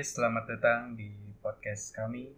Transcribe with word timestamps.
selamat 0.00 0.56
datang 0.56 0.96
di 0.96 1.12
podcast 1.44 1.92
kami 1.92 2.32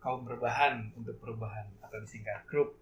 Kaum 0.00 0.24
Berbahan 0.24 0.96
untuk 0.96 1.20
Perubahan 1.20 1.68
atau 1.84 2.00
disingkat 2.00 2.48
grup. 2.48 2.72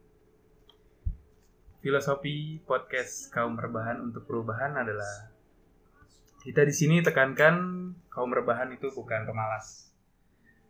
Filosofi 1.82 2.62
podcast 2.62 3.34
Kaum 3.34 3.58
Berbahan 3.58 3.98
untuk 3.98 4.30
Perubahan 4.30 4.78
adalah 4.78 5.34
kita 6.46 6.62
di 6.62 6.70
sini 6.70 7.02
tekankan 7.02 7.90
kaum 8.06 8.30
berbahan 8.30 8.70
itu 8.70 8.94
bukan 8.94 9.26
pemalas. 9.26 9.90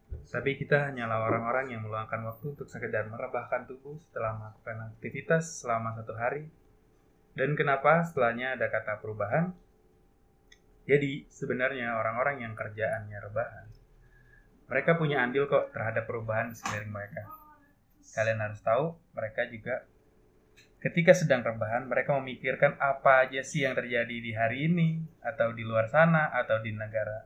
Tapi 0.09 0.57
kita 0.57 0.89
hanyalah 0.89 1.29
orang-orang 1.29 1.77
yang 1.77 1.85
meluangkan 1.85 2.25
waktu 2.33 2.57
untuk 2.57 2.65
sekedar 2.65 3.13
merebahkan 3.13 3.69
tubuh 3.69 4.01
setelah 4.09 4.41
melakukan 4.41 4.97
aktivitas 4.97 5.61
selama 5.61 5.93
satu 6.01 6.17
hari. 6.17 6.49
Dan 7.37 7.53
kenapa 7.61 8.09
setelahnya 8.09 8.57
ada 8.57 8.73
kata 8.73 9.05
perubahan? 9.05 9.53
Jadi 10.91 11.31
sebenarnya 11.31 11.95
orang-orang 11.95 12.43
yang 12.43 12.59
kerjaannya 12.59 13.19
rebahan, 13.31 13.67
mereka 14.67 14.99
punya 14.99 15.23
andil 15.23 15.47
kok 15.47 15.71
terhadap 15.71 16.03
perubahan 16.11 16.51
di 16.51 16.59
sekeliling 16.59 16.91
mereka. 16.91 17.31
Kalian 18.11 18.43
harus 18.43 18.59
tahu, 18.59 18.99
mereka 19.15 19.47
juga 19.47 19.87
ketika 20.83 21.15
sedang 21.15 21.47
rebahan, 21.47 21.87
mereka 21.87 22.19
memikirkan 22.19 22.75
apa 22.83 23.23
aja 23.23 23.39
sih 23.47 23.63
yang 23.63 23.79
terjadi 23.79 24.17
di 24.19 24.35
hari 24.35 24.67
ini, 24.67 24.99
atau 25.23 25.55
di 25.55 25.63
luar 25.63 25.87
sana, 25.87 26.27
atau 26.35 26.59
di 26.59 26.75
negara 26.75 27.23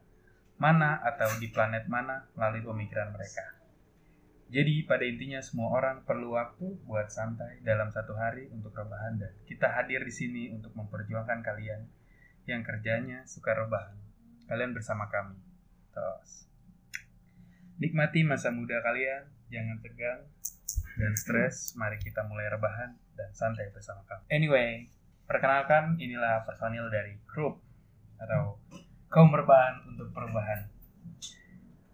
mana, 0.60 1.00
atau 1.00 1.32
di 1.40 1.48
planet 1.48 1.88
mana 1.88 2.28
melalui 2.36 2.60
pemikiran 2.68 3.16
mereka. 3.16 3.48
Jadi 4.52 4.84
pada 4.84 5.08
intinya 5.08 5.40
semua 5.40 5.72
orang 5.72 6.04
perlu 6.04 6.36
waktu 6.36 6.84
buat 6.84 7.08
santai 7.08 7.64
dalam 7.64 7.88
satu 7.88 8.12
hari 8.12 8.52
untuk 8.52 8.76
rebahan 8.76 9.16
dan 9.16 9.32
kita 9.48 9.72
hadir 9.72 10.04
di 10.04 10.12
sini 10.12 10.42
untuk 10.52 10.76
memperjuangkan 10.76 11.40
kalian 11.40 12.03
yang 12.44 12.60
kerjanya 12.60 13.24
suka 13.24 13.56
rebahan. 13.56 13.96
Kalian 14.44 14.76
bersama 14.76 15.08
kami. 15.08 15.40
Tos. 15.92 16.44
Nikmati 17.80 18.22
masa 18.22 18.52
muda 18.54 18.78
kalian, 18.84 19.26
jangan 19.50 19.80
tegang 19.80 20.22
dan 21.00 21.12
stres. 21.16 21.74
Mari 21.74 21.98
kita 21.98 22.22
mulai 22.28 22.46
rebahan 22.52 22.94
dan 23.16 23.30
santai 23.34 23.72
bersama 23.72 24.04
kami. 24.06 24.22
Anyway, 24.30 24.92
perkenalkan 25.24 25.96
inilah 25.98 26.44
personil 26.44 26.86
dari 26.92 27.18
grup 27.24 27.58
atau 28.20 28.60
kaum 29.08 29.32
rebahan 29.32 29.86
untuk 29.90 30.12
perubahan. 30.12 30.68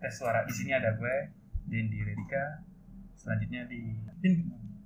Tes 0.01 0.17
suara 0.17 0.45
di 0.49 0.53
sini 0.53 0.73
ada 0.73 0.97
gue, 0.97 1.17
Dendi 1.69 2.01
Redika. 2.01 2.65
Selanjutnya 3.21 3.69
di. 3.69 4.01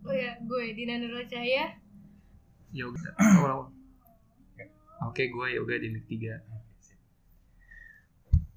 Oh 0.04 0.12
ya, 0.12 0.36
gue 0.42 0.64
Dina 0.74 1.00
Nurul 1.00 1.24
Cahaya. 1.24 1.78
Yoga. 2.74 3.14
Oke, 5.14 5.30
gue 5.30 5.54
yoga 5.54 5.78
di 5.78 5.94
Nik 5.94 6.10
3. 6.10 6.42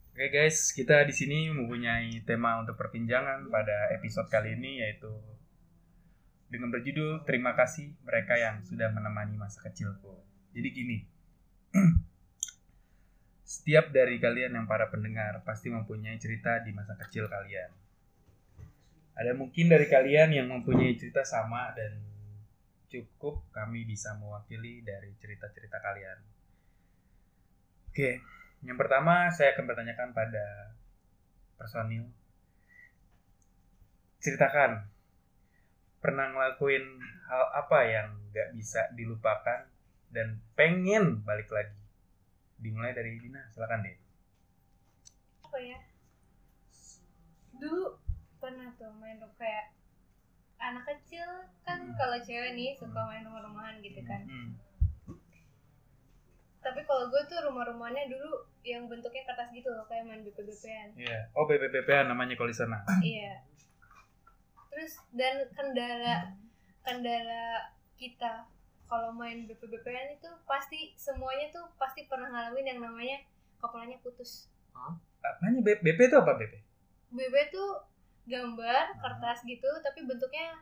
Oke 0.10 0.26
guys, 0.34 0.74
kita 0.74 1.06
di 1.06 1.14
sini 1.14 1.54
mempunyai 1.54 2.26
tema 2.26 2.58
untuk 2.58 2.74
perbincangan 2.74 3.46
pada 3.54 3.94
episode 3.94 4.26
kali 4.26 4.58
ini 4.58 4.82
yaitu 4.82 5.06
dengan 6.50 6.74
berjudul 6.74 7.22
Terima 7.30 7.54
kasih 7.54 7.94
mereka 8.02 8.42
yang 8.42 8.66
sudah 8.66 8.90
menemani 8.90 9.38
masa 9.38 9.62
kecilku. 9.70 10.18
Jadi 10.58 10.70
gini, 10.74 10.98
setiap 13.54 13.94
dari 13.94 14.18
kalian 14.18 14.58
yang 14.58 14.66
para 14.66 14.90
pendengar 14.90 15.46
pasti 15.46 15.70
mempunyai 15.70 16.18
cerita 16.18 16.58
di 16.66 16.74
masa 16.74 16.98
kecil 16.98 17.30
kalian. 17.30 17.70
Ada 19.14 19.38
mungkin 19.38 19.70
dari 19.70 19.86
kalian 19.86 20.34
yang 20.34 20.50
mempunyai 20.50 20.98
cerita 20.98 21.22
sama 21.22 21.70
dan 21.78 22.02
cukup 22.90 23.46
kami 23.54 23.86
bisa 23.86 24.18
mewakili 24.18 24.82
dari 24.82 25.14
cerita-cerita 25.22 25.78
kalian. 25.86 26.37
Oke, 27.98 28.22
yang 28.62 28.78
pertama 28.78 29.26
saya 29.34 29.58
akan 29.58 29.74
bertanyakan 29.74 30.14
pada 30.14 30.70
personil. 31.58 32.06
Ceritakan, 34.22 34.86
pernah 35.98 36.30
ngelakuin 36.30 37.02
hal 37.26 37.44
apa 37.58 37.90
yang 37.90 38.14
gak 38.30 38.54
bisa 38.54 38.86
dilupakan 38.94 39.66
dan 40.14 40.38
pengen 40.54 41.26
balik 41.26 41.50
lagi? 41.50 41.74
Dimulai 42.62 42.94
dari 42.94 43.18
Dina, 43.18 43.42
silakan 43.50 43.82
deh. 43.82 43.98
Apa 45.42 45.58
ya? 45.58 45.82
Dulu 47.58 47.98
pernah 48.38 48.78
tuh 48.78 48.94
main 49.02 49.18
kayak 49.42 49.74
anak 50.62 50.86
kecil 50.86 51.26
kan 51.66 51.82
Hmm. 51.82 51.98
kalau 51.98 52.22
cewek 52.22 52.54
nih 52.54 52.78
suka 52.78 53.10
main 53.10 53.26
rumah-rumahan 53.26 53.82
gitu 53.82 54.06
kan. 54.06 54.22
Hmm. 54.30 54.54
Tapi 56.68 56.84
kalau 56.84 57.08
gue 57.08 57.22
tuh 57.32 57.40
rumah-rumahannya 57.48 58.12
dulu 58.12 58.44
yang 58.68 58.92
bentuknya 58.92 59.24
kertas 59.24 59.48
gitu 59.56 59.72
loh, 59.72 59.88
kayak 59.88 60.04
main 60.04 60.20
BP-BPan. 60.20 61.00
Iya. 61.00 61.32
Oh 61.32 61.48
BPPPA 61.48 62.12
namanya 62.12 62.36
kalau 62.36 62.52
di 62.52 62.58
sana. 62.60 62.84
iya. 63.00 63.40
Terus 64.68 65.00
dan 65.16 65.48
kendala 65.56 66.36
kendala 66.84 67.72
kita 67.96 68.46
kalau 68.86 69.16
main 69.16 69.48
BP-BPan 69.48 70.20
itu 70.20 70.30
pasti 70.44 70.92
semuanya 71.00 71.52
tuh 71.56 71.72
pasti 71.80 72.04
pernah 72.12 72.28
ngalamin 72.28 72.76
yang 72.76 72.80
namanya 72.84 73.18
kepalanya 73.58 73.98
putus. 74.04 74.52
Apanya 75.24 75.60
B- 75.64 75.82
BP 75.82 76.00
itu 76.12 76.16
apa 76.20 76.36
BP? 76.36 76.54
BB 77.12 77.36
tuh 77.50 77.84
gambar 78.28 79.00
kertas 79.00 79.40
gitu 79.48 79.68
tapi 79.80 80.04
bentuknya 80.04 80.60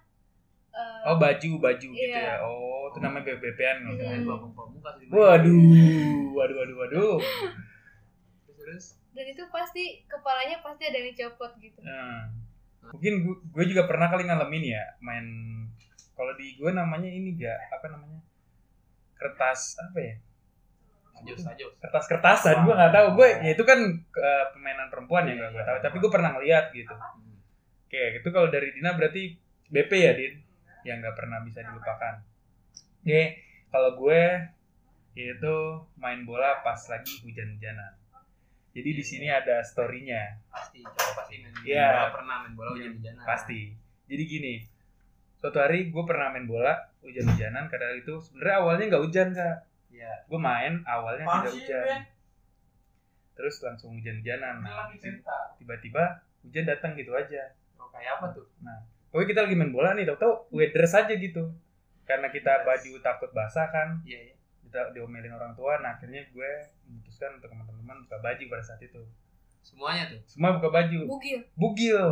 eh, 0.76 1.02
Oh 1.06 1.16
baju 1.16 1.52
baju 1.58 1.88
gitu 1.88 2.04
Iya. 2.12 2.20
ya. 2.30 2.36
Oh 2.42 2.90
itu 2.90 3.00
namanya. 3.00 3.34
Hmm. 3.34 4.26
Bapung 4.26 4.52
pamukas 4.52 4.94
di 4.98 5.06
Waduh, 5.08 5.56
waduh, 6.38 6.56
waduh, 6.58 6.76
waduh. 6.78 7.18
Terus, 8.46 8.56
terus. 8.58 8.86
dan 9.12 9.26
itu 9.26 9.44
pasti 9.48 10.04
kepalanya 10.06 10.60
pasti 10.60 10.84
ada 10.84 10.98
yang 10.98 11.14
copot 11.14 11.52
gitu. 11.58 11.80
Nah, 11.80 12.28
mungkin 12.86 13.14
gu- 13.24 13.42
gue 13.50 13.66
juga 13.66 13.86
pernah 13.86 14.08
kali 14.08 14.24
ngalamin 14.24 14.64
ya 14.68 14.84
main 15.00 15.26
kalau 16.14 16.32
di 16.34 16.54
gue 16.54 16.70
namanya 16.70 17.08
ini 17.08 17.34
gak 17.34 17.58
apa 17.72 17.90
namanya 17.90 18.22
kertas 19.16 19.74
apa 19.82 19.98
ya 19.98 20.16
Ajos, 21.16 21.42
ajos. 21.42 21.74
kertas 21.76 22.06
kertasan 22.06 22.62
gue 22.62 22.72
nggak 22.72 22.94
tahu 22.94 23.08
gue 23.16 23.28
ya 23.42 23.52
itu 23.52 23.64
kan 23.64 23.80
eh, 23.98 24.46
permainan 24.52 24.88
perempuan 24.88 25.26
ya 25.26 25.50
gue 25.50 25.64
tahu 25.64 25.78
tapi 25.82 25.96
gue 25.98 26.12
pernah 26.14 26.30
ngeliat 26.32 26.70
gitu 26.72 26.94
Hmm. 26.94 27.40
oke 27.82 28.04
itu 28.14 28.28
kalau 28.30 28.48
dari 28.48 28.70
Dina 28.70 28.94
berarti 28.94 29.34
BP 29.66 29.92
ya 29.96 30.14
Din 30.14 30.45
yang 30.86 31.02
nggak 31.02 31.18
pernah 31.18 31.42
bisa 31.42 31.66
dilupakan 31.66 32.22
oke 33.02 33.22
kalau 33.74 33.92
gue 33.98 34.22
yaitu 35.16 35.56
main 35.98 36.24
bola 36.24 36.62
pas 36.62 36.80
lagi 36.88 37.20
hujan-hujanan 37.26 37.98
jadi 38.76 38.90
di 38.92 39.04
sini 39.04 39.28
ada 39.32 39.64
storynya 39.64 40.36
Pasti, 40.52 40.84
coba 40.84 41.24
pasti 41.24 41.40
main 41.40 41.56
Iya. 41.64 41.88
bola 41.88 42.08
pernah 42.12 42.36
main 42.44 42.54
bola 42.60 42.70
hujan-hujanan. 42.76 43.24
Pasti. 43.24 43.72
Jadi 44.06 44.24
gini, 44.28 44.54
suatu 45.40 45.64
hari 45.64 45.88
gue 45.88 46.04
pernah 46.04 46.36
main 46.36 46.44
bola 46.44 46.76
hujan-hujanan 47.00 47.72
karena 47.72 47.96
itu 47.96 48.20
sebenarnya 48.20 48.56
awalnya 48.60 48.86
nggak 48.92 49.04
hujan 49.08 49.28
kak. 49.32 49.58
Iya. 49.96 50.28
Gue 50.28 50.40
main 50.44 50.84
awalnya 50.84 51.24
tidak 51.24 51.56
hujan. 51.56 52.00
Terus 53.40 53.56
langsung 53.64 53.96
hujan-hujanan. 53.96 54.60
Nah, 54.60 54.92
tiba-tiba 55.56 56.04
hujan 56.44 56.68
datang 56.68 57.00
gitu 57.00 57.16
aja. 57.16 57.56
Oh, 57.80 57.88
kayak 57.96 58.20
apa 58.20 58.36
tuh? 58.36 58.44
Nah, 58.60 58.84
pokoknya 59.16 59.32
kita 59.32 59.42
lagi 59.48 59.56
main 59.56 59.72
bola 59.72 59.96
nih, 59.96 60.04
tau-tau 60.04 60.44
weather 60.52 60.84
saja 60.84 61.16
gitu. 61.16 61.48
Karena 62.04 62.28
kita 62.28 62.68
baju 62.68 62.92
takut 63.00 63.32
basah 63.32 63.72
kan, 63.72 64.04
Iya, 64.04 64.28
iya. 64.28 64.36
kita 64.68 64.92
diomelin 64.92 65.32
orang 65.32 65.56
tua. 65.56 65.80
Nah 65.80 65.96
akhirnya 65.96 66.20
gue 66.36 66.52
memutuskan 66.84 67.40
untuk 67.40 67.48
teman-teman 67.48 68.04
buka 68.04 68.20
baju 68.20 68.44
pada 68.52 68.64
saat 68.68 68.84
itu. 68.84 69.00
Semuanya 69.64 70.12
tuh. 70.12 70.20
Semua 70.28 70.60
buka 70.60 70.68
baju. 70.68 71.00
Bugil. 71.08 71.40
Bugil. 71.56 72.04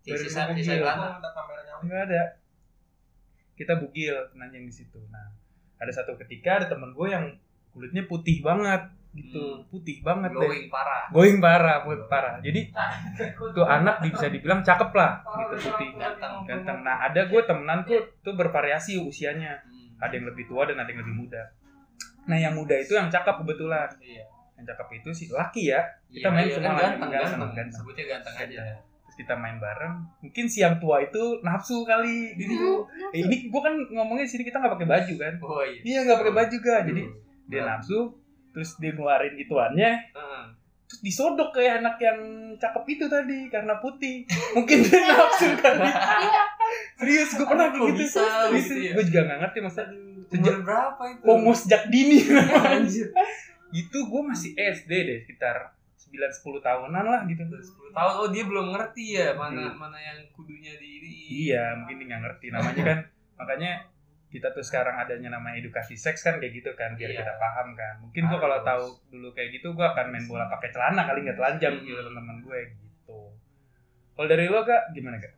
Sisa, 0.00 0.48
Bugil. 0.48 0.64
sisa 0.64 0.80
celana. 0.80 1.20
Enggak 1.84 2.00
ada. 2.08 2.22
Kita 3.60 3.76
bugil 3.84 4.16
nanjing 4.32 4.64
di 4.64 4.72
situ. 4.72 5.04
Nah, 5.12 5.28
ada 5.76 5.92
satu 5.92 6.16
ketika 6.24 6.64
ada 6.64 6.66
temen 6.72 6.96
gue 6.96 7.06
yang 7.12 7.36
kulitnya 7.76 8.08
putih 8.08 8.40
banget 8.40 8.88
gitu, 9.14 9.40
Hmm. 9.54 9.62
putih 9.66 9.98
banget 10.00 10.30
deh. 10.30 10.38
Glowing 10.40 10.66
parah. 10.66 11.04
Going 11.08 11.38
parah, 11.38 11.76
put 11.80 12.00
parah. 12.04 12.34
Jadi 12.38 12.70
tuh 13.56 13.62
anak 13.62 14.02
bisa 14.02 14.26
dibilang 14.26 14.60
cakep 14.60 14.90
lah, 14.90 15.22
gitu 15.22 15.54
putih, 15.64 15.94
Ganteng. 15.94 16.42
ganteng. 16.44 16.78
Nah, 16.82 16.98
ada 17.00 17.24
gue 17.24 17.40
temenanku 17.40 17.94
tuh 18.20 18.34
bervariasi 18.34 18.98
usianya. 18.98 19.58
Hmm. 19.60 20.02
Ada 20.02 20.12
yang 20.14 20.26
lebih 20.26 20.44
tua 20.44 20.64
dan 20.64 20.76
ada 20.76 20.86
yang 20.86 21.00
lebih 21.00 21.14
muda. 21.16 21.42
Nah, 22.24 22.34
yang 22.34 22.52
muda 22.52 22.74
itu 22.74 22.92
yang 22.92 23.06
cakep 23.06 23.40
kebetulan. 23.40 23.86
Iya. 23.96 24.24
Yang 24.54 24.66
cakep 24.70 24.88
itu 24.96 25.08
si 25.12 25.24
laki 25.28 25.62
ya. 25.68 25.80
Kita 26.08 26.26
Iya, 26.26 26.30
main 26.30 26.44
iya, 26.44 26.54
semua 26.54 26.68
kan 26.68 26.74
ganteng, 26.76 26.98
ganteng, 27.00 27.14
ganteng. 27.14 27.50
ganteng. 27.54 27.78
Sebutnya 27.78 28.04
ganteng 28.08 28.34
aja. 28.36 28.62
Terus 29.04 29.16
kita 29.20 29.34
main 29.36 29.56
bareng. 29.56 29.94
Mungkin 30.20 30.44
si 30.46 30.58
yang 30.58 30.76
tua 30.76 30.96
itu 31.00 31.22
nafsu 31.40 31.84
kali. 31.84 32.34
Jadi 32.34 32.54
Eh, 33.12 33.20
ini 33.20 33.46
gua 33.46 33.62
kan 33.62 33.74
ngomongnya 33.88 34.24
sini 34.24 34.42
kita 34.42 34.58
nggak 34.58 34.74
pakai 34.74 34.88
baju 34.88 35.14
kan 35.16 35.34
Oh 35.38 35.62
iya. 35.62 35.80
iya 35.84 35.98
nggak 36.02 36.18
pakai 36.18 36.34
baju 36.34 36.56
ga 36.58 36.76
jadi 36.82 37.02
dia 37.46 37.62
nafsu 37.62 38.10
terus 38.54 38.78
dia 38.78 38.94
ngeluarin 38.94 39.34
ituannya 39.34 39.90
Heeh. 40.14 40.44
terus 40.86 41.00
disodok 41.02 41.50
kayak 41.50 41.82
anak 41.82 41.98
yang 41.98 42.18
cakep 42.54 42.84
itu 42.88 43.04
tadi 43.10 43.50
karena 43.50 43.74
putih 43.82 44.22
mungkin 44.54 44.78
dia 44.80 45.00
nafsu 45.10 45.48
kali 45.58 45.90
serius 46.94 47.30
gue 47.34 47.46
pernah 47.46 47.68
kayak 47.68 47.82
gitu 47.90 47.98
bisa 47.98 48.22
serius 48.48 48.66
gitu 48.70 48.74
ya? 48.78 48.92
gue 48.94 49.04
juga 49.10 49.20
nggak 49.26 49.38
ngerti 49.42 49.58
masa 49.60 49.82
sejak 50.24 50.56
berapa 50.62 51.02
itu? 51.10 51.22
homo 51.26 51.52
sejak 51.52 51.82
dini 51.90 52.18
Anjir. 52.62 53.10
itu 53.74 53.98
gue 53.98 54.22
masih 54.22 54.54
SD 54.54 54.90
deh 54.90 55.18
sekitar 55.26 55.74
9 55.98 56.14
10 56.30 56.62
tahunan 56.62 57.04
lah 57.10 57.26
gitu. 57.26 57.42
10 57.42 57.90
tahun 57.90 58.12
oh 58.22 58.28
dia 58.30 58.46
belum 58.46 58.70
ngerti 58.70 59.18
ya 59.18 59.34
mana 59.34 59.74
mana 59.74 59.98
yang 59.98 60.22
kudunya 60.30 60.78
di 60.78 61.02
ini 61.02 61.10
Iya, 61.24 61.74
mungkin 61.80 61.98
dia 61.98 62.06
nggak 62.14 62.22
ngerti. 62.22 62.46
Namanya 62.54 62.82
kan 62.84 62.98
makanya 63.34 63.72
kita 64.34 64.50
tuh 64.50 64.60
sekarang 64.60 64.98
adanya 64.98 65.30
nama 65.30 65.54
edukasi 65.54 65.94
seks 65.94 66.20
kan 66.20 66.36
kayak 66.36 66.50
gitu 66.52 66.74
kan 66.74 66.92
biar 66.92 67.06
Iya. 67.08 67.22
kita 67.22 67.34
paham 67.36 67.70
kan. 67.72 67.94
Mungkin 68.00 68.22
gua 68.26 68.38
kalau 68.40 68.58
Harus. 68.58 68.66
tahu 68.66 68.84
dulu 69.08 69.28
kayak 69.30 69.50
gitu 69.52 69.70
gua 69.70 69.94
akan 69.94 70.06
main 70.08 70.24
bola 70.24 70.50
pakai 70.50 70.68
celana 70.68 71.02
kali 71.04 71.22
nggak 71.22 71.36
telanjang 71.36 71.72
Hmm. 71.72 71.84
gitu 71.84 72.00
teman-teman 72.00 72.36
gue 72.40 72.58
gitu. 72.74 73.18
Kalau 74.12 74.26
dari 74.26 74.46
lo 74.46 74.60
kak 74.60 74.90
gimana 74.90 75.16
kak? 75.16 75.34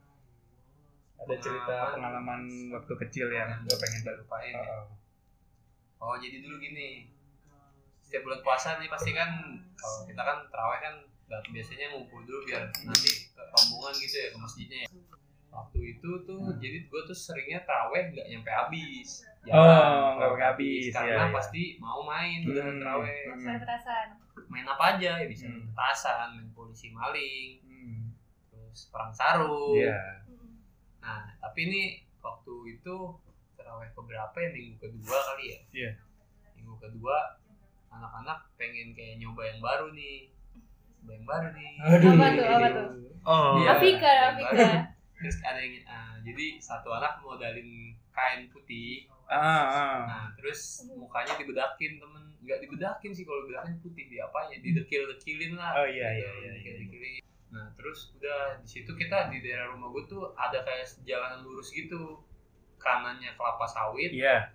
Ada 1.18 1.34
cerita 1.38 1.74
Pengalaman. 1.90 1.92
pengalaman 1.92 2.40
waktu 2.72 2.92
kecil 2.98 3.26
yang 3.28 3.48
gue 3.58 3.76
pengen 3.76 4.00
tahu. 4.02 4.16
lupain 4.18 4.54
ya. 4.54 4.64
Oh, 4.74 4.84
Oh 5.98 6.14
jadi 6.14 6.38
dulu 6.38 6.56
gini 6.56 7.08
setiap 7.98 8.22
bulan 8.22 8.40
puasa 8.40 8.76
nih 8.76 8.86
pasti 8.86 9.10
kan 9.10 9.28
kalau 9.74 10.04
kita 10.04 10.22
kan 10.22 10.38
terawih 10.46 10.78
kan 10.78 10.94
biasanya 11.48 11.86
ngumpul 11.90 12.22
dulu 12.22 12.44
biar 12.44 12.62
nanti 12.70 13.10
ke 13.28 13.42
rombongan 13.42 13.92
gitu 13.96 14.16
ya 14.16 14.28
ke 14.28 14.38
masjidnya 14.38 14.78
ya. 14.78 14.88
Waktu 15.56 15.78
itu 15.96 16.10
tuh 16.28 16.52
jadi 16.60 16.84
gue 16.84 17.00
tuh 17.08 17.16
seringnya 17.16 17.64
terawih 17.64 18.12
nggak 18.12 18.26
nyampe 18.28 18.50
habis. 18.52 19.24
Oh, 19.46 19.56
nggak 19.56 20.20
kalau 20.20 20.34
sampai 20.36 20.46
habis, 20.52 20.90
karena 20.92 21.08
iya, 21.08 21.24
iya. 21.24 21.32
pasti 21.32 21.62
mau 21.78 22.00
main 22.02 22.40
udah 22.44 22.64
Hmm. 22.66 22.80
terawih. 22.82 23.20
Hmm. 23.24 23.40
Soal 23.40 23.58
petasan. 23.64 24.08
Main 24.46 24.66
apa 24.66 24.84
aja 24.92 25.10
ya 25.16 25.26
bisa 25.26 25.44
Hmm. 25.46 25.54
main 25.56 25.66
petasan, 25.72 26.28
main 26.36 26.48
polisi 26.52 26.88
maling, 26.92 27.50
Hmm. 27.64 28.02
terus 28.52 28.92
perang 28.92 29.08
sarung. 29.10 29.78
Iya. 29.80 29.96
Mm. 30.28 30.50
Nah, 31.00 31.24
tapi 31.40 31.58
ini 31.64 31.82
waktu 32.18 32.54
itu 32.68 32.94
terawih 33.56 33.88
keberapa 33.90 34.36
ya 34.36 34.50
minggu 34.52 34.76
kedua 34.76 35.18
kali 35.24 35.44
ya? 35.48 35.58
Iya. 35.72 35.90
Minggu 36.52 36.74
kedua 36.76 37.16
anak-anak 37.88 38.52
pengen 38.54 38.92
kayak 38.92 39.16
nyoba 39.16 39.42
yang 39.46 39.60
baru 39.62 39.88
nih. 39.94 40.28
Coba 41.00 41.10
yang 41.14 41.24
baru 41.24 41.48
nih. 41.54 41.72
Aduh. 41.80 42.10
Apa 42.12 42.26
tuh, 42.28 42.44
apa 42.44 42.68
tuh? 42.68 42.88
Oh. 43.24 43.54
Iya. 43.56 43.68
Afika, 43.72 44.12
Afika. 44.34 44.95
Terus 45.16 45.36
ada 45.40 45.58
yang 45.58 45.80
ah, 45.84 46.14
jadi 46.20 46.46
satu 46.58 46.88
anak 46.90 47.18
modalin 47.18 47.70
kain 48.10 48.48
putih. 48.48 49.08
Ah, 49.24 49.38
ah. 49.64 49.98
Nah, 50.04 50.26
terus 50.34 50.60
mukanya 50.88 51.34
dibedakin 51.34 51.96
temen 51.96 52.24
nggak 52.38 52.60
dibedakin 52.60 53.10
sih 53.10 53.24
kalau 53.24 53.42
bedakin 53.44 53.74
putih 53.80 54.06
di 54.06 54.16
apanya 54.16 54.54
didekil-dekilin 54.56 55.52
lah 55.54 55.74
Oh, 55.74 55.84
iya, 55.84 56.14
iya, 56.14 56.30
iya, 56.30 56.30
iya. 56.30 56.50
Didekil-dekilin. 56.54 57.22
nah 57.46 57.66
terus 57.72 58.10
udah 58.12 58.54
di 58.56 58.68
situ 58.68 58.90
kita 58.92 59.26
di 59.26 59.40
daerah 59.40 59.70
rumah 59.70 59.88
gue 59.88 60.04
tuh 60.04 60.34
ada 60.34 60.60
kayak 60.60 60.82
jalanan 61.02 61.40
lurus 61.40 61.70
gitu 61.70 62.20
kanannya 62.76 63.32
kelapa 63.32 63.64
sawit 63.64 64.10
Iya. 64.10 64.50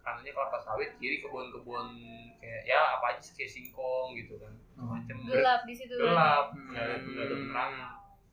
kanannya 0.00 0.32
kelapa 0.32 0.56
sawit 0.58 0.96
kiri 0.96 1.20
kebun-kebun 1.20 1.88
kayak 2.36 2.64
ya 2.66 2.96
apa 2.96 3.12
aja 3.12 3.20
sih, 3.22 3.36
kayak 3.36 3.50
singkong 3.50 4.16
gitu 4.16 4.34
kan 4.36 4.50
macam 4.74 5.16
Gelap 5.22 5.62
di 5.62 5.74
situ. 5.74 5.92
gelap 5.94 6.50
Hmm. 6.50 6.72
nggak 6.72 6.82
ada 6.82 6.94
nggak 6.98 7.22
ada 7.22 7.34
penerangan 7.36 7.90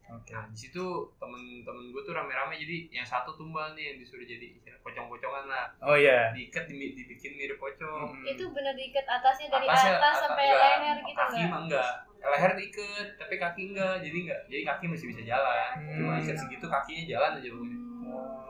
Oke. 0.10 0.32
Nah 0.32 0.46
di 0.46 0.58
situ 0.58 0.84
temen-temen 1.16 1.90
gue 1.90 2.02
tuh 2.02 2.12
rame-rame 2.12 2.56
jadi 2.56 2.76
yang 2.94 3.04
satu 3.04 3.34
tumbal 3.34 3.72
nih 3.72 3.92
yang 3.92 3.98
disuruh 4.00 4.24
jadi 4.24 4.48
pocong-pocongan 4.80 5.46
lah 5.46 5.68
Oh 5.82 5.94
iya. 5.94 6.32
diikat 6.32 6.64
di- 6.66 6.94
dibikin 6.94 7.34
mirip 7.34 7.58
pocong. 7.58 8.08
Hmm. 8.14 8.24
Itu 8.26 8.48
bener 8.50 8.72
diikat 8.74 9.04
atasnya 9.04 9.48
dari 9.50 9.66
Atasnya- 9.66 9.98
atas 9.98 10.16
ata- 10.16 10.22
sampai 10.26 10.44
enggak, 10.46 10.64
leher 10.74 10.98
gitu 10.98 11.12
kaki 11.14 11.36
enggak? 11.36 11.50
mah 11.50 11.62
enggak 11.62 11.92
leher 12.20 12.52
diikat 12.54 13.08
tapi 13.16 13.36
kaki 13.38 13.62
enggak 13.68 13.96
jadi 14.00 14.18
enggak 14.18 14.40
jadi 14.48 14.64
kaki 14.66 14.86
masih 14.86 15.08
bisa 15.08 15.22
jalan 15.24 15.72
cuma 15.92 16.12
Hmm. 16.12 16.22
ikat 16.22 16.36
segitu 16.36 16.66
kakinya 16.66 17.04
jalan 17.06 17.32
aja 17.34 17.50
pokoknya 17.50 17.78
Hmm. 17.78 17.87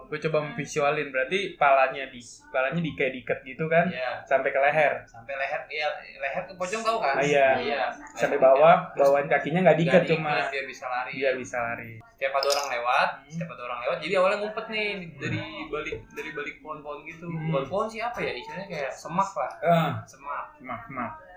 Gue 0.07 0.19
coba 0.27 0.37
memvisualin 0.47 1.11
berarti 1.11 1.59
palanya 1.59 2.07
di 2.07 2.23
palanya 2.49 2.79
di 2.79 2.91
kayak 2.95 3.11
diikat 3.19 3.39
gitu 3.43 3.67
kan 3.67 3.91
iya. 3.91 4.23
sampai 4.23 4.49
ke 4.55 4.59
leher. 4.59 5.03
Sampai 5.03 5.35
leher 5.35 5.61
iya 5.67 5.87
leher 6.19 6.43
ke 6.47 6.53
pocong 6.55 6.81
tahu 6.81 6.97
kan? 7.03 7.19
Ah, 7.19 7.23
iya. 7.23 7.47
iya. 7.59 7.81
Sampai 8.15 8.39
bawah 8.39 8.87
bawahan 8.95 9.27
kakinya 9.27 9.67
nggak 9.67 9.77
diikat 9.83 10.03
cuma 10.07 10.47
biar 10.47 10.65
bisa 10.65 10.85
lari. 10.87 11.11
biar 11.19 11.35
bisa 11.35 11.57
lari. 11.59 11.91
Setiap 12.15 12.33
ada 12.33 12.47
orang 12.55 12.67
lewat 12.71 13.09
Hmm. 13.17 13.31
setiap 13.35 13.49
ada 13.51 13.63
orang 13.67 13.79
lewat 13.83 13.97
jadi 13.99 14.13
awalnya 14.19 14.37
ngumpet 14.41 14.65
nih 14.71 14.87
dari 15.19 15.41
balik 15.67 15.97
dari 16.15 16.29
balik 16.31 16.55
pohon-pohon 16.63 16.99
gitu. 17.03 17.25
Hmm. 17.27 17.51
pohon-pohon 17.51 17.87
sih 17.91 17.99
apa 17.99 18.17
ya 18.23 18.31
istilahnya 18.31 18.67
kayak 18.71 18.91
semak 18.95 19.29
lah. 19.35 19.51
Ah. 19.61 19.93
Semak. 20.07 20.45
Maaf 20.63 21.27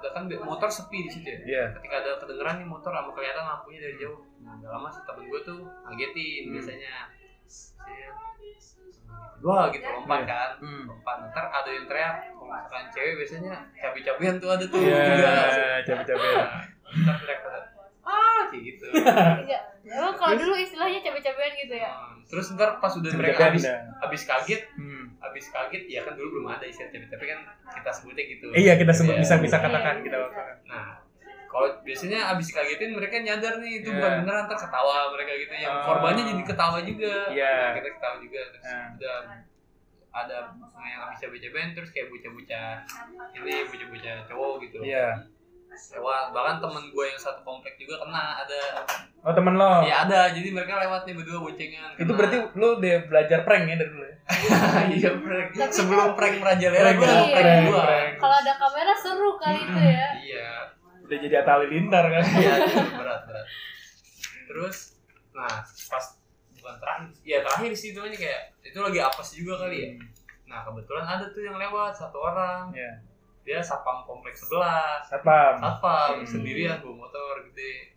udah 0.00 0.16
kan 0.16 0.24
motor 0.48 0.68
sepi 0.72 1.04
di 1.04 1.10
situ 1.12 1.28
ya? 1.28 1.38
Iya. 1.44 1.64
Ketika 1.76 2.00
ada 2.00 2.10
kedengeran 2.24 2.64
nih 2.64 2.68
motor 2.68 2.88
sama 2.88 3.12
kelihatan 3.12 3.44
lampunya 3.44 3.84
dari 3.84 3.96
jauh. 4.00 4.24
Nah 4.40 4.56
gak 4.56 4.72
lama 4.72 4.88
sih 4.88 5.04
temen 5.04 5.28
gue 5.28 5.40
tuh 5.44 5.60
ngagetin 5.84 6.42
Hmm. 6.48 6.52
biasanya 6.56 6.94
Wah 9.40 9.72
gitu 9.72 9.86
lompat 9.86 10.20
Iya. 10.20 10.28
kan 10.28 10.50
Hmm. 10.60 10.84
lompat 10.86 11.16
ntar 11.26 11.46
ada 11.48 11.70
yang 11.70 11.86
teriak 11.86 12.14
kalau 12.28 12.44
misalkan 12.46 12.84
cewek 12.92 13.14
biasanya 13.16 13.52
cabai-cabian 13.74 14.34
tuh 14.36 14.48
ada 14.50 14.64
tuh 14.66 14.78
iya 14.78 15.00
juga 15.08 15.32
capek-capek 15.82 16.28
Nah, 16.30 16.60
ntar 17.00 17.16
teriak 17.16 17.40
teriak 17.40 17.64
ah 18.02 18.42
kayak 18.46 18.62
gitu 18.66 18.84
Enggak. 18.92 19.62
Emang 19.82 20.12
kalau 20.14 20.34
dulu 20.36 20.54
istilahnya 20.54 21.00
cabai-cabean 21.00 21.52
gitu 21.56 21.74
ya? 21.74 21.88
Hmm, 21.88 22.20
terus 22.22 22.46
ntar 22.52 22.76
pas 22.78 22.92
udah 22.92 23.10
mereka 23.16 23.42
habis 23.48 23.64
dah. 23.64 23.80
habis 23.98 24.22
kaget 24.24 24.62
Hmm. 24.76 25.04
habis 25.18 25.44
kaget 25.48 25.82
ya 25.88 26.00
kan 26.02 26.12
dulu 26.14 26.28
belum 26.34 26.46
ada 26.50 26.64
istilah 26.64 26.90
cabai 26.90 27.08
tapi 27.08 27.24
kan 27.26 27.40
kita 27.72 27.90
sebutnya 27.90 28.24
gitu 28.28 28.46
iya 28.52 28.72
kita 28.76 28.92
sebut 28.92 29.14
Iya. 29.14 29.22
bisa 29.24 29.34
bisa 29.38 29.56
katakan 29.58 30.04
kita 30.04 30.16
Nah, 30.66 30.99
kalau 31.50 31.66
biasanya 31.82 32.30
abis 32.30 32.46
dikagetin 32.48 32.94
mereka 32.94 33.18
nyadar 33.18 33.58
nih 33.58 33.72
itu 33.76 33.88
Iya. 33.88 33.96
bukan 33.96 34.10
beneran 34.22 34.44
ntar 34.46 34.58
ketawa 34.60 35.10
mereka 35.10 35.32
gitu 35.34 35.54
yang 35.56 35.74
Oh. 35.74 35.82
korbannya 35.84 36.22
jadi 36.24 36.42
ketawa 36.44 36.78
juga. 36.80 37.14
Iya. 37.28 37.52
Nah, 37.52 37.72
kita 37.74 37.88
ketawa 37.92 38.16
juga 38.18 38.40
terus 38.48 38.64
Nah. 38.64 38.86
udah 38.92 39.16
ada 40.10 40.36
yang 40.80 41.00
abis 41.04 41.18
cabai-cabain 41.20 41.70
terus 41.70 41.90
kayak 41.90 42.06
bocah-bocah 42.08 42.70
ini 43.32 43.52
bocah-bocah 43.64 44.16
cowok 44.26 44.52
gitu. 44.60 44.78
iya 44.80 45.10
Lewat 45.70 46.34
bahkan 46.34 46.58
temen 46.58 46.82
gue 46.84 47.04
yang 47.04 47.14
satu 47.16 47.40
komplek 47.40 47.78
juga 47.78 47.94
kena 48.00 48.42
ada. 48.42 48.62
oh 49.16 49.30
temen 49.30 49.54
lo 49.54 49.82
Ya 49.82 50.02
ada 50.02 50.26
jadi 50.28 50.50
mereka 50.50 50.78
lewat 50.78 51.06
nih 51.06 51.14
berdua 51.14 51.38
boncengan. 51.40 51.94
itu 51.94 52.10
berarti 52.10 52.36
lo 52.52 52.74
udah 52.76 52.96
belajar 53.06 53.38
prank 53.40 53.64
ya 53.64 53.76
dari 53.76 53.86
dulu 53.88 54.02
ya 54.02 54.16
iya 54.98 55.10
prank. 55.16 55.48
Tapi 55.52 55.70
Sebelum 55.72 56.06
kan- 56.08 56.16
prank 56.16 56.34
merajalela 56.38 56.90
gue 56.92 57.02
Iya. 57.02 57.14
prank 57.24 57.30
Prank, 57.32 57.62
dua. 57.64 57.80
prank. 57.80 58.10
Kalau 58.18 58.36
ada 58.36 58.52
kamera 58.56 58.94
seru 58.96 59.30
kali 59.36 59.58
itu 59.60 59.78
ya. 59.80 60.08
Iya. 60.16 60.50
Udah 61.10 61.18
jadi 61.18 61.34
Atta 61.36 61.52
Halilintar 61.52 62.04
kan 62.06 62.22
Iya, 62.22 62.52
itu 62.62 62.78
berat 62.94 63.20
berat. 63.26 63.46
Terus, 64.46 64.76
nah 65.30 65.58
pas 65.62 66.04
bukan 66.52 66.74
terakhir, 66.76 67.10
ya 67.22 67.38
terakhir 67.40 67.70
sih 67.72 67.90
itu 67.90 67.98
kayak 67.98 68.54
itu 68.60 68.78
lagi 68.78 68.98
apes 68.98 69.28
juga 69.32 69.54
kali 69.60 69.78
ya. 69.80 69.90
Nah 70.44 70.62
kebetulan 70.62 71.02
ada 71.04 71.26
tuh 71.26 71.40
yang 71.40 71.56
lewat 71.56 71.90
satu 71.92 72.18
orang, 72.20 72.70
Iya. 72.70 73.02
dia 73.40 73.58
satpam 73.58 74.02
kompleks 74.04 74.42
sebelah, 74.42 75.02
Satpam. 75.02 75.56
satpam 75.56 76.10
Hmm. 76.16 76.26
sendirian 76.28 76.78
bawa 76.78 76.94
motor 77.00 77.42
gede. 77.48 77.94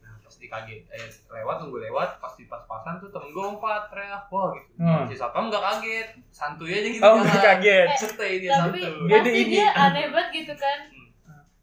Nah 0.00 0.16
pas 0.18 0.34
dikaget, 0.34 0.82
eh, 0.86 1.06
lewat 1.30 1.56
nunggu 1.60 1.78
lewat, 1.82 2.18
pas 2.18 2.32
di 2.32 2.44
pas-pasan 2.44 2.98
tuh 2.98 3.08
temen 3.08 3.30
gue 3.30 3.44
lompat 3.44 3.88
teriak, 3.88 4.24
wah 4.28 4.50
gitu. 4.50 4.68
Hmm. 4.76 5.04
Si 5.04 5.14
satpam 5.14 5.46
nggak 5.46 5.60
kaget, 5.62 6.08
santuy 6.28 6.72
aja 6.72 6.88
gitu. 6.90 7.00
Oh, 7.00 7.16
nggak 7.18 7.40
kaget. 7.52 7.88
Santai 7.94 8.32
dia 8.38 8.50
Tapi 8.58 8.80
santuy. 8.80 9.32
Ini. 9.36 9.42
dia 9.52 9.68
aneh 9.70 10.06
banget 10.08 10.28
gitu 10.34 10.54
kan. 10.54 10.78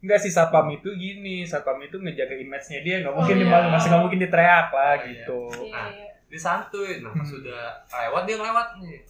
Enggak 0.02 0.18
sih 0.18 0.28
satpam 0.28 0.66
itu 0.68 0.90
gini, 0.92 1.42
satpam 1.42 1.78
itu 1.78 1.94
ngejaga 1.94 2.34
image-nya 2.34 2.80
dia, 2.80 2.96
nggak 3.00 3.14
mungkin 3.14 3.36
Oh, 3.36 3.40
iya. 3.40 3.48
malu, 3.48 3.66
masih 3.70 3.88
nggak 3.88 4.02
mungkin 4.02 4.20
diteriak 4.20 4.68
lah 4.68 4.82
Oh, 4.84 4.94
iya. 4.96 5.06
gitu. 5.06 5.40
Iya, 5.62 5.72
Nah. 5.72 5.88
iya. 5.88 6.08
dia 6.26 6.40
santuy 6.40 6.90
nah 6.98 7.10
pas 7.10 7.20
Hmm. 7.20 7.28
sudah 7.30 7.62
lewat 7.86 8.22
dia 8.24 8.34
ngelewat 8.34 8.68
nih 8.78 9.04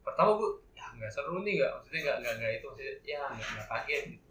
pertama 0.00 0.30
gue 0.32 0.48
ya 0.72 0.86
nggak 0.88 1.10
seru 1.10 1.42
nih 1.42 1.58
nggak 1.58 1.70
maksudnya 1.74 2.00
nggak 2.00 2.16
nggak 2.16 2.34
nggak 2.36 2.52
itu 2.52 2.64
maksudnya 2.64 2.94
ya 3.04 3.20
nggak 3.26 3.48
nggak 3.50 3.66
kaget 3.66 4.02
gitu 4.08 4.28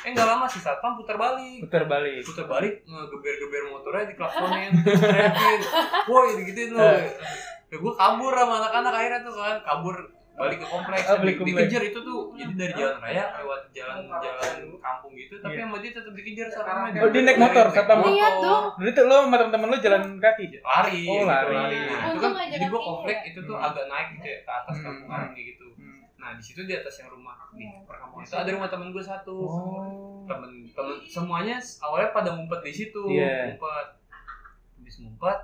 eh 0.00 0.10
nggak 0.14 0.26
lama 0.28 0.46
si 0.46 0.58
satpam 0.60 0.94
putar 0.94 1.16
balik 1.16 1.58
Putar 1.60 1.84
balik. 1.84 2.22
putar 2.22 2.46
balik 2.46 2.74
ngegeber-geber 2.80 3.62
motornya 3.68 4.04
diklaksonin 4.06 4.70
terus 4.80 5.02
teriakin 5.02 5.58
woi 6.06 6.28
digituin 6.38 6.68
lu 6.70 6.78
Eh. 6.78 7.10
ya 7.66 7.76
gue 7.76 7.92
kabur 7.92 8.32
sama 8.32 8.54
anak-anak 8.60 8.92
akhirnya 8.94 9.20
tuh 9.20 9.34
kan 9.34 9.56
kabur 9.60 9.96
balik 10.34 10.58
ke 10.58 10.66
kompleks 10.66 11.04
Oh, 11.04 11.16
balik 11.16 11.30
Di- 11.30 11.40
kompleks. 11.40 11.58
dikejar 11.64 11.82
itu 11.84 11.98
tuh 12.00 12.18
jadi 12.34 12.52
dari 12.52 12.72
jalan 12.74 12.96
raya 12.98 13.24
lewat 13.36 13.60
jalan-jalan 13.70 14.54
kampung 14.76 15.12
gitu 15.14 15.34
tapi 15.38 15.54
Iya. 15.54 15.62
sama 15.64 15.76
dia 15.78 15.90
tetap 15.90 16.12
dikejar 16.12 16.48
satpamnya 16.48 16.98
Oh, 16.98 17.08
dia 17.08 17.22
naik 17.22 17.38
motor, 17.38 17.66
satpam. 17.68 17.98
Dong. 18.02 18.64
Jadi 18.76 18.90
tuh 18.92 19.04
lo 19.04 19.16
sama 19.20 19.36
temen-temen 19.36 19.68
lo 19.68 19.78
jalan 19.78 20.02
kaki. 20.18 20.44
lari 20.56 21.00
Oh, 21.00 21.14
gitu, 21.14 21.24
lari. 21.24 21.54
Nah, 21.54 22.08
itu 22.08 22.18
kan 22.18 22.30
jadi 22.48 22.64
gua 22.64 22.74
kakinya 22.74 22.82
komplek 22.84 23.16
ya. 23.16 23.28
itu 23.30 23.40
tuh 23.40 23.54
Hmm. 23.54 23.66
agak 23.66 23.84
naik 23.86 24.08
gitu 24.12 24.26
ya 24.26 24.38
ke 24.40 24.52
atas 24.52 24.74
Hmm. 24.74 24.84
kampungan 24.84 25.20
kayak 25.30 25.46
gitu. 25.48 25.66
Hmm. 25.72 26.00
Nah, 26.16 26.30
di 26.32 26.42
situ 26.42 26.60
di 26.62 26.74
atas 26.74 26.94
yang 26.96 27.08
rumah 27.08 27.36
di 27.52 27.64
perkampungan 27.84 28.24
itu 28.24 28.34
ada 28.34 28.50
rumah 28.50 28.68
temen 28.68 28.88
gue 28.90 29.04
satu. 29.04 29.36
Oh. 29.38 30.24
Temen 30.24 30.50
temen 30.66 30.96
semuanya 31.04 31.56
awalnya 31.78 32.10
pada 32.10 32.30
ngumpet 32.32 32.60
di 32.60 32.72
situ, 32.74 33.02
Iya. 33.06 33.54
ngumpet. 33.54 33.86
Habis 34.74 34.96
ngumpet 34.98 35.38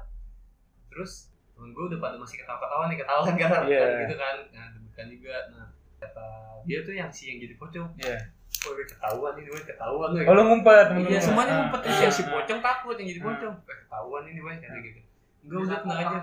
terus 0.88 1.12
temen 1.52 1.70
gue 1.70 1.84
udah 1.86 2.00
pada 2.00 2.16
masih 2.16 2.36
ketawa-ketawa 2.38 2.88
nih, 2.88 2.98
ketawa 2.98 3.20
kan 3.22 3.34
kan 3.36 3.62
Iya. 3.62 3.86
gitu 4.02 4.16
kan. 4.16 4.36
Nah, 4.50 4.66
deg-degan 5.00 5.08
juga. 5.08 5.36
Nah, 5.50 5.66
kata 5.96 6.26
dia 6.62 6.78
tuh 6.80 6.92
yang 6.92 7.08
si 7.08 7.28
yang 7.28 7.38
jadi 7.40 7.54
pocong. 7.56 7.88
Iya. 7.96 8.18
Oh, 8.60 8.76
gue 8.76 8.84
ketahuan 8.84 9.32
ini, 9.34 9.48
gue 9.48 9.62
ketahuan 9.64 10.08
gue. 10.12 10.24
Oh 10.28 10.34
lo 10.34 10.42
ngumpet 10.44 10.92
temen 10.92 11.08
Iya 11.08 11.16
semuanya 11.18 11.48
Ah. 11.48 11.58
ngumpet 11.64 11.80
Ah. 11.82 12.00
yang 12.02 12.12
si 12.12 12.22
pocong 12.24 12.60
takut 12.60 12.94
yang 12.94 13.08
jadi 13.08 13.22
pocong. 13.22 13.54
Eh, 13.56 13.76
ketahuan 13.80 14.22
ini 14.26 14.40
boy 14.40 14.52
kata 14.52 14.78
gitu. 14.78 15.00
Enggak 15.40 15.60
udah 15.64 15.78
tenang 15.80 15.98
aja. 15.98 16.18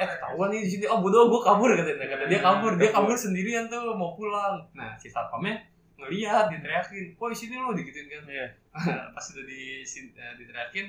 Eh 0.00 0.08
ketahuan 0.08 0.48
nih 0.48 0.60
di 0.64 0.70
sini. 0.70 0.84
Oh 0.88 0.98
bodoh 0.98 1.28
gue 1.28 1.40
kabur 1.42 1.68
katanya. 1.70 2.06
Kata 2.08 2.24
dia 2.24 2.40
kabur, 2.40 2.72
dia 2.80 2.88
kabur 2.88 3.12
sendirian 3.12 3.68
tuh 3.68 3.92
mau 3.92 4.16
pulang. 4.16 4.64
Nah 4.72 4.96
si 4.96 5.12
satpamnya 5.12 5.60
ngelihat 6.00 6.48
diteriakin 6.48 7.14
woi 7.14 7.30
sini 7.30 7.54
lo 7.54 7.76
digituin 7.76 8.08
kan 8.08 8.24
Iya. 8.26 8.46
pas 9.14 9.24
udah 9.28 9.44
di 9.44 9.84
eh, 9.84 10.32
diteriakin 10.34 10.86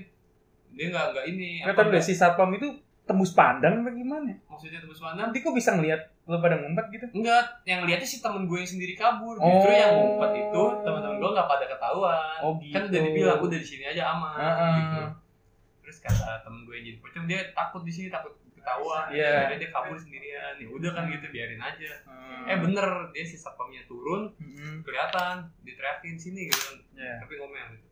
dia 0.73 0.85
nggak 0.89 1.05
nggak 1.13 1.25
ini 1.27 1.61
Nggak 1.61 1.75
tahu 1.75 1.91
deh 1.91 2.01
si 2.01 2.13
satpam 2.15 2.49
itu 2.49 2.65
tembus 3.03 3.31
pandang 3.31 3.79
apa 3.79 3.91
gimana? 3.91 4.31
maksudnya 4.45 4.79
tembus 4.79 4.97
pandang 4.97 5.27
Nanti 5.27 5.37
kok 5.39 5.51
bisa 5.51 5.71
ngelihat 5.71 6.01
lo 6.23 6.39
pada 6.39 6.55
ngumpet 6.55 6.85
gitu? 6.89 7.05
enggak 7.13 7.45
yang 7.63 7.83
lihatnya 7.83 8.05
si 8.05 8.17
temen 8.17 8.43
gue 8.43 8.55
yang 8.55 8.69
sendiri 8.69 8.93
kabur 8.93 9.35
Oh. 9.35 9.43
justru 9.49 9.71
yang 9.73 9.91
ngumpet 9.93 10.31
itu 10.39 10.63
teman-teman 10.81 11.15
gue 11.17 11.29
nggak 11.29 11.47
pada 11.47 11.65
ketahuan 11.67 12.37
Oh, 12.39 12.53
kan 12.63 12.81
gitu. 12.81 12.89
udah 12.89 13.01
dibilang 13.01 13.39
udah 13.39 13.57
di 13.57 13.67
sini 13.67 13.83
aja 13.85 14.03
aman 14.09 14.33
Heeh. 14.33 14.71
gitu 14.77 15.01
terus 15.81 15.97
kata 15.99 16.41
temen 16.41 16.63
gue 16.63 16.73
yang 16.73 16.85
jadi 16.85 16.97
pocong 16.97 17.25
dia 17.25 17.39
takut 17.51 17.83
di 17.83 17.91
sini 17.91 18.07
takut 18.07 18.31
ketahuan 18.53 19.11
Iya. 19.11 19.29
Akhirnya 19.43 19.59
dia 19.59 19.69
kabur 19.69 19.97
sendirian 19.97 20.53
ya 20.55 20.67
udah 20.69 20.91
kan 20.91 21.03
gitu 21.09 21.25
biarin 21.27 21.59
aja 21.59 21.91
Hmm. 22.03 22.47
eh 22.47 22.57
bener 22.57 22.87
dia 23.11 23.23
si 23.23 23.35
satpamnya 23.35 23.83
turun 23.83 24.31
Mm-mm. 24.33 24.79
kelihatan 24.81 25.43
diteriakin 25.61 26.15
sini 26.15 26.47
gitu 26.47 26.59
kan 26.65 26.75
Iya. 26.95 27.19
tapi 27.19 27.35
ngomel 27.35 27.67
gitu 27.73 27.87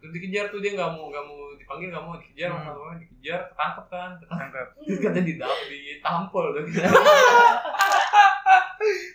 terus 0.00 0.12
dikejar 0.12 0.44
tuh 0.48 0.58
dia 0.58 0.72
nggak 0.72 0.90
mau 0.90 1.06
nggak 1.06 1.22
mau 1.22 1.38
dipanggil 1.54 1.88
nggak 1.88 2.02
mau 2.02 2.14
dikejar 2.16 2.48
Hmm. 2.48 2.60
sama 2.62 2.80
orang 2.80 2.98
dikejar 2.98 3.40
ketangkep 3.46 3.84
kan 3.86 4.10
ketangkep 4.16 4.66
Tangkap. 4.66 4.66
terus 4.86 4.98
katanya 4.98 5.26
didap 5.26 5.56
ditampol 5.66 6.44
tuh 6.50 6.64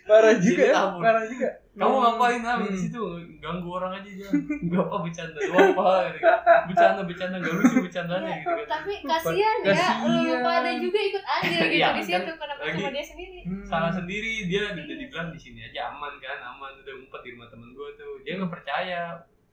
Parah 0.06 0.38
juga, 0.38 0.62
ya, 0.64 0.78
parah 0.94 1.26
juga. 1.26 1.48
kamu 1.74 1.92
ngapain 1.98 2.40
am 2.40 2.62
di 2.62 2.70
Hmm. 2.70 2.78
situ 2.78 3.00
ganggu 3.36 3.68
orang 3.68 3.92
aja 3.92 4.06
jangan 4.08 4.38
nggak 4.64 4.80
apa 4.80 4.96
bercanda 5.02 5.38
lu 5.42 5.52
apa 5.52 5.88
gitu. 6.08 6.20
bercanda 6.64 7.00
bercanda 7.02 7.36
nggak 7.36 7.52
lucu 7.52 7.76
bercandanya 7.82 8.32
gitu 8.32 8.48
kan 8.48 8.66
tapi 8.70 8.92
kasihan 9.02 9.56
ya 9.60 9.74
lu 10.00 10.14
Kasihan. 10.16 10.40
pada 10.40 10.70
juga 10.78 10.98
ikut 11.02 11.24
andil 11.26 11.50
gitu 11.58 11.74
Iya, 11.76 11.88
di 11.90 12.00
kan 12.00 12.04
situ 12.22 12.32
kenapa 12.32 12.60
lagi- 12.62 12.74
cuma 12.78 12.88
dia 12.90 13.04
sendiri 13.04 13.38
Hmm. 13.42 13.64
salah 13.66 13.92
sendiri 13.92 14.32
dia 14.46 14.60
udah 14.70 14.84
dibilang 14.88 15.28
di 15.28 15.40
sini 15.42 15.60
aja 15.64 15.80
aman 15.90 16.12
kan 16.16 16.38
aman 16.46 16.72
udah 16.78 16.92
ngumpet 16.94 17.20
di 17.20 17.30
rumah 17.34 17.48
temen 17.50 17.68
gue 17.68 17.88
tuh 17.92 18.12
dia 18.22 18.32
nggak 18.36 18.52
percaya 18.52 19.00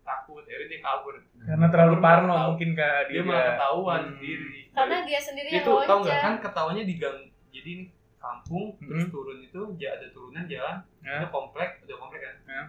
takut 0.03 0.41
akhirnya 0.41 0.67
dia 0.69 0.81
kabur 0.81 1.15
Karena 1.39 1.67
terlalu 1.67 1.95
parno 1.97 2.29
tahu. 2.29 2.45
mungkin 2.49 2.69
kak 2.73 2.99
dia 3.07 3.21
malah 3.21 3.43
ketahuan 3.49 4.01
Hmm. 4.01 4.11
sendiri 4.13 4.59
karena 4.69 4.95
dia 5.01 5.19
sendiri 5.19 5.47
yang 5.49 5.59
itu 5.59 5.71
tau 5.83 5.97
nggak 5.99 6.19
kan 6.19 6.33
ketawanya 6.39 6.83
di 6.83 6.95
gang 6.95 7.17
jadi 7.49 7.69
ini 7.71 7.85
kampung 8.17 8.65
terus 8.79 9.01
Hmm. 9.01 9.11
turun 9.11 9.37
itu 9.39 9.61
ja- 9.75 9.93
ada 9.93 10.07
turunan 10.09 10.43
jalan 10.45 10.77
Ya. 10.99 11.17
itu 11.17 11.27
komplek 11.29 11.69
ada 11.79 11.93
komplek 11.93 12.21
kan 12.21 12.35
Ya. 12.45 12.63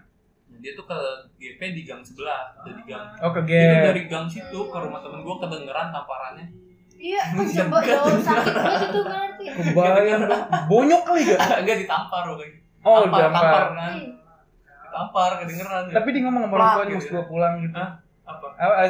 Nah, 0.47 0.59
dia 0.61 0.73
tuh 0.73 0.85
ke 0.85 0.99
GP 1.37 1.61
di 1.73 1.83
gang 1.83 1.99
sebelah 2.01 2.55
ada 2.55 2.71
di 2.71 2.85
gang 2.85 3.07
Oh 3.19 3.31
ke 3.31 3.41
itu 3.41 3.51
gap. 3.51 3.83
dari 3.89 4.03
gang 4.05 4.27
situ 4.27 4.59
ke 4.63 4.77
rumah 4.77 5.01
temen 5.01 5.21
gue 5.21 5.37
kedengeran 5.37 5.89
tamparannya 5.89 6.47
iya 6.95 7.23
coba 7.59 7.79
dong 7.81 8.19
sakit 8.21 8.55
banget 8.55 8.83
itu 8.85 9.01
berarti 9.01 9.45
Kebayang. 9.45 10.23
Bonyok 10.67 11.03
kali 11.03 11.21
gak? 11.27 11.41
enggak 11.61 11.77
ditampar 11.81 12.23
loh 12.25 12.37
kayak 12.37 12.63
Oh 12.83 13.03
tampar, 13.03 13.29
tampar 13.29 13.63
kan 13.73 13.95
Ih, 14.95 14.97
ditampar 14.97 15.31
kedengeran 15.43 15.83
ya. 15.85 15.93
Tapi 15.93 16.09
dia 16.09 16.23
ngomong 16.23 16.41
sama 16.41 16.53
orang 16.53 16.63
Plak 16.63 16.75
tuanya 16.77 16.89
gitu 16.89 16.99
mesti 17.01 17.13
ya. 17.13 17.23
pulang 17.27 17.55
gitu. 17.61 17.75
Hah? 17.75 17.91
apa 18.25 18.47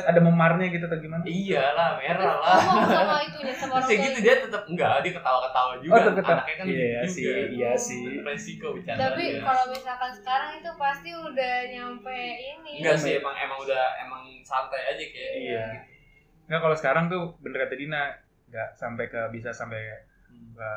Ada 0.06 0.20
memarnya 0.20 0.70
gitu 0.70 0.86
atau 0.86 0.94
gimana? 0.96 1.26
iyalah 1.26 1.98
merah 1.98 2.38
lah 2.38 2.54
sama 2.86 3.18
itunya 3.18 3.50
sama 3.50 3.72
Terus 3.74 3.90
orang 3.90 4.06
gitu 4.06 4.18
dia 4.22 4.34
tetap 4.38 4.62
enggak 4.64 4.94
dia 5.02 5.12
ketawa-ketawa 5.12 5.72
juga 5.76 5.90
Oh, 5.90 5.98
tetap 5.98 6.14
ketawa. 6.14 6.34
anaknya 6.38 6.54
kan 6.54 6.64
Iya 6.64 6.86
gitu 7.02 7.08
sih, 7.10 7.24
juga. 7.24 7.42
iya 7.50 7.72
sih. 7.74 8.02
resiko 8.22 8.66
bercanda 8.70 9.00
tapi 9.02 9.24
kalau 9.42 9.64
misalkan 9.66 10.12
sekarang 10.14 10.50
itu 10.54 10.70
pasti 10.76 11.10
udah 11.10 11.54
nyampe 11.66 12.14
ini 12.30 12.72
enggak 12.78 12.94
sih 12.96 13.12
emang 13.16 13.34
emang 13.36 13.58
udah 13.58 13.84
emang 13.98 14.22
santai 14.40 14.82
aja 14.86 15.02
kayak 15.02 15.32
Iya. 15.34 15.66
Enggak 16.46 16.60
kalau 16.62 16.76
sekarang 16.78 17.04
tuh 17.08 17.22
bener 17.40 17.58
kata 17.58 17.74
Dina 17.74 18.02
nggak 18.46 18.68
sampai 18.72 19.04
ke 19.08 19.18
bisa 19.30 19.50
sampai 19.50 19.82
Hmm. 20.24 20.54
ke 20.54 20.70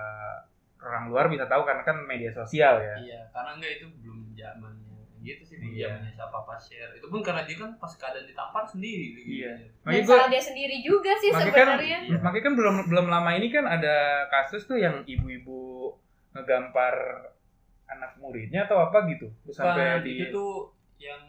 orang 0.80 1.10
luar 1.10 1.26
bisa 1.28 1.46
tahu 1.46 1.62
karena 1.62 1.82
kan 1.84 2.02
media 2.04 2.30
sosial 2.32 2.78
ya. 2.80 2.96
Iya, 2.96 3.22
karena 3.30 3.54
enggak 3.54 3.72
itu 3.76 3.86
belum 3.96 4.34
zamannya 4.34 4.87
gitu 5.20 5.44
sih, 5.44 5.58
Iya. 5.58 5.90
zamannya 5.90 6.12
siapa 6.12 6.38
pas 6.42 6.60
share. 6.60 6.92
Itu 6.94 7.08
pun 7.08 7.20
karena 7.20 7.42
dia 7.44 7.58
kan 7.58 7.72
pas 7.76 7.90
keadaan 7.92 8.26
ditampar 8.26 8.64
sendiri 8.64 9.06
gitu. 9.12 9.20
Iya. 9.42 9.52
dan 9.58 9.84
Makanya 9.84 10.06
salah 10.06 10.30
dia 10.30 10.44
sendiri 10.44 10.76
juga 10.80 11.12
sih 11.16 11.30
makanya 11.30 11.52
kan 11.52 11.68
sebenarnya 11.74 12.00
makanya 12.20 12.44
kan 12.44 12.54
belum 12.54 12.76
belum 12.86 13.06
lama 13.08 13.30
ini 13.34 13.48
kan 13.48 13.66
ada 13.66 13.96
kasus 14.28 14.64
tuh 14.64 14.76
yang 14.76 15.02
ibu-ibu 15.04 15.94
ngegampar 16.32 16.94
anak 17.88 18.12
muridnya 18.18 18.66
atau 18.66 18.78
apa 18.80 19.08
gitu. 19.08 19.32
Sampai 19.50 19.98
Bukan, 19.98 20.06
di 20.06 20.12
itu 20.20 20.26
tuh 20.30 20.54
yang 20.98 21.22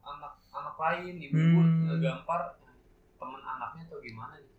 anak 0.00 0.34
anak 0.48 0.76
lain 0.76 1.14
ibu-ibu 1.18 1.58
Hmm. 1.58 1.80
ngegampar 1.90 2.40
temen 3.14 3.40
anaknya 3.40 3.82
atau 3.84 3.98
gimana 3.98 4.34
gitu. 4.36 4.52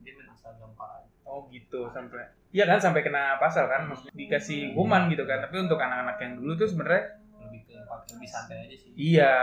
Dia 0.00 0.12
main 0.14 0.28
asal 0.28 0.54
gampar 0.56 1.00
aja. 1.00 1.10
Oh 1.24 1.48
gitu 1.48 1.88
sampai 1.88 2.20
Iya 2.54 2.70
kan 2.70 2.78
sampai 2.78 3.02
kena 3.02 3.34
pasal 3.36 3.66
kan 3.66 3.90
maksudnya 3.90 4.14
dikasih 4.14 4.70
hukuman 4.70 5.10
gitu 5.10 5.26
kan 5.26 5.42
tapi 5.42 5.58
untuk 5.58 5.74
anak-anak 5.74 6.22
yang 6.22 6.38
dulu 6.38 6.54
tuh 6.54 6.70
sebenarnya 6.70 7.18
Lebih 7.54 7.78
ke 7.86 8.12
lebih 8.14 8.28
santai 8.28 8.56
aja 8.66 8.76
sih. 8.76 8.90
iya. 8.94 9.36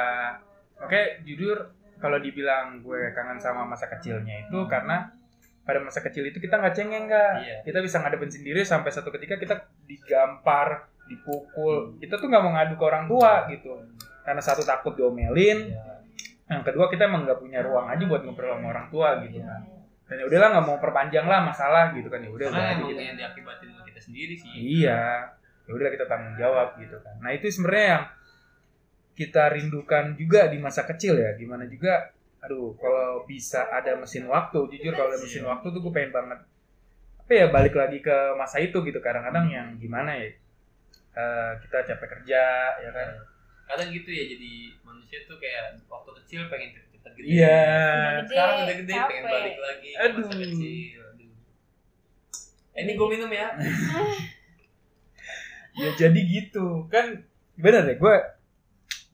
Oke 0.82 1.24
jujur 1.24 1.72
kalau 2.01 2.18
dibilang 2.18 2.82
gue 2.82 3.13
kangen 3.13 3.38
sama 3.38 3.63
masa 3.63 3.86
kecilnya 3.88 4.50
itu 4.50 4.58
karena 4.65 5.13
pada 5.62 5.77
masa 5.77 6.01
kecil 6.01 6.25
itu 6.25 6.41
kita 6.41 6.58
nggak 6.58 6.74
cengeng 6.74 7.06
nggak 7.06 7.32
Iya. 7.46 7.58
kita 7.62 7.80
bisa 7.86 8.01
ngadepin 8.01 8.34
sendiri 8.34 8.65
sampai 8.65 8.89
satu 8.89 9.13
ketika 9.13 9.38
kita 9.38 9.56
digampar 9.86 10.89
dipukul. 11.06 11.96
Kita 12.01 12.18
tuh 12.18 12.27
nggak 12.27 12.41
mau 12.41 12.51
ngadu 12.58 12.74
ke 12.75 12.84
orang 12.84 13.06
tua 13.06 13.46
gitu. 13.53 13.77
Karena 14.25 14.41
satu 14.41 14.65
takut 14.65 14.94
diomelin. 14.98 15.72
Iya. 15.72 15.89
yang 16.51 16.68
kedua 16.68 16.91
kita 16.91 17.08
emang 17.08 17.24
nggak 17.24 17.39
punya 17.39 17.63
ruang 17.63 17.88
aja 17.88 18.03
buat 18.03 18.27
ngobrol 18.27 18.51
sama 18.60 18.75
orang 18.75 18.91
tua 18.91 19.24
gitu 19.24 19.39
kan 19.39 19.63
dan 20.12 20.20
ya 20.20 20.27
udahlah 20.27 20.48
nggak 20.51 20.65
mau 20.68 20.75
perpanjang 20.84 21.24
lah 21.24 21.39
masalah 21.39 21.96
gitu 21.96 22.12
kan. 22.12 22.20
Ya 22.20 22.27
udah 22.27 22.48
gitu. 22.84 23.00
yang 23.00 23.15
diakibatin 23.15 23.72
kita 23.88 24.00
sendiri 24.03 24.36
sih. 24.36 24.51
Iya, 24.51 25.32
ya 25.65 25.72
udah 25.72 25.89
kita 25.89 26.06
tanggung 26.06 26.36
jawab 26.36 26.77
gitu 26.77 26.98
kan. 27.00 27.15
Nah 27.22 27.32
itu 27.32 27.46
sebenarnya 27.48 27.86
yang 27.88 28.03
kita 29.12 29.44
rindukan 29.51 30.15
juga 30.15 30.48
di 30.48 30.58
masa 30.58 30.88
kecil 30.88 31.20
ya. 31.20 31.36
Gimana 31.36 31.68
juga, 31.68 32.10
aduh 32.41 32.74
kalau 32.80 33.24
bisa 33.27 33.70
ada 33.70 33.96
mesin 33.96 34.25
waktu, 34.25 34.60
jujur 34.72 34.94
kalau 34.96 35.13
ada 35.13 35.20
mesin 35.22 35.46
waktu 35.46 35.68
tuh 35.70 35.80
gue 35.80 35.94
pengen 35.94 36.12
banget. 36.12 36.39
Apa 37.22 37.32
ya 37.32 37.46
balik 37.48 37.75
lagi 37.77 38.01
ke 38.01 38.18
masa 38.36 38.58
itu 38.60 38.75
gitu. 38.82 39.00
Kadang-kadang 39.00 39.48
yang 39.48 39.68
gimana 39.77 40.18
ya, 40.18 40.32
eh, 41.13 41.51
kita 41.62 41.86
capek 41.94 42.08
kerja 42.20 42.44
ya 42.82 42.89
kan. 42.91 43.10
Kadang 43.70 43.88
gitu 43.94 44.10
ya 44.12 44.25
jadi 44.27 44.53
manusia 44.84 45.24
tuh 45.24 45.39
kayak 45.39 45.80
waktu 45.88 46.12
kecil 46.24 46.51
pengen 46.51 46.75
cepet-cepet 46.75 47.12
gede. 47.15 47.27
Iya. 47.39 47.63
Gede, 48.20 48.27
Sekarang 48.36 48.56
udah 48.65 48.75
gede 48.75 48.94
pengen 48.96 49.24
capek. 49.24 49.32
balik 49.32 49.58
lagi 49.62 49.89
ke 49.91 50.01
Aduh. 50.01 50.25
masa 50.27 50.36
kecil. 50.36 51.01
Aduh. 51.08 51.32
Eh, 52.72 52.82
ini 52.84 52.91
gue 52.96 53.08
minum 53.08 53.32
ya. 53.32 53.48
Ya 55.74 55.90
jadi 55.96 56.20
gitu. 56.22 56.88
Kan. 56.88 57.24
Bener 57.56 57.84
deh 57.84 57.96
gue 57.96 58.16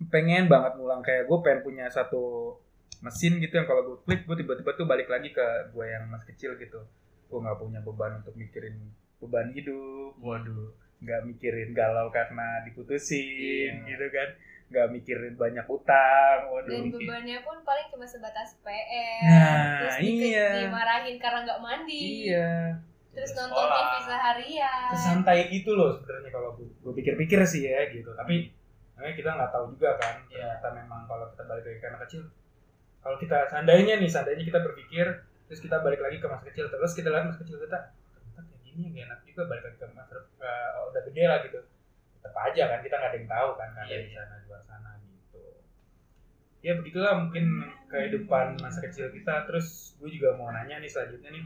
pengen 0.08 0.46
banget 0.46 0.76
ngulang. 0.76 1.02
Kayak 1.02 1.26
gue 1.26 1.38
pengen 1.42 1.62
punya 1.62 1.86
satu 1.88 2.56
mesin 2.98 3.38
gitu 3.38 3.54
yang 3.54 3.66
kalau 3.66 3.86
gue 3.86 3.98
klik 4.04 4.26
gue 4.26 4.36
tiba-tiba 4.36 4.72
tuh 4.74 4.86
balik 4.86 5.06
lagi 5.06 5.30
ke 5.30 5.46
gue 5.70 5.86
yang 5.86 6.08
masih 6.08 6.28
kecil 6.32 6.52
gitu. 6.56 6.82
Gue 7.28 7.40
nggak 7.40 7.58
punya 7.58 7.80
beban 7.82 8.18
untuk 8.18 8.34
mikirin 8.34 8.78
beban 9.18 9.52
hidup. 9.52 10.18
Waduh. 10.18 10.74
Nggak 10.98 11.22
mikirin 11.26 11.70
galau 11.72 12.10
karena 12.10 12.66
diputusin 12.66 13.86
Iya. 13.86 13.88
gitu 13.88 14.06
kan. 14.10 14.30
Nggak 14.68 14.88
mikirin 14.92 15.34
banyak 15.36 15.64
utang 15.64 16.40
waduh. 16.50 16.68
Dan 16.68 16.90
bebannya 16.90 17.38
pun 17.40 17.58
paling 17.62 17.88
cuma 17.88 18.04
sebatas 18.04 18.58
PR 18.60 19.24
Nah, 19.24 19.64
terus 19.80 19.96
di- 20.00 20.28
iya. 20.28 20.50
dimarahin 20.60 21.18
karena 21.18 21.40
nggak 21.44 21.62
mandi. 21.62 22.02
Iya 22.26 22.82
terus 23.18 23.32
nonton. 23.34 23.66
TV 23.66 23.94
seharian. 24.06 24.90
Sesantai 24.94 25.40
itu 25.50 25.74
loh 25.74 25.98
sebenarnya 25.98 26.30
kalau 26.30 26.54
gue, 26.54 26.70
gue 26.70 26.94
pikir-pikir 27.02 27.42
sih 27.50 27.66
ya 27.66 27.90
gitu. 27.90 28.14
Tapi 28.14 28.54
namanya 28.94 29.16
kita 29.18 29.30
nggak 29.34 29.50
tahu 29.50 29.66
juga 29.74 29.98
kan. 29.98 30.22
Iya. 30.30 30.62
ternyata 30.62 30.68
memang 30.78 31.02
kalau 31.10 31.26
kita 31.34 31.44
balik 31.50 31.66
lagi 31.66 31.80
ke 31.82 31.88
anak 31.90 32.02
kecil 32.06 32.22
kalau 33.08 33.18
kita 33.24 33.38
seandainya 33.48 33.94
nih 34.04 34.10
seandainya 34.12 34.44
kita 34.44 34.60
berpikir 34.60 35.06
terus 35.48 35.64
kita 35.64 35.80
balik 35.80 36.04
lagi 36.04 36.20
ke 36.20 36.28
masa 36.28 36.44
kecil 36.50 36.68
terus 36.68 36.92
kita 36.92 37.08
lihat 37.08 37.30
masa 37.32 37.40
kecil 37.40 37.56
kita 37.62 37.96
ternyata 37.96 38.42
kayak 38.44 38.62
gini 38.68 38.82
gak 38.92 39.06
enak 39.08 39.20
juga 39.24 39.42
balik 39.48 39.64
lagi 39.64 39.78
ke 39.80 39.86
masa 39.96 40.14
ke, 40.18 40.52
udah 40.92 41.02
gede 41.08 41.24
lah 41.24 41.40
gitu. 41.46 41.60
Tetap 42.20 42.36
aja 42.36 42.64
kan 42.68 42.80
kita 42.84 42.96
nggak 43.00 43.10
ada 43.14 43.18
yang 43.18 43.30
tahu 43.32 43.50
kan 43.56 43.70
ada 43.72 43.86
Iya, 43.88 43.98
di 44.04 44.12
sana 44.12 44.34
di 44.42 44.46
luar 44.50 44.62
sana 44.68 44.90
gitu. 45.00 45.42
Ya 46.66 46.72
begitulah 46.76 47.14
mungkin 47.16 47.46
kehidupan 47.88 48.46
masa 48.60 48.80
kecil 48.84 49.08
kita. 49.14 49.48
Terus 49.48 49.96
gue 50.02 50.10
juga 50.12 50.36
mau 50.36 50.52
nanya 50.52 50.84
nih 50.84 50.90
selanjutnya 50.92 51.32
nih 51.32 51.44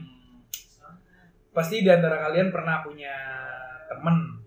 pasti 1.52 1.80
di 1.80 1.88
antara 1.88 2.16
kalian 2.18 2.48
pernah 2.48 2.80
punya 2.80 3.12
temen 3.86 4.40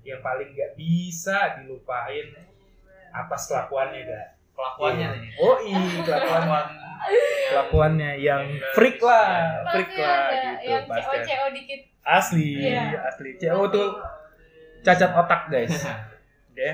yang 0.00 0.20
paling 0.20 0.50
gak 0.50 0.72
bisa 0.74 1.60
dilupain 1.60 2.32
atas 3.10 3.46
kelakuannya 3.46 4.00
gak? 4.02 4.28
Kelakuannya 4.50 5.06
Iya. 5.06 5.20
nih. 5.20 5.30
Oh 5.38 5.56
iya, 5.58 5.80
kelakuan 6.02 6.66
kelakuannya 7.50 8.10
yang 8.18 8.44
freak 8.72 9.00
lah, 9.00 9.64
freak 9.66 9.88
pasti 9.88 10.00
lah 10.00 10.16
ada 10.20 10.36
gitu 10.54 10.68
yang 10.68 10.84
pasti. 10.84 11.16
CO 11.16 11.24
CO 11.24 11.46
dikit 11.50 11.80
Asli, 12.00 12.48
Iya. 12.58 12.84
asli. 13.02 13.30
CO 13.36 13.62
tuh 13.68 13.88
cacat 14.80 15.10
otak 15.14 15.42
guys. 15.48 15.76
Oke. 16.50 16.68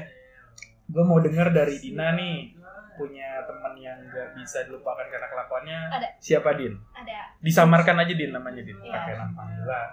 Gue 0.86 1.02
mau 1.02 1.18
denger 1.18 1.50
dari 1.50 1.74
Dina 1.76 2.14
nih 2.14 2.55
punya 2.96 3.44
teman 3.44 3.72
yang 3.74 3.96
gak 4.08 4.34
bisa 4.34 4.64
dilupakan 4.64 5.04
karena 5.04 5.24
kelakuannya. 5.26 5.78
Ada. 5.92 6.08
Siapa 6.18 6.52
Din? 6.52 6.74
ada 6.90 7.30
Disamarkan 7.38 7.96
aja 7.98 8.12
Din 8.12 8.32
namanya 8.32 8.60
Din. 8.60 8.76
Iya. 8.78 8.92
Pakai 8.94 9.14
nama 9.14 9.32
panggilan. 9.32 9.90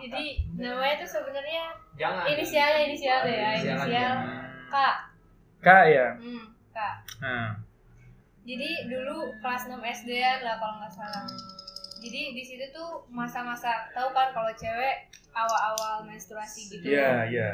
jadi 0.00 0.24
namanya 0.54 0.94
tuh 0.96 1.10
sebenarnya 1.10 1.64
jangan 1.94 2.22
inisialnya 2.24 2.80
inisial 2.86 3.18
deh 3.20 3.34
ya 3.34 3.48
Inisial 3.50 3.74
aja. 3.74 3.82
inisial 3.82 4.14
K 4.64 4.76
Kak 5.60 5.84
ya. 5.84 6.06
hmm 6.14 6.44
kak 6.70 6.94
Nah, 7.18 7.58
jadi 8.40 8.86
dulu 8.86 9.16
kelas 9.42 9.66
6 9.66 9.74
SD 9.82 10.10
lah 10.40 10.56
kalau 10.56 10.78
nggak 10.78 10.94
salah 10.94 11.26
jadi 11.98 12.32
di 12.32 12.40
situ 12.40 12.64
tuh 12.70 13.02
masa-masa 13.10 13.90
tahu 13.90 14.14
kan 14.14 14.30
kalau 14.30 14.48
cewek 14.54 15.04
awal-awal 15.30 16.06
menstruasi 16.06 16.70
gitu 16.70 16.86
iya 16.86 17.26
iya. 17.26 17.50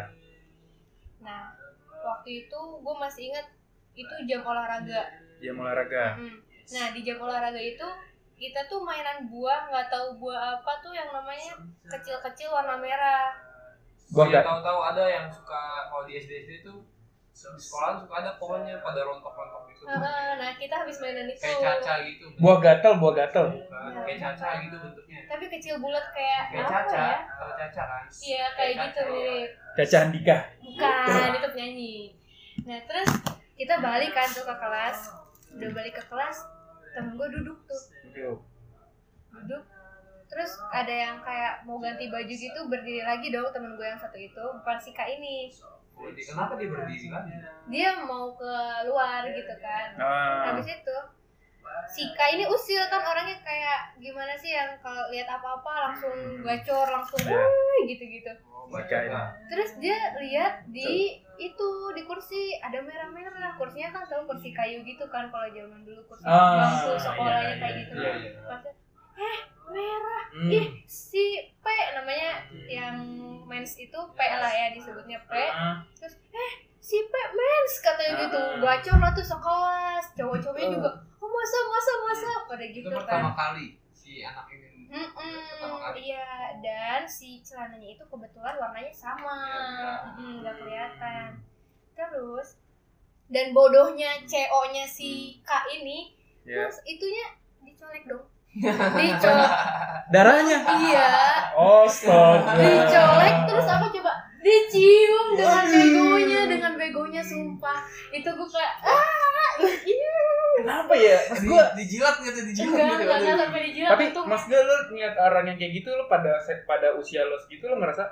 nah 1.19 1.57
waktu 1.99 2.45
itu 2.45 2.61
gue 2.79 2.95
masih 2.97 3.33
inget 3.33 3.47
itu 3.97 4.15
jam 4.25 4.43
olahraga 4.43 5.03
Jam 5.37 5.57
olahraga. 5.57 6.05
Mm. 6.17 6.37
nah 6.69 6.87
di 6.93 7.01
jam 7.01 7.19
olahraga 7.19 7.59
itu 7.59 7.89
kita 8.35 8.61
tuh 8.67 8.81
mainan 8.81 9.25
buah 9.27 9.67
nggak 9.67 9.89
tahu 9.89 10.19
buah 10.19 10.39
apa 10.55 10.73
tuh 10.79 10.93
yang 10.93 11.09
namanya 11.09 11.57
kecil-kecil 11.87 12.49
warna 12.51 12.77
merah 12.77 13.33
Gua 14.07 14.23
Iya, 14.23 14.31
nggak. 14.31 14.45
tahu-tahu 14.45 14.81
ada 14.87 15.05
yang 15.05 15.27
suka 15.27 15.61
kalau 15.89 16.05
di 16.05 16.15
SD 16.15 16.31
SD 16.39 16.51
itu 16.61 16.75
di 17.35 17.59
sekolah 17.59 17.99
suka 17.99 18.15
ada 18.17 18.33
pohonnya 18.37 18.79
pada 18.79 19.03
rontok-rontok 19.03 19.67
gitu. 19.69 19.83
Heeh, 19.85 20.29
nah 20.37 20.51
kita 20.55 20.75
habis 20.79 20.97
mainan 20.97 21.27
itu 21.27 21.43
Kayak 21.43 21.83
caca 21.83 21.95
gitu. 22.03 22.27
Buah 22.39 22.59
gatel, 22.61 22.93
buah 22.97 23.15
gatel. 23.15 23.47
Kayak 24.07 24.19
caca 24.23 24.49
gitu 24.63 24.77
bentuknya. 24.79 25.21
tapi 25.27 25.45
kecil 25.51 25.75
bulat 25.77 26.07
kayak 26.13 26.43
Kayak 26.49 26.63
apa 26.63 26.71
caca, 26.73 27.03
ya 27.03 27.19
tahu 27.35 27.51
caca 27.53 27.83
kan? 27.85 28.05
iya 28.23 28.45
kayak 28.53 28.73
gitu 28.79 28.87
caca, 28.97 29.11
mirip 29.11 29.51
Caca 29.75 29.97
Andika. 30.01 30.37
bukan 30.63 31.31
itu 31.35 31.49
penyanyi 31.51 31.95
nah 32.63 32.79
terus 32.83 33.11
kita 33.57 33.75
balik 33.79 34.13
kan 34.13 34.29
tuh 34.29 34.45
ke 34.45 34.55
kelas. 34.55 34.99
Udah 35.51 35.71
balik 35.73 35.95
ke 35.95 36.05
kelas 36.05 36.37
temen 36.93 37.13
gue 37.15 37.29
duduk 37.35 37.59
tuh. 37.63 37.83
Duduk. 39.33 39.63
Terus 40.27 40.53
ada 40.69 40.91
yang 40.91 41.17
kayak 41.21 41.63
mau 41.63 41.79
ganti 41.79 42.07
baju 42.07 42.29
gitu 42.29 42.61
berdiri 42.67 43.01
lagi 43.01 43.29
dong 43.29 43.49
temen 43.51 43.73
gue 43.73 43.87
yang 43.87 43.97
satu 43.97 44.17
itu 44.17 44.43
bukan 44.55 44.77
si 44.77 44.91
kak 44.91 45.09
ini. 45.09 45.49
Dia- 46.13 46.29
Kenapa 46.29 46.55
dia 46.55 46.69
berdiri 46.69 47.09
kan? 47.09 47.25
dia 47.67 47.91
mau 47.99 48.29
ke 48.31 48.53
luar 48.85 49.25
gitu 49.27 49.55
kan. 49.57 49.89
Ah, 49.97 50.53
habis 50.53 50.69
itu 50.69 50.97
si 51.87 52.03
kak 52.13 52.29
ini 52.31 52.45
usil 52.45 52.83
kan 52.87 52.99
orangnya 53.01 53.39
kayak 53.41 53.95
gimana 53.97 54.35
sih 54.35 54.51
yang 54.51 54.75
kalau 54.81 55.07
lihat 55.09 55.27
apa-apa 55.29 55.73
langsung 55.87 56.15
gacor 56.41 56.87
langsung 56.87 57.21
Iya. 57.23 57.43
Gitu-gitu. 57.87 58.33
Oh, 58.47 58.67
Baca 58.67 58.83
baca 58.83 58.99
ini. 59.01 59.15
terus 59.47 59.71
dia 59.79 59.95
lihat 60.17 60.67
di 60.67 61.15
itu 61.37 61.69
di 61.93 62.03
kursi 62.03 62.59
ada 62.59 62.81
merah-merah. 62.81 63.55
Kursinya 63.55 63.93
kan 63.93 64.03
tahu 64.05 64.27
kursi 64.27 64.51
kayu 64.51 64.83
gitu 64.83 65.07
kan 65.07 65.29
kalau 65.29 65.47
zaman 65.47 65.81
dulu 65.81 66.03
kursi 66.05 66.25
Ah, 66.25 66.59
bangku 66.61 66.91
iya, 66.91 66.99
sekolahnya 66.99 67.47
iya, 67.47 67.57
kayak 67.57 67.75
gitu 67.79 67.93
iya, 67.95 68.13
iya. 68.17 68.31
Pas 68.43 68.61
dia, 68.61 68.75
eh 69.17 69.39
merah. 69.67 70.23
Hmm. 70.29 70.51
ih 70.53 70.67
si 70.85 71.25
P 71.57 71.67
namanya 71.95 72.31
yang 72.67 72.97
mens 73.45 73.73
itu 73.77 73.97
P 74.11 74.21
lah 74.21 74.51
ya 74.51 74.67
disebutnya 74.71 75.23
P. 75.23 75.33
Ah, 75.33 75.81
terus 75.95 76.19
eh 76.29 76.53
si 76.77 76.99
P 77.01 77.15
mens 77.15 77.73
katanya 77.81 78.13
gitu. 78.21 78.37
Ah. 78.37 78.59
gacor 78.59 78.99
lah 78.99 79.13
tuh 79.13 79.23
sekelas. 79.23 80.05
Cowok-cowoknya 80.13 80.69
juga 80.73 80.91
oh 81.49 81.67
masa 81.69 81.93
masa 81.93 81.93
masa 82.01 82.29
pada 82.47 82.65
Itu 82.65 82.75
gitu 82.77 82.89
pertama 82.91 83.31
kan 83.31 83.55
kali 83.55 83.67
si 83.91 84.21
anak 84.21 84.47
ini. 84.49 84.87
Mm-mm, 84.87 85.11
Pertama 85.53 85.79
kali. 85.85 85.99
iya 86.05 86.31
dan 86.57 87.03
si 87.05 87.39
celananya 87.41 87.89
itu 87.91 88.05
kebetulan 88.05 88.55
warnanya 88.55 88.91
sama 88.91 89.35
Iya. 89.47 89.93
Mm, 90.17 90.35
nggak 90.41 90.57
kelihatan 90.57 91.29
terus 91.93 92.49
dan 93.27 93.51
bodohnya 93.51 94.23
CO-nya 94.23 94.85
si 94.85 95.41
K 95.41 95.51
ini 95.73 96.15
ya. 96.43 96.65
terus 96.65 96.79
itunya 96.85 97.27
dicolek 97.61 98.05
dong 98.05 98.23
dicolek 98.97 99.51
Darahnya. 100.09 100.59
iya 100.81 101.11
Astaga. 101.53 102.55
dicolek 102.55 103.37
terus 103.45 103.67
apa 103.67 103.87
coba 103.91 104.13
dicium 104.47 105.27
dengan 105.35 105.59
Aduh. 105.61 105.75
begonya 105.75 106.41
dengan 106.47 106.73
begonya 106.77 107.19
sumpah 107.21 107.79
itu 108.09 108.29
gue 108.29 108.49
kayak 108.49 108.75
ah 108.81 109.55
iya 109.83 110.15
Kenapa 110.57 110.93
ya? 110.95 111.21
Mas 111.29 111.37
Di, 111.37 111.47
gua 111.47 111.65
dijilat 111.75 112.17
gitu, 112.19 112.39
dijilat 112.43 112.73
enggak 112.73 112.89
gitu. 112.89 113.03
enggak 113.03 113.19
enggak 113.19 113.37
sampai 113.39 113.61
dijilat 113.67 113.91
tapi 113.91 114.05
untung 114.09 114.25
mas 114.25 114.43
gue 114.45 114.57
lu 114.59 114.75
ngeliat 114.89 115.15
orang 115.19 115.45
yang 115.47 115.57
kayak 115.57 115.73
gitu 115.75 115.89
lu 115.91 116.05
pada 116.07 116.33
set 116.39 116.65
pada 116.65 116.95
usia 116.95 117.21
lo 117.23 117.37
segitu 117.37 117.67
lu 117.67 117.77
ngerasa 117.77 118.03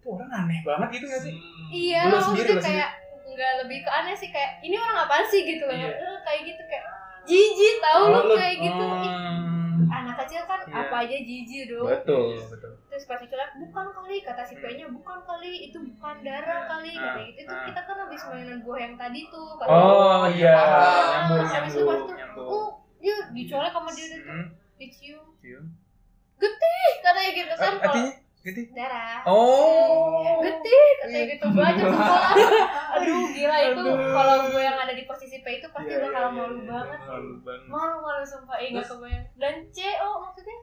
tuh 0.00 0.14
orang 0.14 0.30
aneh 0.30 0.62
banget 0.62 0.88
gitu 0.94 1.04
gak 1.06 1.20
sih? 1.20 1.34
Hmm. 1.34 1.68
iya 1.70 2.00
lo 2.06 2.16
sendiri, 2.18 2.48
maksudnya 2.48 2.56
lu 2.56 2.62
kayak 2.64 2.90
nggak 3.30 3.52
lebih 3.60 3.78
ke 3.80 3.90
aneh 3.90 4.14
sih 4.14 4.28
kayak 4.28 4.50
ini 4.60 4.74
orang 4.74 4.98
apaan 5.00 5.24
sih 5.24 5.40
gitu 5.42 5.62
loh 5.62 5.76
Iya. 5.76 5.88
Eh, 5.88 6.18
kayak 6.22 6.40
gitu 6.46 6.62
kayak 6.64 6.84
jijik 7.22 7.74
tahu 7.78 8.00
Oh, 8.00 8.08
lu 8.08 8.20
lu- 8.26 8.38
kayak 8.38 8.56
gitu 8.58 8.84
Hmm. 8.86 9.84
anak 9.86 10.14
kecil 10.18 10.42
kan 10.44 10.60
Iya. 10.62 10.74
apa 10.78 10.96
aja 11.00 11.16
jijik 11.18 11.62
dong 11.66 11.84
Betul, 11.86 12.36
betul. 12.46 12.72
Terus 12.90 13.06
pas 13.06 13.16
dicolek 13.16 13.50
bukan 13.56 13.86
kali 13.88 14.16
kata 14.20 14.42
si 14.42 14.54
P-nya 14.56 14.86
bukan 14.86 15.18
kali 15.22 15.52
itu 15.64 15.78
bukan 15.80 16.16
darah 16.20 16.66
kali 16.66 16.90
Ah, 16.92 17.02
kata 17.08 17.20
gitu 17.24 17.40
itu 17.40 17.52
ah. 17.52 17.62
kita 17.64 17.80
kan 17.80 17.96
habis 18.00 18.22
mainan 18.26 18.58
buah 18.60 18.78
yang 18.80 18.94
tadi 18.96 19.20
tuh 19.26 19.54
kata 19.54 19.70
Oh 19.70 20.26
iya, 20.28 20.58
Ah, 20.58 21.06
nyambung 21.24 21.46
habis 21.46 21.72
itu 21.72 21.82
pas 21.84 22.00
tuh, 22.02 22.44
oh 22.44 22.68
dia 22.98 23.16
dicolek 23.30 23.70
sama 23.70 23.90
dia 23.90 24.06
tuh 24.08 24.18
Hmm, 24.20 24.46
dicium. 24.76 25.26
Cium. 25.38 25.64
ih 26.40 26.94
katanya 26.98 27.30
gitu 27.30 27.48
kan. 27.50 27.58
Kalau 27.76 27.78
Artinya 27.84 28.12
gitu. 28.42 28.60
darah. 28.72 29.18
Oh. 29.24 30.40
getih 30.40 30.88
katanya 30.98 31.24
gitu. 31.30 31.44
Banyak 31.46 31.84
sekolah. 31.86 32.30
Aduh 32.96 33.24
gila 33.30 33.58
itu. 33.62 33.82
Kalau 33.86 34.36
gue 34.46 34.62
yang 34.62 34.74
ada 34.74 34.90
di 34.90 35.04
posisi 35.04 35.36
P 35.38 35.60
itu 35.60 35.68
pasti 35.70 35.92
Iya, 35.92 36.00
bakal 36.02 36.22
iya, 36.22 36.30
malu 36.34 36.56
iya, 36.56 36.64
banget 36.66 36.98
Malu 37.02 37.32
banget. 37.40 37.66
malu 37.68 37.96
malu 38.00 38.24
sumpah 38.24 38.56
eh 38.58 38.68
Terus- 38.70 38.88
kebayang 38.90 39.24
dan 39.36 39.54
CO 39.70 40.10
maksudnya 40.18 40.58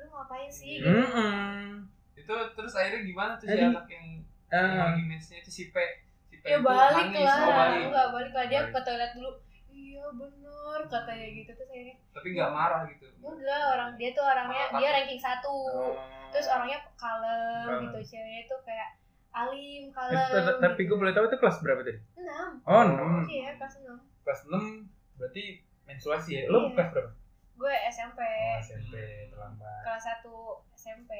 lu 0.00 0.08
ngapain 0.08 0.48
sih 0.48 0.78
gitu 0.78 0.88
Hmm. 0.88 1.84
Itu 2.14 2.32
terus 2.50 2.72
akhirnya 2.72 3.00
gimana 3.02 3.32
tuh 3.34 3.46
si 3.46 3.56
anak 3.56 3.86
yang 3.86 4.06
yang 4.46 4.66
lagi 4.74 5.02
mensnya 5.02 5.36
itu 5.38 5.50
si 5.50 5.64
P. 5.66 5.76
Si 6.24 6.36
P 6.36 6.44
ya 6.44 6.56
itu 6.56 6.62
balik 6.62 7.06
nangis, 7.06 7.22
lah 7.22 7.38
oh, 7.38 7.50
balik. 7.50 7.82
enggak 7.86 8.08
balik 8.10 8.32
lah 8.32 8.46
dia 8.46 8.60
Balik. 8.60 8.72
ke 8.72 8.80
toilet 8.82 9.12
dulu 9.12 9.30
iya 9.70 10.04
bener 10.10 10.80
katanya 10.86 11.26
gitu 11.30 11.50
terus 11.52 11.70
akhirnya 11.70 11.96
Tapi 12.10 12.26
nggak 12.30 12.50
marah 12.50 12.80
gitu. 12.86 13.04
enggak 13.18 13.62
orang 13.68 13.90
dia 13.94 14.10
tuh 14.10 14.24
orangnya 14.24 14.64
Malah 14.64 14.72
dia 14.74 14.82
takut. 14.82 14.96
ranking 14.96 15.20
satu 15.20 15.54
Oh. 15.70 15.94
terus 16.28 16.46
orangnya 16.48 16.78
kalem 16.94 17.68
gitu 17.84 17.98
ceweknya 18.06 18.42
tuh 18.46 18.60
kayak 18.60 18.88
alim 19.30 19.82
Eh, 19.82 19.90
kalem 19.90 20.18
t- 20.18 20.60
tapi 20.60 20.80
gue 20.84 20.96
boleh 20.96 21.12
tahu 21.12 21.24
itu 21.24 21.36
kelas 21.36 21.58
berapa 21.60 21.80
tadi? 21.80 21.98
enam 22.16 22.50
Oh, 22.62 22.82
6. 22.82 23.30
iya 23.30 23.54
kelas 23.54 23.74
enam 23.78 23.98
Kelas 24.20 24.40
6 24.44 24.84
berarti 25.16 25.44
menstruasi 25.84 26.30
ya. 26.32 26.42
Lo 26.46 26.58
Iya. 26.64 26.70
kelas 26.72 26.88
berapa? 26.92 27.10
Gue 27.60 27.74
SMP 27.86 28.20
Oh, 28.24 28.56
SMP 28.58 28.94
terlambat. 29.28 29.80
kelas 29.82 30.00
satu 30.02 30.34
SMP 30.72 31.12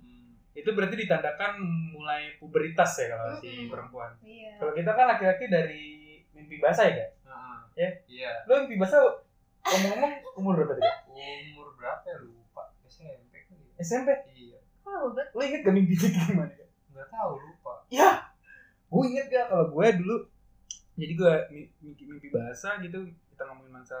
Hmm. 0.00 0.38
Itu 0.52 0.70
berarti 0.70 0.94
ditandakan 0.96 1.58
mulai 1.90 2.34
puberitas 2.36 2.94
ya 2.96 3.10
kalau 3.12 3.34
si 3.34 3.50
Mm-mm. 3.50 3.68
perempuan. 3.68 4.10
iya 4.20 4.54
Kalau 4.56 4.70
kita 4.72 4.90
kan 4.90 5.06
laki-laki 5.08 5.44
dari 5.46 5.82
mimpi 6.30 6.56
basah 6.56 6.86
ya, 6.86 6.94
Kak? 6.96 7.10
Heeh. 7.24 7.58
Ya. 7.76 7.88
Iya. 8.08 8.30
Lo 8.44 8.54
mimpi 8.60 8.76
basah 8.76 8.98
ngomong-ngomong 9.62 10.12
umur 10.36 10.52
berapa 10.56 10.74
tadi? 10.74 10.90
Umur 11.08 11.74
berapa 11.74 12.02
ya 12.04 12.16
lupa. 12.20 12.70
SMP 12.84 13.44
kan 13.44 13.56
ya. 13.56 13.70
SMP. 13.78 14.08
Iya. 14.32 14.58
lama 14.80 15.10
banget 15.10 15.26
Lo 15.32 15.40
inget 15.40 15.60
gak 15.60 15.74
mimpinya 15.76 16.08
gimana? 16.08 16.52
Kak? 16.52 16.68
Nggak 16.88 17.08
tahu 17.08 17.32
lupa. 17.36 17.72
Ya, 17.88 18.10
gue 18.86 19.02
inget 19.06 19.26
gak 19.28 19.46
kalau 19.48 19.66
gue 19.68 19.86
dulu 19.96 20.16
jadi 20.92 21.12
gue 21.14 21.34
mi- 21.50 21.70
mimpi, 21.80 22.02
mimpi 22.04 22.28
basah 22.28 22.78
gitu 22.78 22.98
kita 23.28 23.42
ngomongin 23.44 23.72
masa 23.72 23.96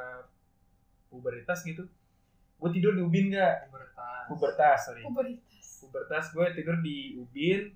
pubertas 1.10 1.60
gitu. 1.60 1.84
Gue 2.56 2.70
tidur 2.70 2.92
di 2.92 3.00
ubin 3.00 3.28
gak 3.28 3.66
Pubertas. 3.66 4.24
pubertas 4.26 4.78
sorry. 4.82 5.02
Pubertas. 5.02 5.66
Pubertas 5.80 6.24
gue 6.30 6.44
tidur 6.54 6.76
di 6.78 6.96
ubin. 7.16 7.74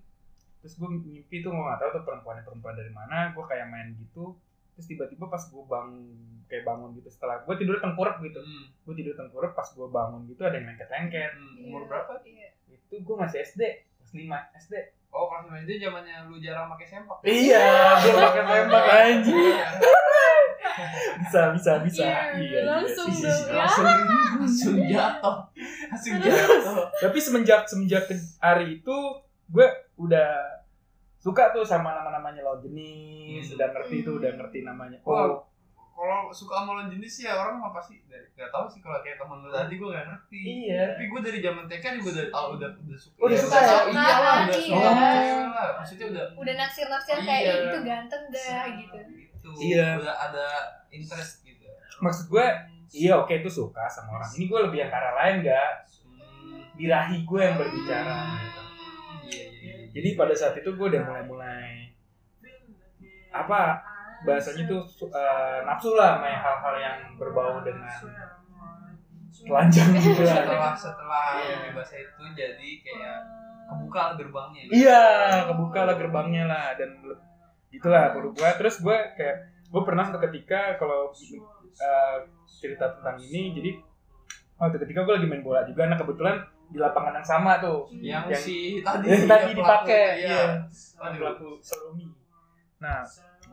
Terus 0.60 0.74
gue 0.74 0.88
mimpi 0.88 1.36
tuh 1.40 1.50
gue 1.50 1.64
gak 1.64 1.78
tahu 1.78 1.90
tuh 1.92 2.04
perempuan 2.04 2.40
perempuan 2.40 2.74
dari 2.74 2.88
mana. 2.88 3.30
Gue 3.30 3.44
kayak 3.44 3.66
main 3.66 3.92
gitu. 3.94 4.36
Terus 4.74 4.86
tiba-tiba 4.86 5.26
pas 5.26 5.40
gue 5.40 5.64
bang 5.64 5.90
kayak 6.44 6.62
bangun 6.62 6.92
gitu 6.92 7.08
setelah 7.08 7.40
gue 7.40 7.54
tidur 7.54 7.78
tengkurap 7.78 8.20
gitu. 8.20 8.36
Hmm. 8.36 8.68
gue 8.80 8.94
tidur 8.94 9.14
tengkurap 9.14 9.52
pas 9.52 9.64
gue 9.66 9.86
bangun 9.86 10.26
gitu 10.26 10.42
ada 10.42 10.54
yang 10.54 10.68
lengket-lengket 10.68 11.30
Hmm. 11.32 11.54
Iya. 11.54 11.64
Umur 11.66 11.82
berapa? 11.86 12.12
iya. 12.22 12.48
Itu 12.68 12.94
gue 12.98 13.16
masih 13.16 13.40
SD 13.42 13.62
kelas 13.96 14.12
5 14.12 14.60
SD 14.60 14.74
Oh, 15.08 15.26
kelas 15.26 15.46
5 15.48 15.64
SD 15.64 15.78
zamannya 15.80 16.26
lu 16.26 16.36
jarang 16.36 16.68
pakai 16.68 16.86
sempak. 16.86 17.16
iya 17.22 17.64
gue 17.96 18.12
pakai 18.12 18.42
tembak 18.44 18.84
anjing 18.84 19.56
Iya. 20.74 20.88
bisa 21.16 21.40
bisa 21.50 21.72
bisa 21.80 22.02
Iya, 22.34 22.60
langsung 22.64 23.08
iya, 23.08 23.22
dong, 23.22 23.38
iya. 23.40 23.46
ya. 23.46 23.56
langsung 23.56 23.86
langsung 24.34 24.76
jatuh 24.82 25.36
langsung 25.88 26.14
jatuh 26.18 26.84
tapi 26.98 27.18
semenjak 27.18 27.60
semenjak 27.64 28.02
ke 28.04 28.14
hari 28.38 28.78
itu 28.78 28.96
gue 29.46 29.66
udah 29.96 30.30
suka 31.16 31.48
tuh 31.50 31.62
sama 31.62 31.94
nama-namanya 31.94 32.42
lawan 32.42 32.60
jenis 32.60 33.44
Hmm. 33.46 33.56
udah 33.56 33.68
ngerti 33.72 33.96
tuh 34.00 34.10
Hmm. 34.10 34.20
udah 34.20 34.30
ngerti 34.36 34.58
namanya 34.60 34.98
oh 35.04 35.46
kalau 35.94 36.26
suka 36.28 36.54
sama 36.56 36.70
lawan 36.74 36.90
jenis 36.90 37.14
ya 37.22 37.32
orang 37.32 37.56
mah 37.56 37.70
pasti 37.70 38.02
dari 38.04 38.26
nggak 38.28 38.50
tahu 38.50 38.66
sih 38.66 38.78
kalau 38.78 38.98
kayak 39.00 39.14
temen 39.14 39.38
lu 39.38 39.48
tadi 39.48 39.74
gue 39.74 39.88
nggak 39.88 40.06
ngerti 40.06 40.40
iya 40.42 40.82
tapi 40.90 41.04
gue 41.06 41.20
dari 41.22 41.38
zaman 41.38 41.64
TK 41.64 41.84
juga 41.96 42.10
udah 42.12 42.26
tahu 42.28 42.48
udah 42.52 42.68
udah 42.76 42.98
suka 42.98 43.16
Oh, 43.16 43.24
udah 43.24 43.32
Ya, 43.32 43.40
suka 43.40 43.56
ya? 43.56 43.62
iya 43.62 44.16
lah 44.18 44.34
udah 44.36 44.50
Iya. 44.50 44.58
suka 44.60 44.90
lah 44.90 45.68
maksudnya 45.72 46.06
udah 46.08 46.24
udah 46.36 46.54
naksir 46.56 46.86
naksir 46.86 47.16
kayak 47.20 47.40
Iya. 47.40 47.52
"Ih, 47.52 47.62
itu 47.64 47.78
ganteng 47.80 48.24
dah 48.28 48.64
gitu 48.74 48.98
gitu 49.14 49.48
Iya. 49.56 49.86
udah 49.96 50.14
ada 50.20 50.46
interest 50.90 51.32
gitu 51.40 51.66
maksud 51.96 52.26
gue 52.28 52.46
iya 52.92 53.12
oke 53.16 53.32
itu 53.32 53.48
suka 53.48 53.86
sama 53.86 54.10
orang 54.16 54.30
ini 54.32 54.44
gue 54.44 54.60
lebih 54.60 54.78
yang 54.80 54.90
ke 54.90 54.96
arah 54.96 55.14
lain 55.16 55.36
gak 55.40 55.70
Hmm. 56.04 56.60
birahi 56.74 57.22
gue 57.22 57.40
yang 57.40 57.54
berbicara 57.54 58.18
gitu. 58.36 58.60
iya 59.24 59.44
iya 59.48 59.74
iya 59.78 59.86
jadi 59.92 60.08
pada 60.14 60.34
saat 60.34 60.54
itu 60.54 60.68
gue 60.68 60.86
udah 60.88 61.02
mulai 61.02 61.22
mulai 61.24 61.70
apa 63.30 63.82
bahasanya 64.24 64.64
tuh 64.64 64.80
eh, 65.06 65.58
nafsu 65.62 65.92
lah 65.92 66.18
main 66.18 66.36
hal-hal 66.36 66.74
yang 66.76 66.96
berbau 67.14 67.60
dengan 67.60 67.88
telanjang 69.44 69.88
gitu 69.94 70.22
lah 70.22 70.36
setelah 70.40 70.72
setelah 70.74 71.24
Iya. 71.36 71.56
dewasa 71.68 71.94
itu 71.98 72.22
jadi 72.32 72.68
kayak 72.80 73.18
kebuka 73.64 74.02
gerbangnya. 74.16 74.62
Gitu. 74.64 74.72
iya 74.76 75.02
kebuka 75.48 75.80
lah 75.84 75.94
gerbangnya 75.96 76.44
lah 76.44 76.66
dan 76.76 76.90
gitulah 77.68 78.12
menurut 78.12 78.32
gue 78.32 78.50
terus 78.56 78.76
gue 78.78 78.96
kayak 79.14 79.36
gue 79.68 79.82
pernah 79.82 80.04
satu 80.06 80.20
ketika 80.22 80.78
kalau 80.78 81.10
eh, 81.74 82.16
cerita 82.46 82.94
tentang 82.94 83.18
ini 83.18 83.52
jadi 83.52 83.70
waktu 84.56 84.78
ketika 84.80 85.02
gue 85.02 85.14
lagi 85.18 85.26
main 85.26 85.42
bola 85.42 85.66
juga 85.66 85.90
nah 85.90 85.98
kebetulan 85.98 86.38
di 86.64 86.80
lapangan 86.80 87.20
yang 87.20 87.28
sama 87.28 87.60
tuh. 87.60 87.84
Yang, 87.92 88.24
Yang- 88.32 88.40
si 88.40 88.56
tadi 88.80 89.06
yang 89.06 89.28
tadi 89.28 89.44
yang 89.44 89.58
dipakai 89.60 90.04
pelaku, 90.16 90.24
iya. 90.24 90.42
Aduh. 90.96 91.18
pelaku 91.20 91.48
seromi 91.60 92.06
nah 92.80 93.00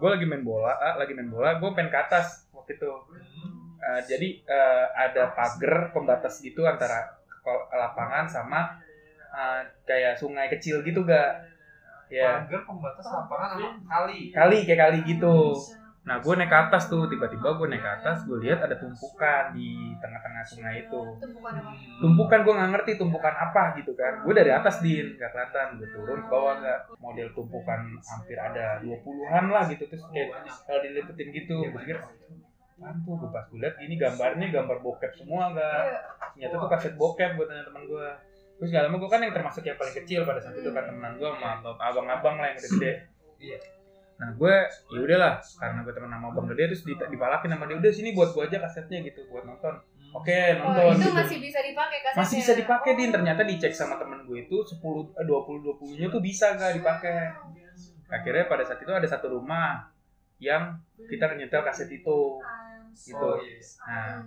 gue 0.01 0.09
lagi 0.09 0.25
main 0.25 0.41
bola 0.41 0.73
ah, 0.81 0.97
lagi 0.97 1.13
main 1.13 1.29
bola 1.29 1.61
gue 1.61 1.69
pengen 1.77 1.93
ke 1.93 1.99
atas 2.01 2.49
waktu 2.49 2.73
itu. 2.73 2.89
Hmm. 2.89 3.77
Eh, 3.77 4.01
jadi 4.09 4.27
eh, 4.41 4.85
ada 4.97 5.29
pagar 5.37 5.93
pembatas 5.93 6.41
gitu 6.41 6.65
antara 6.65 7.21
lapangan 7.69 8.25
sama 8.25 8.81
eh, 9.29 9.61
kayak 9.85 10.17
sungai 10.17 10.49
kecil 10.49 10.81
gitu 10.81 11.05
gak 11.05 11.45
ya. 12.09 12.49
Pagar 12.49 12.65
pembatas 12.65 13.05
lapangan 13.05 13.47
sama 13.53 13.69
kali. 13.85 14.19
Kali 14.33 14.57
kayak 14.65 14.79
kali 14.89 14.97
gitu 15.05 15.37
nah 16.01 16.17
gue 16.17 16.33
naik 16.33 16.49
ke 16.49 16.57
atas 16.57 16.89
tuh 16.89 17.05
tiba-tiba 17.05 17.53
gue 17.61 17.67
naik 17.69 17.85
ke 17.85 17.91
atas 18.01 18.25
gue 18.25 18.41
lihat 18.41 18.65
ada 18.65 18.73
tumpukan 18.73 19.53
di 19.53 19.93
tengah-tengah 20.01 20.41
sungai 20.41 20.89
itu. 20.89 21.01
Tumpukan 21.21 21.53
apa? 21.61 21.71
Tumpukan 22.01 22.39
gue 22.41 22.53
nggak 22.57 22.71
ngerti 22.73 22.91
tumpukan 22.97 23.33
apa 23.37 23.63
gitu 23.77 23.93
kan. 23.93 24.13
Gue 24.25 24.33
dari 24.33 24.49
atas 24.49 24.81
din 24.81 25.13
nggak 25.13 25.29
kelihatan. 25.29 25.67
Gue 25.77 25.87
turun 25.93 26.19
ke 26.25 26.29
bawah 26.33 26.57
nggak. 26.57 26.79
Model 26.97 27.27
tumpukan 27.37 27.79
hampir 28.01 28.37
ada 28.41 28.81
20-an 28.81 29.45
lah 29.53 29.63
gitu. 29.69 29.85
Terus 29.85 30.01
kayak 30.09 30.41
kalau 30.65 30.79
dilipetin 30.81 31.29
gitu 31.29 31.55
gue 31.69 31.79
pikir 31.85 31.97
tuh? 32.01 32.41
Gue 32.81 33.29
pas 33.29 33.45
gue 33.45 33.61
liat 33.61 33.77
ini 33.77 33.93
gambarnya 33.93 34.47
gambar 34.49 34.81
bokep 34.81 35.13
semua 35.13 35.53
gak 35.53 35.85
Iya. 35.85 36.49
ternyata 36.49 36.65
tuh 36.65 36.69
kaset 36.73 36.93
bokep 36.97 37.37
gue 37.37 37.45
tanya 37.45 37.61
teman 37.61 37.85
gue 37.85 38.07
terus 38.57 38.73
gak 38.73 38.89
lama 38.89 38.97
gue 38.97 39.09
kan 39.11 39.21
yang 39.21 39.33
termasuk 39.37 39.61
yang 39.61 39.77
paling 39.77 39.93
kecil 39.93 40.25
pada 40.25 40.41
saat 40.41 40.57
itu 40.57 40.69
kan 40.73 40.89
temenan 40.89 41.13
gue 41.21 41.29
sama 41.29 41.61
abang-abang 41.77 42.41
lah 42.41 42.49
yang 42.49 42.57
gede-gede 42.57 42.91
Iya. 43.37 43.57
Nah 44.21 44.29
gue 44.31 44.55
ya 44.93 44.99
udahlah 45.01 45.33
karena 45.57 45.81
gue 45.81 45.93
temen 45.97 46.13
sama 46.13 46.29
abang 46.29 46.45
gede 46.45 46.63
terus 46.69 46.85
dipalakin 46.85 47.49
sama 47.49 47.65
dia 47.65 47.77
udah 47.81 47.89
sini 47.91 48.13
buat 48.13 48.29
gue 48.31 48.43
aja 48.45 48.61
kasetnya 48.61 49.01
gitu 49.01 49.25
buat 49.27 49.41
nonton 49.43 49.73
oke 50.13 50.29
Oh, 50.53 50.69
nonton 50.69 50.93
itu 50.93 51.01
gitu. 51.01 51.09
masih 51.17 51.37
bisa 51.41 51.59
dipakai 51.59 51.97
kasetnya. 51.99 52.19
masih 52.21 52.35
bisa 52.37 52.53
dipakai 52.53 52.91
din 52.93 53.09
Oh. 53.09 53.13
ternyata 53.17 53.41
dicek 53.41 53.73
sama 53.73 53.97
temen 53.97 54.21
gue 54.23 54.45
itu 54.45 54.57
10 54.61 54.77
eh, 55.17 55.25
20 55.25 55.65
20 55.73 55.97
nya 55.97 56.07
tuh 56.07 56.21
bisa 56.21 56.53
gak 56.53 56.77
dipakai 56.77 57.33
akhirnya 58.07 58.45
pada 58.45 58.61
saat 58.61 58.77
itu 58.77 58.91
ada 58.91 59.07
satu 59.09 59.33
rumah 59.33 59.89
yang 60.37 60.77
kita 61.01 61.33
nyetel 61.33 61.65
kaset 61.65 61.89
itu 61.89 62.19
gitu 62.93 63.17
Oh, 63.17 63.39
iya. 63.39 63.57
nah 63.87 64.21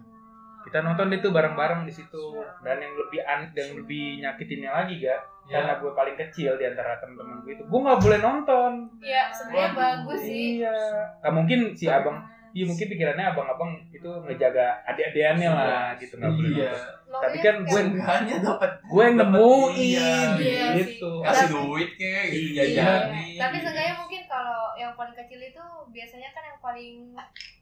kita 0.64 0.80
nonton 0.80 1.12
itu 1.12 1.28
bareng-bareng 1.28 1.84
di 1.84 1.92
situ 1.92 2.24
dan 2.64 2.80
yang 2.80 2.96
lebih 2.96 3.20
an 3.20 3.52
yang 3.52 3.70
lebih 3.76 4.18
nyakitinnya 4.18 4.72
lagi 4.72 4.98
gak 4.98 5.20
Ya. 5.44 5.60
karena 5.60 5.72
gue 5.76 5.92
paling 5.92 6.16
kecil 6.18 6.56
di 6.56 6.64
antara 6.64 6.96
temen-temen 6.96 7.36
gue 7.40 7.52
itu 7.52 7.62
gue 7.62 7.80
nggak 7.80 8.00
boleh 8.00 8.18
nonton 8.18 8.70
Iya, 8.98 9.22
sebenarnya 9.28 9.70
bagus 9.74 10.20
sih. 10.20 10.58
iya 10.58 10.76
nggak 11.18 11.32
mungkin 11.32 11.58
si 11.70 11.84
abang 11.86 12.16
iya 12.50 12.64
mungkin 12.64 12.86
pikirannya 12.86 13.26
abang-abang 13.26 13.70
itu 13.88 14.08
ngejaga 14.22 14.66
adik-adiannya 14.84 15.48
lah 15.48 15.92
gitu 15.94 16.16
nggak 16.16 16.32
boleh 16.32 16.50
Iya. 16.54 16.70
nonton 16.72 16.92
Tapi 17.20 17.36
kan 17.38 17.54
gue 17.60 17.70
Seenggaknya 17.76 18.36
dapat 18.40 18.70
gue 18.80 19.02
yang 19.02 19.16
nemuin 19.16 19.76
Iya, 19.76 20.12
iya 20.34 20.66
gitu 20.74 21.10
sih. 21.14 21.22
kasih 21.22 21.46
duit 21.48 21.90
kayak 21.94 22.24
gitu 22.26 22.48
Iya. 22.48 22.62
jajanin. 22.64 23.36
Tapi 23.36 23.56
seenggaknya 23.60 23.94
mungkin 23.94 24.22
kalau 24.24 24.60
yang 24.74 24.92
paling 24.94 25.14
kecil 25.14 25.40
itu 25.40 25.64
biasanya 25.88 26.28
kan 26.30 26.42
yang 26.42 26.58
paling 26.58 26.94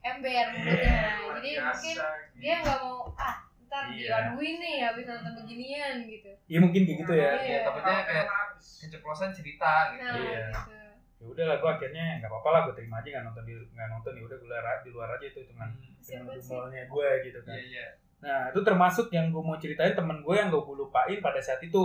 ember 0.00 0.46
mulutnya. 0.54 1.00
Jadi 1.34 1.50
mungkin 1.58 1.96
dia 2.38 2.54
nggak 2.60 2.78
mau 2.78 3.10
ah 3.14 3.36
ntar 3.72 3.88
Iya. 3.88 4.04
diaduin 4.28 4.56
nih 4.60 4.76
habis 4.84 5.08
nonton 5.08 5.32
beginian 5.40 6.04
gitu. 6.04 6.28
iya 6.44 6.58
mungkin 6.60 6.82
kayak 6.84 6.98
gitu 7.00 7.12
ya 7.14 7.24
Iya. 7.24 7.40
Iya, 7.40 7.58
takutnya 7.64 7.96
kayak 8.04 8.26
keceplosan 8.60 9.30
cerita 9.32 9.72
gitu. 9.90 10.04
Nah, 10.04 10.16
Iya. 10.20 10.44
gitu. 10.52 10.72
ya 11.16 11.24
udahlah 11.24 11.56
gue 11.56 11.70
akhirnya 11.72 12.04
nggak 12.18 12.28
apa-apa 12.28 12.48
lah 12.50 12.60
gue 12.66 12.74
terima 12.76 12.98
aja 12.98 13.08
nggak 13.08 13.24
nonton 13.24 13.42
di 13.42 13.54
nggak 13.54 13.88
nonton 13.88 14.12
ya 14.12 14.22
udah 14.22 14.36
gue 14.36 14.48
di 14.82 14.90
luar 14.90 15.08
aja 15.08 15.24
itu 15.24 15.40
cuman 15.48 15.68
Hmm. 15.70 15.94
dengan 16.02 16.34
rumornya 16.36 16.82
gue 16.84 17.08
gitu 17.24 17.38
kan 17.40 17.54
Iya, 17.54 17.64
iya. 17.64 17.86
nah 18.18 18.40
itu 18.50 18.60
termasuk 18.60 19.06
yang 19.08 19.30
gue 19.30 19.40
mau 19.40 19.56
ceritain 19.56 19.94
temen 19.94 20.20
gue 20.20 20.34
yang 20.34 20.50
gue 20.50 20.60
lupain 20.60 21.18
pada 21.18 21.38
saat 21.38 21.58
itu 21.58 21.82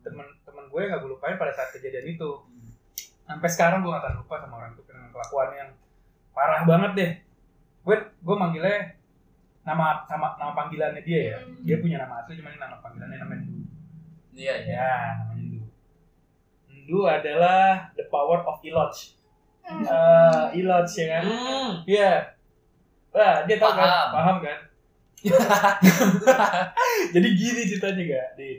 temen 0.00 0.28
temen 0.42 0.64
gue 0.66 0.78
yang 0.78 0.92
gak 0.92 1.02
gue 1.02 1.10
lupain 1.10 1.34
pada 1.34 1.50
saat 1.50 1.72
kejadian 1.72 2.06
itu 2.10 2.30
sampai 3.22 3.48
sekarang 3.48 3.80
gue 3.80 3.90
gak 3.90 4.00
akan 4.02 4.14
lupa 4.20 4.34
sama 4.38 4.54
orang 4.56 4.70
itu 4.72 4.82
dengan 4.84 5.08
kelakuan 5.08 5.48
yang 5.52 5.70
parah 6.30 6.62
banget 6.62 6.92
deh 6.94 7.12
gue 7.80 7.96
gue 7.96 8.36
manggilnya 8.36 8.99
nama 9.60 10.02
sama 10.08 10.34
nama 10.36 10.52
panggilannya 10.56 11.02
dia 11.04 11.20
ya 11.34 11.38
Hmm. 11.40 11.60
dia 11.62 11.76
punya 11.78 12.00
nama 12.00 12.20
asli 12.20 12.40
cuman 12.40 12.56
ini 12.56 12.60
nama 12.60 12.76
panggilannya 12.80 13.18
namanya 13.20 13.44
Ndu 13.44 13.60
Iya, 14.32 14.54
iya. 14.64 14.74
ya 14.74 14.92
namanya 15.20 15.44
Ndu 15.44 15.60
Ndu 16.86 16.98
adalah 17.04 17.92
the 17.92 18.04
power 18.08 18.40
of 18.42 18.56
Iloj 18.60 18.94
Hmm. 19.60 19.84
uh, 19.84 20.48
Iloj 20.50 20.88
ya 20.88 21.06
kan 21.12 21.22
Hmm. 21.28 21.70
Iya. 21.84 22.12
Wah, 23.10 23.42
dia 23.42 23.58
tahu 23.58 23.74
kan? 23.74 23.84
Paham. 23.84 24.08
Paham 24.14 24.36
kan? 24.38 24.58
Jadi 27.14 27.28
gini 27.34 27.60
ceritanya 27.66 28.02
gak, 28.06 28.28
di 28.38 28.50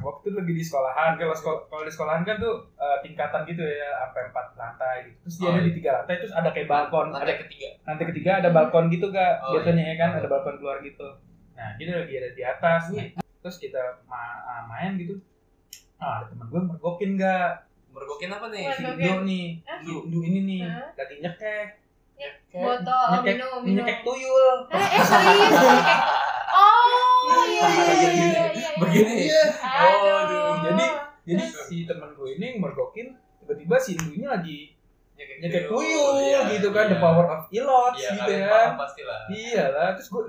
waktu 0.00 0.28
lagi 0.30 0.50
di 0.50 0.60
sekolahan, 0.60 1.14
kalau 1.14 1.32
sekolah, 1.32 1.60
kalau 1.66 1.82
di 1.82 1.90
sekolahan 1.90 2.22
kan 2.22 2.36
tuh 2.36 2.54
eh, 2.74 2.98
tingkatan 3.00 3.42
gitu 3.44 3.60
ya, 3.60 3.90
sampai 4.00 4.22
empat 4.26 4.46
lantai 4.54 4.96
gitu. 5.04 5.18
Terus 5.22 5.34
dia 5.36 5.44
Oh, 5.44 5.50
ada 5.50 5.56
iya. 5.56 5.64
di 5.64 5.74
tiga 5.74 5.90
lantai, 5.94 6.14
terus 6.16 6.32
ada 6.32 6.48
kayak 6.48 6.66
balkon, 6.66 7.06
ada 7.08 7.18
Lantai 7.18 7.36
ketiga. 7.40 7.68
lantai 7.82 8.06
ketiga 8.06 8.30
ada 8.36 8.48
balkon 8.50 8.84
gitu 8.88 9.06
gak? 9.08 9.32
Oh, 9.40 9.52
Biasanya 9.52 9.82
iya. 9.82 9.92
ya 9.92 10.00
kan, 10.00 10.10
ada 10.14 10.26
balkon 10.26 10.56
keluar 10.56 10.78
gitu. 10.80 11.08
Nah, 11.52 11.68
dia 11.74 11.90
lagi 11.92 12.14
ada 12.14 12.30
di 12.30 12.42
atas, 12.42 12.82
nih. 12.88 13.06
terus 13.38 13.56
kita 13.56 13.82
ma- 14.04 14.40
ah, 14.40 14.62
main 14.64 14.94
gitu. 14.96 15.18
Ah, 15.96 16.18
ada 16.18 16.26
temen 16.28 16.46
gue 16.46 16.60
mergokin 16.60 17.14
gak? 17.14 17.66
Mergokin 17.88 18.30
apa 18.30 18.46
nih? 18.48 18.64
Si? 18.68 18.82
Indo 18.84 19.14
nih, 19.24 19.46
Hah? 19.64 19.78
si 19.80 19.90
Indo 19.90 20.18
ini 20.20 20.40
nih, 20.44 20.62
Hah? 20.64 20.88
lagi 20.94 21.14
nyekek. 21.18 21.68
Botol 22.48 22.82
oh, 22.84 23.08
nyekek, 23.16 23.34
minum 23.36 23.58
minum. 23.62 23.76
nyekek 23.80 23.98
tuyul. 24.02 24.56
Eh, 24.68 24.78
eh 24.78 25.02
serius 25.02 25.52
nyekek. 25.54 25.98
Oh 27.28 27.44
iya 27.44 27.68
iya. 28.08 28.44
Begini. 28.76 29.14
Iya. 29.26 29.42
Aduh. 29.60 30.16
Aduh. 30.18 30.52
Jadi- 30.66 30.96
Jadi 31.28 31.44
si 31.62 31.76
teman 31.84 32.08
gue 32.10 32.28
ini 32.34 32.56
mergokin 32.56 33.12
tiba-tiba 33.38 33.76
si 33.76 33.92
Indunya 33.94 34.32
lagi 34.32 34.72
nyekek 35.18 35.66
tuyul 35.66 36.14
Iya, 36.16 36.40
gitu 36.48 36.68
kan 36.70 36.86
iya. 36.86 36.92
the 36.92 36.98
power 36.98 37.26
of 37.26 37.44
Ilot 37.50 37.94
Iya, 37.94 38.10
gitu 38.16 38.32
kan. 38.38 38.48
paham 38.48 38.72
pasti 38.78 39.02
lah. 39.02 39.20
Iya 39.28 39.64
lah, 39.68 39.88
terus 39.92 40.08
gue 40.08 40.22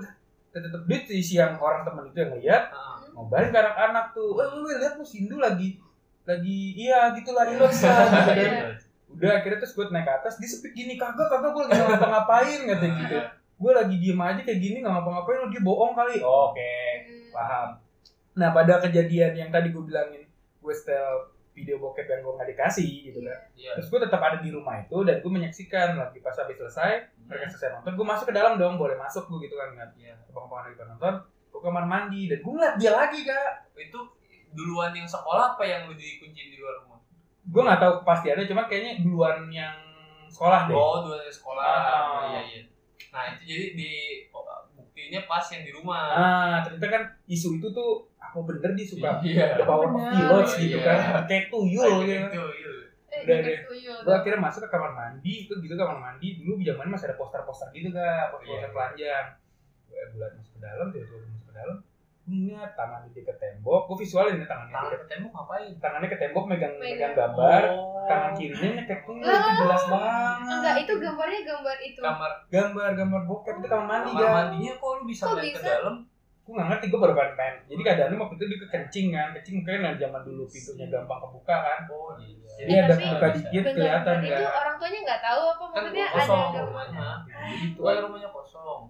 tetep 0.50 0.82
tuh 0.82 1.16
si 1.16 1.34
yang 1.34 1.56
orang 1.56 1.82
temen 1.82 2.04
itu 2.04 2.18
yang 2.18 2.32
lihat 2.36 2.64
Ah. 2.68 3.00
ngobrolin 3.10 3.48
ke 3.48 3.58
anak-anak 3.58 4.06
tuh, 4.12 4.34
wah 4.34 4.44
wah 4.50 4.74
lihat 4.74 4.92
tuh 4.92 5.06
si 5.06 5.24
Indu 5.24 5.38
lagi 5.38 5.80
lagi 6.22 6.58
iya 6.76 7.14
gitulah 7.14 7.48
Ilot 7.48 7.72
kan 7.72 8.06
gitu 8.28 8.44
kan. 8.44 8.76
Udah 9.10 9.30
akhirnya 9.34 9.58
terus 9.58 9.72
gue 9.72 9.84
naik 9.88 10.04
ke 10.04 10.12
atas, 10.12 10.34
dia 10.36 10.48
sepik 10.48 10.72
gini 10.74 10.94
kagak 10.94 11.26
kagak 11.26 11.50
gue 11.50 11.62
lagi 11.64 11.74
nggak 11.76 11.88
ngapa-ngapain 11.90 12.60
katanya 12.66 12.94
gitu. 12.98 13.16
Gue 13.56 13.72
lagi 13.72 13.96
diem 13.96 14.16
aja 14.18 14.40
kayak 14.40 14.58
gini 14.58 14.76
nggak 14.80 14.92
ngapa-ngapain, 14.92 15.38
oh, 15.38 15.48
dia 15.48 15.60
bohong 15.60 15.92
kali. 15.92 16.16
Oke, 16.18 16.60
Hmm. 16.60 16.89
Paham. 17.40 17.68
Nah 18.36 18.48
pada 18.52 18.74
kejadian 18.78 19.32
yang 19.32 19.48
tadi 19.48 19.72
gue 19.72 19.80
bilangin 19.80 20.22
gue 20.60 20.74
setel 20.76 21.32
video 21.50 21.80
bokep 21.80 22.06
yang 22.06 22.20
gue 22.20 22.32
nggak 22.36 22.48
dikasih 22.52 23.10
gitu 23.10 23.20
kan. 23.24 23.40
Iya. 23.56 23.72
Terus 23.80 23.88
gue 23.88 24.00
tetap 24.04 24.20
ada 24.20 24.38
di 24.38 24.52
rumah 24.52 24.76
itu 24.78 24.96
dan 25.02 25.24
gue 25.24 25.32
menyaksikan 25.32 25.96
lagi 25.96 26.20
pas 26.20 26.36
habis 26.36 26.56
selesai 26.56 26.92
mereka 27.24 27.48
selesai 27.48 27.80
nonton 27.80 27.96
gue 27.96 28.06
masuk 28.06 28.26
ke 28.28 28.34
dalam 28.36 28.60
dong 28.60 28.76
boleh 28.76 28.94
masuk 28.94 29.24
gue 29.26 29.48
gitu 29.48 29.56
kan 29.56 29.72
ngeliat 29.72 29.90
Iya. 29.96 30.14
abang-abang 30.28 30.68
lagi 30.68 30.76
nonton 30.78 31.14
gue 31.50 31.60
kamar 31.60 31.84
mandi 31.88 32.28
dan 32.28 32.38
gue 32.44 32.52
ngeliat 32.52 32.74
dia 32.78 32.92
lagi 32.94 33.20
kak 33.24 33.50
Itu 33.74 34.00
duluan 34.50 34.90
yang 34.94 35.06
sekolah 35.06 35.54
apa 35.58 35.62
yang 35.62 35.86
lu 35.86 35.94
dikunciin 35.94 36.50
di 36.50 36.58
luar 36.58 36.82
rumah? 36.82 36.98
gue 37.40 37.62
nggak 37.66 37.80
tahu 37.82 37.92
kepastiannya 38.02 38.46
cuma 38.46 38.62
kayaknya 38.70 38.92
duluan 39.02 39.46
yang 39.50 39.74
sekolah 40.30 40.70
deh 40.70 40.74
Oh, 40.74 41.02
duluan 41.02 41.18
dari 41.18 41.34
sekolah. 41.34 41.66
Ah. 41.66 42.22
Iya, 42.30 42.40
iya. 42.46 42.60
Nah, 43.10 43.22
itu 43.34 43.42
jadi 43.42 43.64
di 43.74 43.90
oh, 44.30 44.46
buktinya 45.02 45.24
pas 45.24 45.46
yang 45.48 45.62
di 45.64 45.72
rumah. 45.72 46.04
ah 46.12 46.56
ternyata 46.60 46.86
kan 46.86 47.02
isu 47.26 47.56
itu 47.56 47.68
tuh 47.70 47.90
apa 48.14 48.36
bener 48.42 48.70
dia 48.74 48.86
suka 48.86 49.10
Iya. 49.20 49.56
the 49.56 49.64
power 49.64 49.88
of. 49.88 49.96
Illots 49.96 50.52
gitu 50.54 50.76
Iya. 50.76 50.84
kan 50.84 51.24
kayak 51.24 51.48
tuyul 51.48 52.04
gitu 52.04 52.28
Itu, 52.28 52.44
iya. 52.52 52.72
Eh, 53.10 53.20
Udah 53.24 53.36
deh. 53.40 53.58
tuyul. 53.64 53.98
gue 53.98 54.14
akhirnya 54.14 54.38
masuk 54.38 54.60
ke 54.60 54.70
kamar 54.70 54.92
mandi 54.92 55.32
itu 55.42 55.52
gitu 55.56 55.74
kamar 55.74 55.96
mandi 55.98 56.28
dulu 56.36 56.60
zamannya 56.60 56.92
masih 56.92 57.06
ada 57.08 57.16
poster-poster 57.16 57.68
gitu 57.72 57.88
kak 57.90 58.30
poster-poster 58.30 58.60
Iya. 58.60 58.68
telanjang 58.70 59.26
gue 59.88 60.02
bulat 60.12 60.32
masuk 60.36 60.52
ke 60.52 60.60
dalam 60.60 60.86
tiba-tiba 60.90 61.16
masuk 61.26 61.46
ke 61.46 61.54
dalam 61.56 61.76
gue 62.30 62.38
ngeliat 62.46 62.72
tangan 62.72 63.00
di 63.02 63.10
dekat 63.12 63.36
tembok. 63.36 63.82
Gue 63.84 63.96
visualin 63.98 64.36
ya 64.36 64.46
tangannya. 64.46 64.70
Tangan 64.72 64.90
ke 64.94 65.06
tembok 65.08 65.30
ngapain? 65.32 65.70
tangannya 65.76 66.06
ke 66.06 66.16
tembok 66.16 66.44
megang 66.46 66.72
Megang. 66.72 67.10
megang 67.10 67.12
gambar. 67.16 67.62
Oh. 67.68 67.88
tangan 68.02 68.30
kirinya 68.32 68.70
nyekek 68.76 69.00
tuyul 69.04 69.22
Lah, 69.22 69.34
itu 69.36 69.50
jelas 69.56 69.82
Enggak, 69.82 70.00
banget 70.40 70.78
itu 70.80 70.92
gambarnya 70.96 71.40
gambar 71.44 71.76
itu. 71.80 71.98
kamar. 72.00 72.30
Gambar 72.48 72.88
gambar 72.96 73.20
bokep 73.24 73.54
itu 73.56 73.66
kamar 73.68 73.86
mandi 73.88 74.10
kamar 74.10 74.22
kan 74.22 74.32
mandinya 74.32 74.72
kok 74.76 74.90
lu 74.92 75.02
bisa 75.04 75.24
lihat 75.32 75.52
ke 75.52 75.60
dalam? 75.60 75.96
gue 76.40 76.52
nggak 76.52 76.68
ngerti 76.68 76.86
gue 76.88 76.98
baru 76.98 77.14
pengen 77.14 77.34
pengen 77.36 77.54
jadi 77.64 77.82
keadaannya 77.84 78.16
waktu 78.16 78.34
itu 78.34 78.44
dia 78.44 78.58
kekencing 78.60 79.06
kan. 79.12 79.28
Kencing 79.32 79.54
mungkin 79.56 79.80
kan 79.80 79.94
zaman 79.96 80.20
dulu 80.20 80.42
pintunya 80.46 80.86
gampang 80.88 81.18
kebuka 81.20 81.56
kan. 81.56 81.78
Oh 81.88 82.10
iya. 82.16 82.50
Jadi 82.56 82.70
Eh, 82.70 82.78
ada 82.80 82.88
tapi 82.90 83.04
buka 83.08 83.26
dikit 83.30 83.62
kelihatan 83.68 84.14
bentar. 84.16 84.26
itu 84.28 84.42
kan 84.44 84.54
orang 84.56 84.74
tuanya 84.76 84.98
nggak 85.00 85.20
tahu 85.20 85.42
apa 85.44 85.54
kan 85.54 85.70
maksudnya 85.72 86.04
ada 86.04 86.14
kosong. 86.16 86.40
ada 86.42 86.60
rumahnya. 86.64 87.08
Jadi 87.30 87.66
itu. 87.68 88.00
rumahnya 88.00 88.30
kosong. 88.30 88.80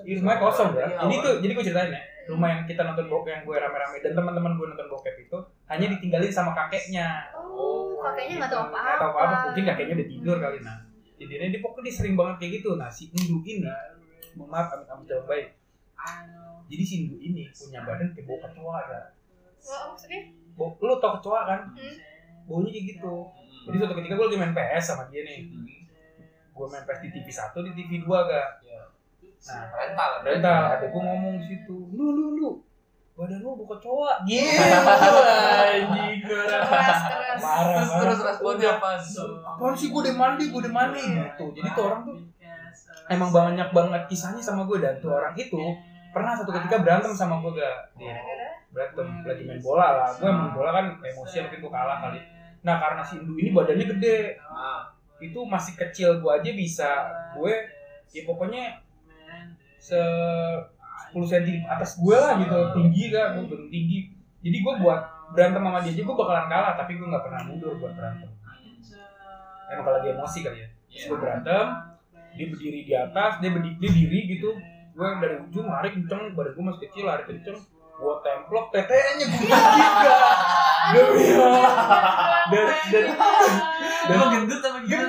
Iya, 0.00 0.14
rumahnya 0.16 0.40
kosong 0.40 0.68
kan 0.70 0.80
Iya, 0.80 0.96
jadi 0.98 1.12
awal. 1.12 1.20
tuh 1.22 1.34
jadi 1.38 1.52
gue 1.52 1.64
ceritain 1.66 1.90
ya 1.90 2.00
rumah 2.28 2.48
yang 2.52 2.62
kita 2.68 2.82
nonton 2.84 3.06
bokep 3.08 3.30
yang 3.30 3.42
gue 3.46 3.56
rame-rame. 3.56 3.96
Dan 4.02 4.12
teman-teman 4.12 4.52
gue 4.58 4.66
nonton 4.74 4.88
bokep 4.90 5.16
itu 5.16 5.38
hanya 5.70 5.86
ditinggalin 5.96 6.32
sama 6.32 6.52
kakeknya. 6.52 7.30
Oh 7.32 7.96
kakeknya 8.00 8.44
nggak 8.44 8.52
tahu 8.52 8.62
apa 8.68 8.78
nggak 8.80 8.98
tahu 9.00 9.12
apa 9.16 9.36
mungkin 9.48 9.64
kakeknya 9.72 9.94
udah 9.96 10.08
tidur 10.08 10.36
kali 10.40 10.58
nah. 10.60 10.78
Jadi 11.20 11.32
dia 11.36 11.60
pokoknya 11.60 11.84
dia 11.84 11.94
sering 11.94 12.14
banget 12.16 12.36
kayak 12.40 12.52
gitu. 12.60 12.70
Nah 12.80 12.88
si 12.88 13.12
Indu 13.12 13.44
ini 13.44 13.68
mohon 14.36 14.48
maaf 14.52 14.72
amit 14.72 15.08
baik. 15.28 15.46
Jadi 16.70 16.82
si 16.86 16.94
Indu 17.04 17.16
ini 17.20 17.44
punya 17.50 17.80
badan 17.84 18.08
kayak 18.16 18.24
bau 18.24 18.38
kecoa 18.40 18.78
ya 18.88 19.00
Wah, 19.60 19.92
maksudnya? 19.92 20.20
Bau 20.56 20.72
lu 20.80 20.96
tau 20.96 21.20
kecoa 21.20 21.40
kan? 21.44 21.60
Hmm. 21.76 21.96
baunya 22.48 22.72
kayak 22.72 22.96
gitu. 22.96 23.14
Hmm. 23.30 23.68
jadi 23.68 23.76
suatu 23.84 23.94
ketika 24.00 24.14
gue 24.18 24.26
lagi 24.26 24.38
main 24.40 24.54
PS 24.56 24.84
sama 24.90 25.06
dia 25.12 25.22
nih. 25.22 25.46
Hmm. 25.46 25.68
gue 26.50 26.66
main 26.66 26.84
PS 26.88 27.00
di 27.04 27.08
TV 27.14 27.26
1 27.30 27.66
di 27.68 27.72
TV 27.76 27.90
2 28.02 28.10
gak 28.10 28.48
Iya. 28.64 28.82
Nah. 29.48 29.64
rental 29.72 30.10
rental. 30.26 30.62
ada. 30.76 30.86
Gue 30.90 31.02
ngomong 31.02 31.34
di 31.40 31.44
situ 31.48 31.76
lu 31.96 32.06
lu 32.12 32.26
lu 32.36 32.50
badan 33.20 33.44
lu 33.44 33.52
bau 33.52 33.76
kecoa 33.76 34.24
gitu 34.24 34.64
anjing 34.64 36.24
keras 36.24 37.00
keras 37.04 37.38
marah 37.44 37.72
terus 37.76 37.90
terus 37.92 38.20
responnya 38.24 38.68
apa 38.80 38.96
apaan 39.44 39.74
sih 39.76 39.92
gue 39.92 40.00
udah 40.08 40.16
mandi 40.16 40.44
gue 40.48 40.60
udah 40.64 40.72
mandi. 40.72 41.04
Gitu. 41.04 41.46
Jadi 41.60 41.68
tuh 41.76 41.84
orang 41.84 42.00
tuh 42.08 42.16
emang 43.12 43.28
banyak 43.28 43.68
banget 43.76 44.02
kisahnya 44.08 44.40
sama 44.40 44.64
gue 44.64 44.80
dan 44.80 44.96
tuh 45.04 45.12
orang 45.12 45.36
itu 45.36 45.60
pernah 46.16 46.32
satu 46.32 46.48
ketika 46.48 46.80
berantem 46.80 47.12
sama 47.12 47.44
gue 47.44 47.52
gak 47.60 47.76
gara-gara? 48.00 48.48
Berantem 48.72 49.08
lagi 49.28 49.42
main 49.44 49.60
bola 49.60 49.88
lah. 50.00 50.08
Gue 50.16 50.30
main 50.32 50.52
bola 50.56 50.70
kan 50.72 50.86
emosi 51.04 51.36
mungkin 51.44 51.60
gue 51.60 51.72
kalah 51.76 51.98
kali. 52.00 52.20
Nah 52.64 52.76
karena 52.80 53.02
si 53.04 53.20
Indu 53.20 53.36
ini 53.36 53.52
badannya 53.52 53.84
gede. 53.84 54.40
Nah 54.40 54.96
itu 55.20 55.44
masih 55.44 55.76
kecil 55.76 56.24
gue 56.24 56.30
aja 56.32 56.50
bisa. 56.56 56.90
Gue 57.36 57.52
ya 58.16 58.24
pokoknya 58.24 58.80
se 59.80 59.98
10 61.10 61.26
cm 61.26 61.42
di 61.42 61.54
atas 61.66 61.98
gue 61.98 62.14
lah 62.14 62.38
gitu 62.38 62.56
tinggi 62.76 63.02
gak 63.10 63.40
gue 63.40 63.44
belum 63.48 63.66
tinggi. 63.72 63.98
Jadi 64.40 64.56
gue 64.62 64.74
buat 64.84 65.00
berantem 65.34 65.62
sama 65.62 65.78
dia 65.82 65.92
aja 65.96 66.02
gue 66.04 66.16
bakalan 66.16 66.46
kalah 66.46 66.72
tapi 66.76 66.92
gue 66.98 67.06
nggak 67.06 67.24
pernah 67.24 67.40
mundur 67.48 67.74
buat 67.80 67.92
berantem. 67.96 68.30
Emang 69.70 69.84
kalau 69.86 69.96
lagi 70.02 70.08
emosi 70.14 70.38
kali 70.44 70.58
ya 70.62 70.68
terus 70.90 71.04
gue 71.06 71.18
berantem 71.18 71.66
dia 72.30 72.46
berdiri 72.46 72.80
di 72.86 72.94
atas 72.94 73.32
dia 73.42 73.50
berdiri 73.50 73.76
dia 73.80 73.90
diri 73.90 74.20
gitu. 74.38 74.50
Gue 74.94 75.06
dari 75.22 75.36
ujung 75.40 75.66
lari 75.66 75.88
kenceng 75.96 76.36
badan 76.36 76.52
gue 76.54 76.64
masih 76.68 76.80
kecil 76.86 77.04
lari 77.08 77.24
kenceng. 77.26 77.58
Gue 78.00 78.14
templok 78.24 78.72
tetenya 78.72 79.26
gue 79.28 79.44
gak 79.44 79.64
demi 80.94 81.26
dan 82.50 82.66
dan 82.90 83.06
Emang 84.10 84.28
gendut 84.34 84.60
apa 84.64 84.78
gimana? 84.82 84.99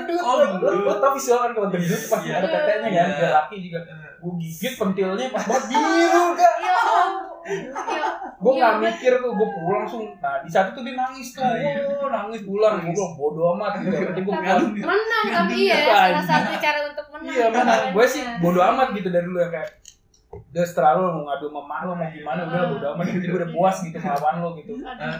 Lo 0.61 0.71
lo 0.79 0.93
tau 0.95 1.11
visual 1.11 1.39
kan 1.39 1.51
kalau 1.51 1.67
gendut 1.67 2.01
pasti 2.03 2.27
Iya. 2.27 2.37
ada 2.37 2.47
tetenya 2.47 2.79
kan? 2.79 2.91
Iya. 2.91 3.03
ada 3.11 3.27
laki 3.39 3.55
juga 3.59 3.79
gue 4.15 4.33
gigit 4.39 4.73
pentilnya 4.75 5.25
pas 5.27 5.43
banget 5.49 5.65
biru 5.67 6.23
gak 6.33 6.55
ya 6.63 6.75
ya 7.41 8.07
gue 8.31 8.51
Iya, 8.51 8.59
nggak 8.59 8.73
bener. 8.75 8.85
mikir 8.87 9.13
tuh 9.17 9.31
gue 9.31 9.47
pulang 9.51 9.81
langsung. 9.81 10.03
Nah 10.15 10.35
di 10.39 10.49
saat 10.49 10.71
itu 10.71 10.79
dia 10.81 10.93
nangis 10.95 11.29
tuh. 11.31 11.41
Oh, 11.41 12.07
nangis 12.07 12.41
pulang 12.41 12.73
gue 12.79 12.89
bilang 12.91 13.13
bodo 13.15 13.41
amat. 13.51 13.71
Gitu 13.77 13.97
penting 14.03 14.23
gue 14.23 14.33
pulang 14.35 14.61
menang 14.71 15.25
tapi 15.27 15.55
ya 15.63 15.75
Iya, 15.75 15.77
salah 15.83 16.05
anjing. 16.07 16.27
satu 16.27 16.53
cara 16.55 16.79
untuk 16.85 17.05
menang. 17.11 17.31
Iya 17.31 17.45
mana 17.49 17.73
gue 17.89 18.05
sih 18.07 18.21
bodo 18.37 18.59
amat 18.63 18.87
gitu 18.93 19.09
dari 19.09 19.25
dulu 19.25 19.39
ya 19.39 19.49
kayak 19.49 19.69
udah 20.31 20.63
setelah 20.63 20.91
lo 20.95 21.11
mau 21.11 21.23
ngadu 21.27 21.45
sama 21.49 21.75
lo 21.81 21.93
mau 21.93 22.07
gimana? 22.07 22.41
Udah 22.45 22.63
bodo 22.71 22.85
amat 22.93 23.03
jadi 23.09 23.25
gue 23.25 23.37
udah 23.37 23.51
puas 23.51 23.77
gitu 23.81 23.97
ngelawan 23.97 24.35
lo 24.37 24.49
gitu. 24.55 24.71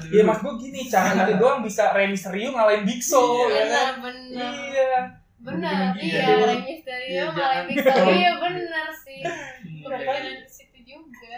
Iya 0.08 0.22
mas 0.24 0.40
gue 0.40 0.54
gini 0.58 0.80
cara 0.88 1.10
itu 1.20 1.34
doang 1.36 1.60
bisa 1.60 1.84
Rey 1.92 2.08
Mysterio 2.08 2.50
ngalahin 2.50 2.84
Big 2.84 3.02
Show 3.02 3.26
ya 3.44 3.66
kan? 3.68 3.92
iya 4.32 4.94
benar 5.42 5.92
Iya. 5.94 6.22
iya 6.22 6.58
Mysterio 6.60 7.10
Iya, 7.12 7.26
malah. 7.30 7.64
Mysterio 7.66 8.14
iya 8.14 8.32
benar 8.36 8.88
sih 8.94 9.22
Iya. 9.22 9.84
kepikiran 9.84 10.22
di 10.40 10.48
situ 10.48 10.78
juga 10.84 11.38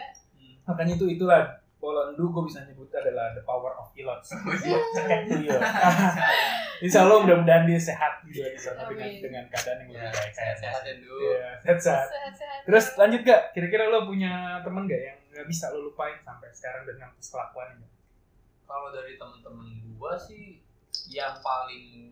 makanya 0.63 0.93
itu 0.93 1.05
itulah 1.09 1.41
Polandu 1.75 2.23
gue 2.25 2.43
bisa 2.47 2.63
nyebut 2.63 2.87
adalah 2.89 3.31
the 3.31 3.43
power 3.43 3.75
of 3.75 3.91
Elon 3.93 4.19
iya 5.37 5.59
Insya 6.79 6.99
Allah 7.01 7.19
mudah-mudahan 7.19 7.63
dia 7.63 7.75
sehat 7.77 8.23
gitu 8.25 8.39
di 8.41 8.55
sana 8.55 8.83
dengan 8.85 9.07
dengan 9.19 9.43
keadaan 9.47 9.83
yang 9.83 9.89
ya 9.89 9.99
lebih 10.01 10.11
baik 10.13 10.31
sehat-sehat 10.33 10.81
ya 10.81 10.93
dulu 10.97 11.15
Iya, 11.21 11.49
sehat-sehat. 11.61 12.07
sehat-sehat 12.09 12.59
Terus 12.63 12.85
lanjut 12.95 13.21
gak? 13.21 13.41
Kira-kira 13.51 13.83
lo 13.85 14.03
punya 14.03 14.31
temen 14.59 14.83
gak 14.83 14.99
yang 15.01 15.19
gak 15.29 15.45
bisa 15.45 15.71
lo 15.71 15.79
lupain 15.85 16.15
sampai 16.17 16.47
sekarang 16.51 16.83
dengan 16.85 17.11
kelakuan 17.15 17.67
ini? 17.73 17.87
kalau 18.63 18.89
dari 18.89 19.15
temen-temen 19.15 19.67
gua 19.93 20.15
sih 20.17 20.59
yang 21.05 21.35
paling 21.37 22.09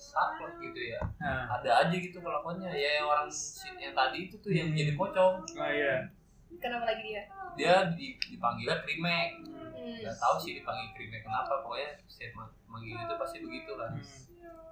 saklek 0.00 0.56
gitu 0.64 0.80
ya. 0.96 1.00
Nah, 1.20 1.60
ada 1.60 1.84
aja 1.84 1.94
gitu 1.94 2.16
kelakuannya 2.18 2.72
ya 2.72 3.04
yang 3.04 3.06
orang 3.06 3.28
yang 3.76 3.92
tadi 3.92 4.18
itu 4.26 4.36
tuh 4.40 4.48
yang 4.48 4.72
jadi 4.72 4.96
pocong. 4.96 5.44
Oh 5.44 5.70
iya. 5.70 6.08
kenapa 6.56 6.88
lagi 6.88 7.02
dia? 7.04 7.22
Dia 7.54 7.74
di, 7.92 8.16
dipanggilnya 8.16 8.80
krimek 8.84 9.44
hmm. 9.76 9.96
nggak 10.04 10.16
tahu 10.16 10.34
sih 10.40 10.52
dipanggil 10.60 10.88
krimek 10.96 11.24
kenapa 11.24 11.60
pokoknya 11.64 12.00
setiap 12.08 12.32
ma- 12.36 12.56
manggil 12.68 12.96
itu 12.96 13.14
pasti 13.20 13.36
begitu 13.44 13.72
kan. 13.76 13.92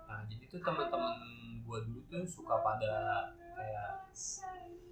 Nah 0.09 0.19
jadi 0.29 0.45
tuh 0.49 0.61
teman-teman 0.65 1.17
gua 1.69 1.79
dulu 1.85 2.01
tuh 2.09 2.25
suka 2.25 2.61
pada 2.65 3.29
kayak 3.57 4.09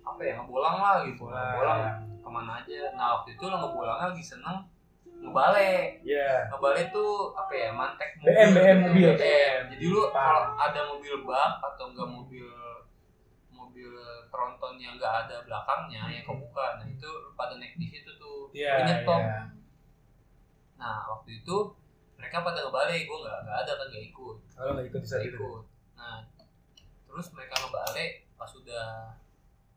apa 0.06 0.20
ya 0.22 0.32
ngebolang 0.40 0.76
lah 0.76 0.96
gitu. 1.08 1.24
Bolang. 1.26 1.40
ngebolang 1.56 1.80
ke 2.20 2.28
mana 2.28 2.52
aja. 2.60 2.80
Nah 2.94 3.06
waktu 3.20 3.34
itu 3.34 3.44
lo 3.48 3.56
ngebolang 3.56 3.98
lagi 4.12 4.22
seneng 4.22 4.64
ngebale 5.18 6.00
Iya. 6.00 6.46
ngebale 6.48 6.82
tuh 6.88 7.10
apa 7.32 7.52
ya 7.52 7.68
mantek 7.70 8.10
BM, 8.18 8.50
BM 8.52 8.78
mobil. 8.82 9.08
BM. 9.14 9.62
jadi 9.70 9.84
lu 9.86 10.02
kalau 10.08 10.54
ada 10.54 10.80
mobil 10.86 11.14
bak 11.22 11.50
atau 11.62 11.84
enggak 11.88 12.06
mobil 12.06 12.46
mobil 13.48 13.90
tronton 14.28 14.76
yang 14.76 14.94
enggak 14.94 15.24
ada 15.24 15.40
belakangnya 15.42 16.02
yang 16.10 16.22
kebuka 16.22 16.76
nah 16.76 16.86
itu 16.86 17.08
pada 17.32 17.56
naik 17.56 17.74
di 17.74 17.86
situ 17.86 18.10
tuh 18.14 18.48
Lu 18.48 18.82
nyetop 18.82 19.20
iya. 19.20 19.40
nah 20.74 21.04
waktu 21.06 21.38
itu 21.38 21.56
mereka 22.14 22.40
pada 22.40 22.60
ngebale 22.62 22.96
gue 23.02 23.18
nggak 23.18 23.38
nggak 23.42 23.58
ada 23.58 23.72
kan 23.74 23.86
nggak 23.86 24.04
ikut 24.06 24.36
Kalau 24.50 24.72
gak 24.72 24.86
ikut 24.86 25.00
di 25.00 25.06
saat 25.06 25.20
nggak 25.20 25.30
itu. 25.30 25.38
ikut 25.38 25.62
nah 25.94 26.16
terus 27.06 27.26
mereka 27.30 27.54
ngebale 27.58 28.04
pas 28.34 28.46
sudah 28.46 28.86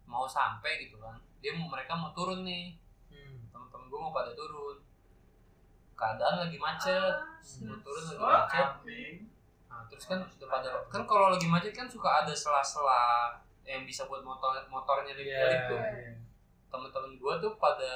mau 0.04 0.26
sampai 0.26 0.82
gitu 0.82 0.98
kan 0.98 1.16
dia 1.38 1.52
mau 1.54 1.68
mereka 1.68 1.94
mau 1.94 2.12
turun 2.12 2.44
nih 2.44 2.76
Hmm. 3.10 3.42
temen-temen 3.50 3.90
gue 3.90 4.00
mau 4.00 4.12
pada 4.12 4.30
turun 4.32 4.78
keadaan 6.00 6.36
lagi 6.40 6.56
macet 6.56 7.16
mau 7.62 7.76
turun 7.78 8.04
lagi 8.06 8.16
Oh, 8.16 8.32
macet 8.32 8.70
nah 9.68 9.84
terus 9.86 10.06
kan 10.06 10.20
udah 10.20 10.48
pada 10.50 10.70
kan 10.88 11.04
kalau 11.04 11.28
lagi 11.30 11.46
macet 11.46 11.72
kan 11.72 11.86
suka 11.86 12.24
ada 12.24 12.32
sela-sela 12.34 13.36
yang 13.62 13.84
bisa 13.84 14.08
buat 14.08 14.24
motor 14.24 14.56
motornya 14.66 15.12
Iya. 15.12 15.22
lihat 15.22 15.62
tuh. 15.68 15.78
iya. 15.78 16.12
temen-temen 16.70 17.12
gue 17.16 17.34
tuh 17.38 17.54
pada 17.56 17.94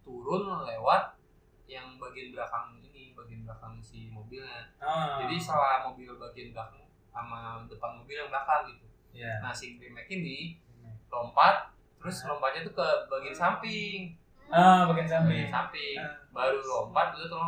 turun 0.00 0.44
lewat 0.62 1.16
yang 1.64 1.96
bagian 1.96 2.30
belakang 2.30 2.76
ini 2.82 3.10
bagian 3.12 3.42
belakang 3.42 3.78
si 3.78 4.06
mobilnya. 4.06 4.68
Ah. 4.76 5.16
jadi 5.18 5.38
salah 5.38 5.82
mobil 5.82 6.10
bagian 6.12 6.52
belakang 6.52 6.84
sama 7.08 7.64
depan 7.64 7.96
mobil 7.96 8.16
yang 8.16 8.28
belakang 8.28 8.68
gitu. 8.68 8.86
Iya. 9.12 9.40
nah 9.40 9.50
si 9.50 9.76
Grimek 9.76 10.06
ini 10.06 10.60
lompat 11.08 11.68
terus 11.96 12.24
lompatnya 12.24 12.64
tuh 12.64 12.74
ke 12.74 12.86
bagian 13.06 13.36
samping 13.36 14.16
Ah, 14.52 14.84
bagian 14.84 15.08
samping. 15.08 15.32
bagian 15.32 15.50
samping 15.50 15.96
Ah. 15.96 16.12
baru 16.30 16.58
lompat 16.60 17.06
udah 17.14 17.26
tuh 17.26 17.40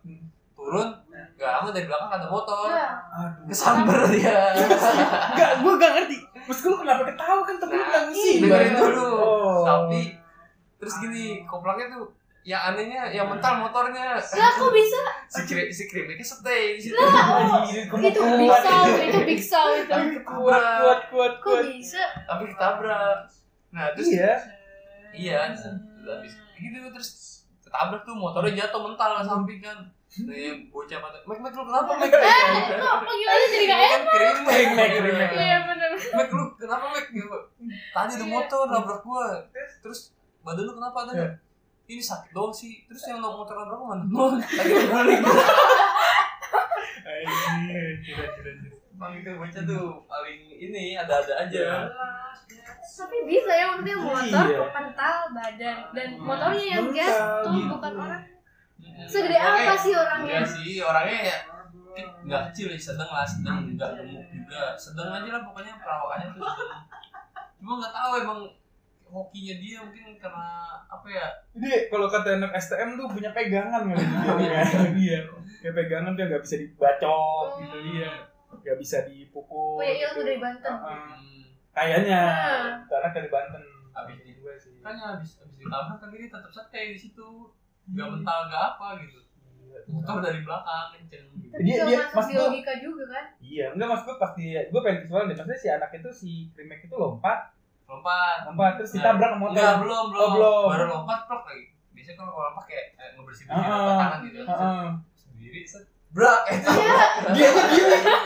Hmm. 0.00 0.20
turun 0.52 0.88
gak 1.34 1.50
lama 1.50 1.68
dari 1.70 1.84
belakang 1.84 2.10
ada 2.12 2.26
motor 2.26 2.68
Nah, 2.68 3.00
Aduh. 3.18 3.48
kesamber 3.48 3.96
dia 4.06 4.52
Enggak, 5.26 5.50
gue 5.58 5.72
gak 5.74 5.92
ngerti. 5.94 6.18
Terus 6.42 6.60
lu 6.62 6.76
kenapa 6.76 7.02
ketawa 7.04 7.40
kan 7.42 7.56
temen 7.56 7.74
Nah, 7.74 7.86
bilang 7.86 8.06
sih. 8.12 8.36
dengerin 8.38 8.74
dulu 8.74 9.08
Oh. 9.10 9.64
tapi 9.64 10.20
terus 10.76 10.94
gini 10.98 11.24
koplaknya 11.44 11.88
tuh 11.90 12.12
yang 12.42 12.72
anehnya 12.72 13.08
yang 13.10 13.24
mental 13.26 13.56
motornya 13.58 14.16
lah 14.16 14.50
kok 14.50 14.72
bisa 14.72 14.96
si 15.28 15.40
krim 15.44 15.68
si 15.68 15.84
krimnya 15.86 16.16
stay 16.18 16.72
di 16.72 16.80
situ 16.82 16.96
Anjir, 16.96 17.84
itu 17.84 18.16
big 18.16 18.48
sow 18.50 18.80
itu 18.96 19.18
big 19.22 19.42
sow 19.42 19.68
itu 19.74 19.84
tapi 19.86 20.16
kuat 20.22 20.56
kuat 20.56 21.00
kuat 21.06 21.32
kok 21.36 21.52
kuat. 21.52 21.64
bisa 21.68 22.00
tapi 22.24 22.48
ketabrak 22.48 23.28
nah 23.70 23.92
terus 23.92 24.08
Iya. 24.10 24.32
iya 25.12 25.36
habis 25.46 26.32
gitu 26.62 26.88
terus 26.90 27.10
ketabrak 27.60 28.02
tuh 28.02 28.14
motornya 28.14 28.52
jatuh 28.60 28.80
mental 28.82 29.10
ke 29.16 29.24
samping 29.24 29.60
kan. 29.60 29.78
Yang 30.10 30.74
bocah 30.74 30.98
pada 30.98 31.22
Mek 31.22 31.38
Mek 31.38 31.54
lu 31.54 31.62
kenapa 31.62 31.90
Mek? 31.94 32.10
Eh 32.10 32.46
kok 32.74 32.98
gimana 33.06 33.44
jadi 33.46 33.64
gak 33.64 33.78
kan 33.80 34.02
kerimek 34.04 34.42
Kerimek, 34.50 34.88
kerimek. 34.98 35.30
iya 35.32 35.58
bener. 35.62 35.90
Mek 35.94 36.28
lu 36.28 36.44
kenapa 36.58 36.84
Mek? 36.90 37.06
Gitu. 37.08 37.38
tadi 37.94 38.12
ada 38.14 38.26
motor 38.26 38.62
nabrak 38.66 39.00
gua. 39.00 39.38
Terus? 39.78 40.10
Badan 40.42 40.66
lu 40.66 40.74
kenapa 40.74 41.06
ada 41.06 41.12
Iya. 41.14 41.28
ini 41.86 42.02
sakit 42.02 42.30
doang 42.30 42.50
sih. 42.50 42.82
Terus 42.84 43.06
yang 43.06 43.22
motor 43.22 43.54
nabrak 43.54 43.78
gua 43.78 43.88
mana? 43.94 44.02
Doang 44.10 44.34
lagi 44.42 44.74
guling 44.82 45.22
Anjir, 47.00 47.94
kira 48.02 48.26
kira. 48.34 48.50
Bang 48.94 49.16
itu 49.16 49.30
bocah 49.32 49.62
tuh 49.62 50.04
paling 50.04 50.40
ini 50.52 50.92
ada-ada 50.92 51.46
aja 51.46 51.88
tapi 53.00 53.16
bisa 53.24 53.50
ya 53.50 53.64
maksudnya 53.70 53.96
motor 53.96 54.44
Iya. 54.44 54.58
kepental 54.60 55.16
badan 55.32 55.76
dan 55.90 56.08
motornya 56.16 56.64
yang 56.68 56.86
gas 56.90 57.16
tuh 57.40 57.52
gitu. 57.54 57.72
bukan 57.72 57.92
orang 57.96 58.22
segede 59.04 59.36
apa 59.36 59.74
sih 59.74 59.92
orangnya 59.92 60.30
Iya 60.30 60.42
sih, 60.44 60.72
orangnya 60.80 61.20
ya 61.24 61.38
nggak 62.00 62.42
kecil 62.52 62.70
ya, 62.70 62.78
sedang 62.78 63.10
lah, 63.10 63.26
sedang 63.26 63.58
nggak 63.74 63.90
gemuk 63.98 64.24
juga, 64.30 64.72
sedang 64.78 65.10
aja 65.10 65.28
lah 65.28 65.42
pokoknya 65.42 65.72
perawakannya 65.76 66.26
tuh 66.32 66.42
sedang. 66.46 66.82
Cuma 67.58 67.72
nggak 67.76 67.92
tahu 67.92 68.12
emang 68.20 68.40
hokinya 69.04 69.54
dia 69.58 69.76
mungkin 69.82 70.06
karena 70.16 70.48
apa 70.86 71.06
ya? 71.10 71.26
Jadi 71.50 71.90
kalau 71.90 72.06
kata 72.06 72.38
anak 72.38 72.52
STM 72.54 72.94
tuh 72.94 73.10
punya 73.10 73.30
pegangan 73.34 73.82
kali 73.84 74.04
dia. 74.06 74.62
Iya. 74.94 75.20
Kayak 75.60 75.74
pegangan 75.76 76.12
dia 76.14 76.24
nggak 76.30 76.40
bisa 76.40 76.56
dibacok 76.56 77.46
gitu 77.58 77.76
dia. 77.84 78.10
Nggak 78.54 78.76
bisa 78.78 78.96
dipukul. 79.04 79.76
punya 79.76 79.94
ilmu 79.98 80.10
gitu. 80.14 80.20
dari 80.24 80.38
Banten 80.38 80.72
Heeh. 80.72 81.04
Hmm, 81.10 81.39
Kayaknya. 81.80 82.20
Nah. 82.22 82.84
Itu 82.84 82.94
anak 82.94 83.12
dari 83.14 83.28
Banten. 83.28 83.62
Habis 83.90 84.16
Ini 84.18 84.32
gue 84.36 84.52
sih. 84.54 84.72
kan 84.78 84.94
habis 84.94 85.30
habis 85.36 85.56
ditabrak 85.56 85.96
kan 85.98 86.08
dia 86.10 86.20
tetap 86.26 86.50
stay 86.50 86.92
di 86.92 86.98
situ, 86.98 87.28
nggak 87.86 88.06
mental 88.08 88.38
nggak 88.46 88.62
apa 88.70 88.86
gitu. 89.00 89.20
Iya. 89.60 89.80
Motor 89.86 90.16
dari 90.20 90.40
belakang 90.40 90.86
kenceng 90.92 91.24
gitu. 91.32 91.46
tapi 91.48 91.62
Dia- 91.62 91.76
gak 91.76 91.86
dia- 91.86 92.00
masuk 92.00 92.14
mas 92.14 92.26
di 92.26 92.32
gua- 92.32 92.42
logika 92.46 92.72
juga 92.76 93.04
kan 93.08 93.24
Iya, 93.40 93.66
enggak 93.70 93.88
mas 93.88 94.02
gue 94.02 94.16
pasti 94.16 94.42
gue 94.52 94.80
pengen 94.80 94.98
visual 95.00 95.22
deh. 95.22 95.34
Maksudnya 95.34 95.58
si 95.58 95.68
anak 95.68 95.90
itu 95.92 96.10
si 96.12 96.30
Krimek 96.50 96.80
itu 96.82 96.94
lompat, 96.94 97.38
Lompat. 97.84 98.36
lompat 98.46 98.72
terus 98.76 98.90
ditabrak 98.92 99.30
sama 99.30 99.40
motor. 99.40 99.52
Enggak, 99.52 99.74
belum, 99.80 100.04
belum. 100.10 100.20
Oh, 100.20 100.30
belum. 100.30 100.64
Baru 100.68 100.84
lompat 100.92 101.20
plok 101.24 101.42
lagi. 101.44 101.64
Biasanya 101.90 102.16
kalau 102.16 102.32
lompat 102.36 102.64
kayak 102.66 102.84
eh, 102.94 103.10
ngebersih-bersih 103.12 103.58
Heeh. 103.58 103.78
lompat 103.80 103.98
tangan 104.00 104.20
gitu. 104.22 104.38
Heeh. 104.42 104.84
Sendiri 105.16 105.60
set. 105.64 105.84
Brak 106.10 106.42
itu. 106.48 106.66
Dia 107.34 107.48
aja 107.48 107.62
gila. 107.64 107.98
Dia 107.98 108.18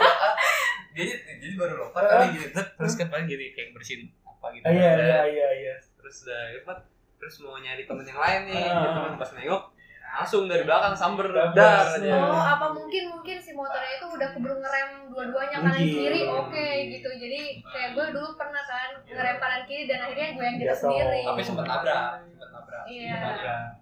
aja- 0.97 1.21
jadi 1.37 1.53
baru 1.55 1.73
lompat 1.81 2.03
kali 2.03 2.25
gitu. 2.33 2.47
Set, 2.51 2.67
Terus 2.73 2.93
kan 2.95 3.07
paling 3.09 3.27
jadi 3.27 3.45
kayak 3.51 3.69
bersihin 3.71 4.01
apa 4.21 4.45
gitu. 4.51 4.63
Iya 4.65 4.91
iya 4.95 5.19
iya 5.25 5.47
iya. 5.53 5.73
Terus 5.95 6.15
udah 6.23 6.41
lompat 6.55 6.77
terus 7.15 7.35
mau 7.39 7.55
nyari 7.55 7.83
temen 7.83 8.03
yang 8.03 8.17
lain 8.17 8.41
nih. 8.47 8.63
Ah. 8.63 8.77
Dia 8.77 8.89
temen 8.91 9.13
pas 9.15 9.31
nengok 9.31 9.63
langsung 10.07 10.47
dari 10.47 10.63
belakang 10.63 10.95
samber 10.95 11.27
dar 11.27 11.51
aja. 11.51 11.99
Iya. 11.99 12.15
Oh, 12.15 12.39
apa 12.39 12.71
mungkin 12.71 13.03
mungkin 13.09 13.35
si 13.35 13.51
motornya 13.51 13.99
itu 13.99 14.07
udah 14.07 14.29
keburu 14.31 14.55
ngerem 14.55 15.11
dua-duanya 15.11 15.57
kanan 15.59 15.75
kiri, 15.75 16.21
oke 16.23 16.67
gitu. 16.87 17.09
Jadi 17.11 17.41
kayak 17.61 17.89
gue 17.91 18.05
dulu 18.15 18.29
pernah 18.33 18.63
kan 18.63 18.95
ngerem 19.03 19.37
kanan 19.37 19.61
kiri 19.65 19.83
dan 19.85 19.99
akhirnya 20.01 20.29
gue 20.31 20.45
yang 20.45 20.55
jatuh 20.55 20.67
Jatuh. 20.69 20.79
sendiri. 20.87 21.19
Tapi 21.25 21.41
sempat 21.43 21.65
nabrak, 21.65 22.01
sempat 22.23 22.49
nabrak. 22.49 22.83
Iya. 22.87 23.17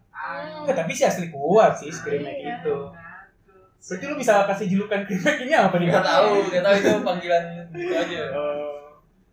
Hmm. 0.09 0.61
Enggak, 0.63 0.75
tapi 0.79 0.91
si 0.95 1.03
asli 1.03 1.27
kuat 1.29 1.73
sih 1.75 1.91
si 1.91 1.99
Krimek 2.01 2.33
Iya. 2.39 2.55
Berarti 3.83 4.05
lu 4.07 4.15
bisa 4.15 4.47
kasih 4.47 4.67
julukan 4.71 5.03
Krimek 5.03 5.43
ini 5.43 5.51
apa 5.51 5.75
nih? 5.75 5.91
Gak 5.91 6.07
tahu, 6.07 6.31
gak 6.47 6.63
tahu 6.63 6.75
itu 6.79 6.89
panggilan 7.03 7.43
gitu 7.75 7.91
aja. 7.91 8.21
Eh, 8.31 8.73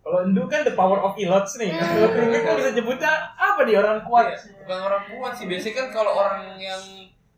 kalau 0.02 0.18
Endu 0.26 0.42
kan 0.50 0.66
the 0.66 0.74
power 0.74 0.98
of 0.98 1.14
ilots 1.14 1.54
nih. 1.54 1.70
Hmm. 1.70 1.86
Kalau 1.86 2.10
Krimek 2.10 2.42
kan 2.42 2.54
bisa 2.58 2.70
nyebutnya 2.74 3.12
apa 3.38 3.60
nih 3.62 3.74
orang 3.78 4.02
kuat? 4.02 4.34
Bukan 4.66 4.78
orang 4.82 5.04
kuat 5.06 5.32
sih, 5.38 5.46
biasanya 5.46 5.74
kan 5.78 5.86
kalau 5.94 6.12
orang 6.18 6.58
yang 6.58 6.82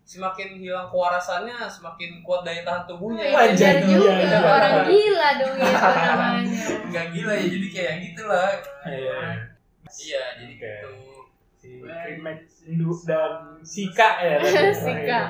semakin 0.09 0.57
hilang 0.57 0.89
kewarasannya, 0.89 1.57
semakin 1.69 2.25
kuat 2.25 2.49
daya 2.49 2.65
tahan 2.65 2.85
tubuhnya. 2.89 3.29
Wajar 3.29 3.45
Wajar 3.57 3.75
iya, 3.77 3.85
juga, 3.85 4.13
iya. 4.13 4.39
orang 4.41 4.77
gila 4.89 5.29
dong 5.37 5.55
itu 5.61 5.73
namanya. 5.73 6.61
Enggak 6.89 7.07
gila 7.13 7.33
ya, 7.37 7.47
jadi 7.49 7.69
kayak 7.73 7.95
gitu 8.09 8.23
lah. 8.25 8.51
Iya. 8.89 9.21
Iya, 9.93 10.23
jadi 10.41 10.55
Oke. 10.57 10.65
gitu. 10.65 10.91
Si 11.61 11.69
Krimek, 11.85 12.39
Endu 12.67 12.91
dan 13.05 13.61
Sika 13.61 14.11
ya. 14.25 14.37
Sika. 14.85 15.21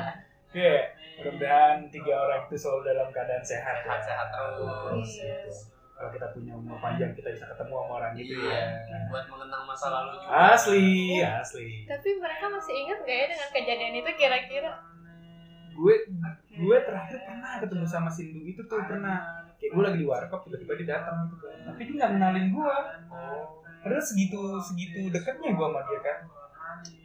Oke, 0.53 0.91
mudah-mudahan 1.23 1.79
tiga 1.89 2.15
orang 2.19 2.41
itu 2.45 2.57
selalu 2.59 2.81
dalam 2.91 3.09
keadaan 3.15 3.45
sehat. 3.47 3.77
ya. 3.79 3.85
Sehat-sehat 3.87 4.29
terus. 4.35 5.11
Gitu. 5.23 5.51
Kalau 5.93 6.11
kita 6.11 6.27
punya 6.35 6.53
umur 6.59 6.83
panjang 6.83 7.15
kita 7.15 7.31
bisa 7.31 7.47
ketemu 7.47 7.79
sama 7.79 7.93
orang 7.95 8.11
gitu 8.19 8.35
Iya, 8.35 8.59
ya. 8.91 8.99
buat 9.07 9.23
mengenang 9.31 9.63
masa 9.63 9.87
lalu 9.87 10.19
juga. 10.19 10.35
Asli, 10.51 11.23
asli. 11.23 11.69
Tapi 11.87 12.09
mereka 12.19 12.45
masih 12.51 12.75
ingat 12.75 12.99
gak 13.07 13.15
ya 13.15 13.27
dengan 13.31 13.49
kejadian 13.55 13.95
itu 14.03 14.11
kira-kira? 14.19 14.73
Gue 15.73 15.95
gue 16.53 16.77
terakhir 16.83 17.19
pernah 17.23 17.63
ketemu 17.63 17.87
sama 17.87 18.11
Sindu 18.11 18.43
itu 18.43 18.67
tuh 18.67 18.83
pernah. 18.83 19.47
Kayak 19.63 19.79
gue 19.79 19.83
lagi 19.87 19.99
di 20.03 20.07
warkop 20.11 20.43
tiba-tiba 20.43 20.75
dia 20.83 20.89
datang 20.99 21.31
gitu 21.31 21.47
kan. 21.47 21.59
Tapi 21.71 21.81
dia 21.87 21.95
nggak 22.03 22.11
kenalin 22.19 22.47
gue. 22.51 22.77
Padahal 23.83 24.03
segitu 24.03 24.41
segitu 24.59 25.07
dekatnya 25.07 25.55
gue 25.55 25.67
sama 25.71 25.81
dia 25.87 26.01
kan. 26.03 26.19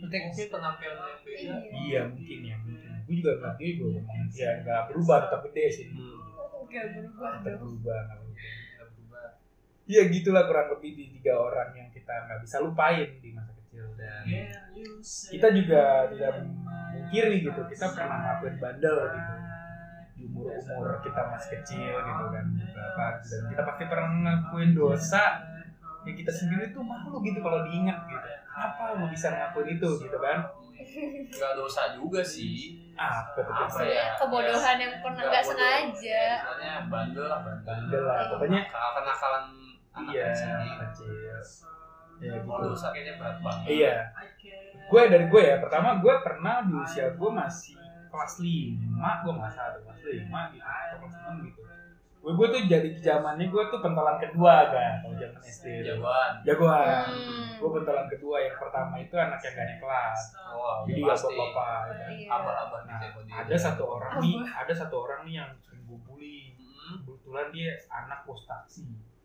Mungkin 0.02 0.20
mungkin 0.26 0.46
penampilan 0.50 0.98
yang 0.98 1.20
beda. 1.22 1.38
Iya. 1.38 1.56
Iya 1.86 2.02
mungkin 2.10 2.40
ya 2.42 2.56
mungkin. 2.66 2.77
Gue 3.08 3.24
juga 3.24 3.56
dia 3.56 3.72
gue 3.80 3.88
ngomong 3.88 4.28
ya 4.36 4.52
nggak 4.68 4.92
berubah 4.92 5.18
tetap 5.24 5.42
gede 5.48 5.66
sih. 5.72 5.86
Berubah 5.96 7.32
nggak 7.40 7.56
berubah. 7.64 8.00
Nggak 8.04 8.88
berubah. 8.92 9.30
Iya 9.88 10.02
gitulah 10.12 10.44
kurang 10.44 10.68
lebih 10.76 10.92
di 11.00 11.06
tiga 11.16 11.40
orang 11.40 11.72
yang 11.72 11.88
kita 11.96 12.12
nggak 12.28 12.44
bisa 12.44 12.60
lupain 12.60 13.08
di 13.24 13.32
masa 13.32 13.56
kecil. 13.56 13.88
Dan 13.96 14.24
kita 15.08 15.48
juga 15.56 16.12
tidak 16.12 16.32
mungkiri 16.92 17.48
gitu 17.48 17.62
kita 17.72 17.86
pernah 17.96 18.18
ngelakuin 18.20 18.56
bandel 18.60 18.98
gitu. 19.16 19.34
di 20.18 20.26
umur 20.26 20.50
umur 20.50 20.98
kita 21.06 21.30
masih 21.30 21.62
kecil 21.62 21.94
gitu 21.94 22.26
kan 22.34 22.46
berapa 22.50 23.22
dan 23.22 23.42
kita 23.54 23.62
pasti 23.64 23.84
pernah 23.86 24.10
ngelakuin 24.12 24.72
dosa. 24.76 25.24
Yang 26.04 26.24
kita 26.24 26.32
sendiri 26.36 26.66
tuh 26.76 26.84
malu 26.84 27.20
gitu 27.24 27.40
kalau 27.40 27.64
diingat 27.64 28.04
gitu. 28.12 28.28
Apa 28.52 28.98
lu 29.00 29.08
bisa 29.08 29.32
ngelakuin 29.32 29.78
itu 29.78 29.90
gitu 30.04 30.18
kan? 30.20 30.52
Nggak 31.32 31.54
dosa 31.56 31.96
juga 31.96 32.26
sih. 32.26 32.87
Apa 32.98 33.38
tuh 33.38 33.54
Apa 33.54 33.82
ya? 33.82 34.06
Kebodohan 34.18 34.78
yang 34.78 34.94
pernah 35.00 35.24
nggak 35.24 35.44
sengaja. 35.44 36.02
Ya, 36.02 36.34
Misalnya 36.36 36.74
bandel 36.90 37.26
lah, 37.26 37.40
bandel. 37.62 38.02
lah 38.04 38.18
pokoknya 38.28 38.62
Kenakalan 38.68 39.46
anak 39.94 40.12
iya 40.12 40.26
kecil. 40.82 41.10
ya 42.18 42.34
gitu 42.34 42.50
dosa 42.50 42.90
kayaknya 42.90 43.14
berat 43.18 43.38
banget. 43.40 43.66
iya 43.68 43.96
gue 44.88 45.02
dari 45.06 45.26
gue 45.28 45.42
ya 45.44 45.56
pertama 45.62 46.02
gue 46.02 46.16
pernah 46.22 46.66
di 46.66 46.74
usia 46.74 47.14
gue 47.14 47.30
masih 47.30 47.78
kelas 48.10 48.34
5 48.42 48.78
gue 49.22 49.34
nggak 49.38 49.52
salah 49.52 49.72
tuh, 49.78 49.82
kelas 49.86 50.00
5 50.02 50.54
gitu 50.54 50.66
kelas 50.98 51.16
6 51.30 51.46
gitu 51.46 51.62
gue 52.28 52.36
gue 52.36 52.48
tuh 52.50 52.62
jadi 52.68 52.90
zamannya 52.94 53.48
gue 53.48 53.64
tuh 53.66 53.80
pentolan 53.80 54.20
kedua 54.20 54.68
kan 54.68 55.00
kalau 55.00 55.16
zaman 55.16 55.40
SD. 55.40 55.66
Jagoan. 55.82 56.32
jagoan 56.44 57.08
Hmm. 57.08 57.56
gue 57.56 57.70
pentolan 57.72 58.04
kedua 58.06 58.36
yang 58.38 58.56
pertama 58.58 59.00
itu 59.00 59.16
anak 59.16 59.40
yang 59.40 59.54
gak 59.54 59.64
naik 59.66 59.80
kelas 59.80 60.20
Wow, 60.50 60.84
jadi 60.84 61.00
ya 61.00 61.08
pasti. 61.10 61.34
bapak 61.34 61.68
ya. 61.88 62.08
Abah-abah 62.30 62.80
nah 62.84 63.00
dia. 63.00 63.32
ada 63.34 63.56
satu 63.58 63.84
orang 63.90 64.14
nih 64.20 64.36
ada 64.44 64.74
satu 64.76 64.96
orang 65.00 65.20
nih 65.24 65.34
yang 65.38 65.50
sering 65.58 65.82
gue 65.82 66.00
bully 66.04 66.52
Hmm. 66.52 67.00
kebetulan 67.02 67.48
dia 67.50 67.72
anak 67.90 68.20
taksi 68.44 68.84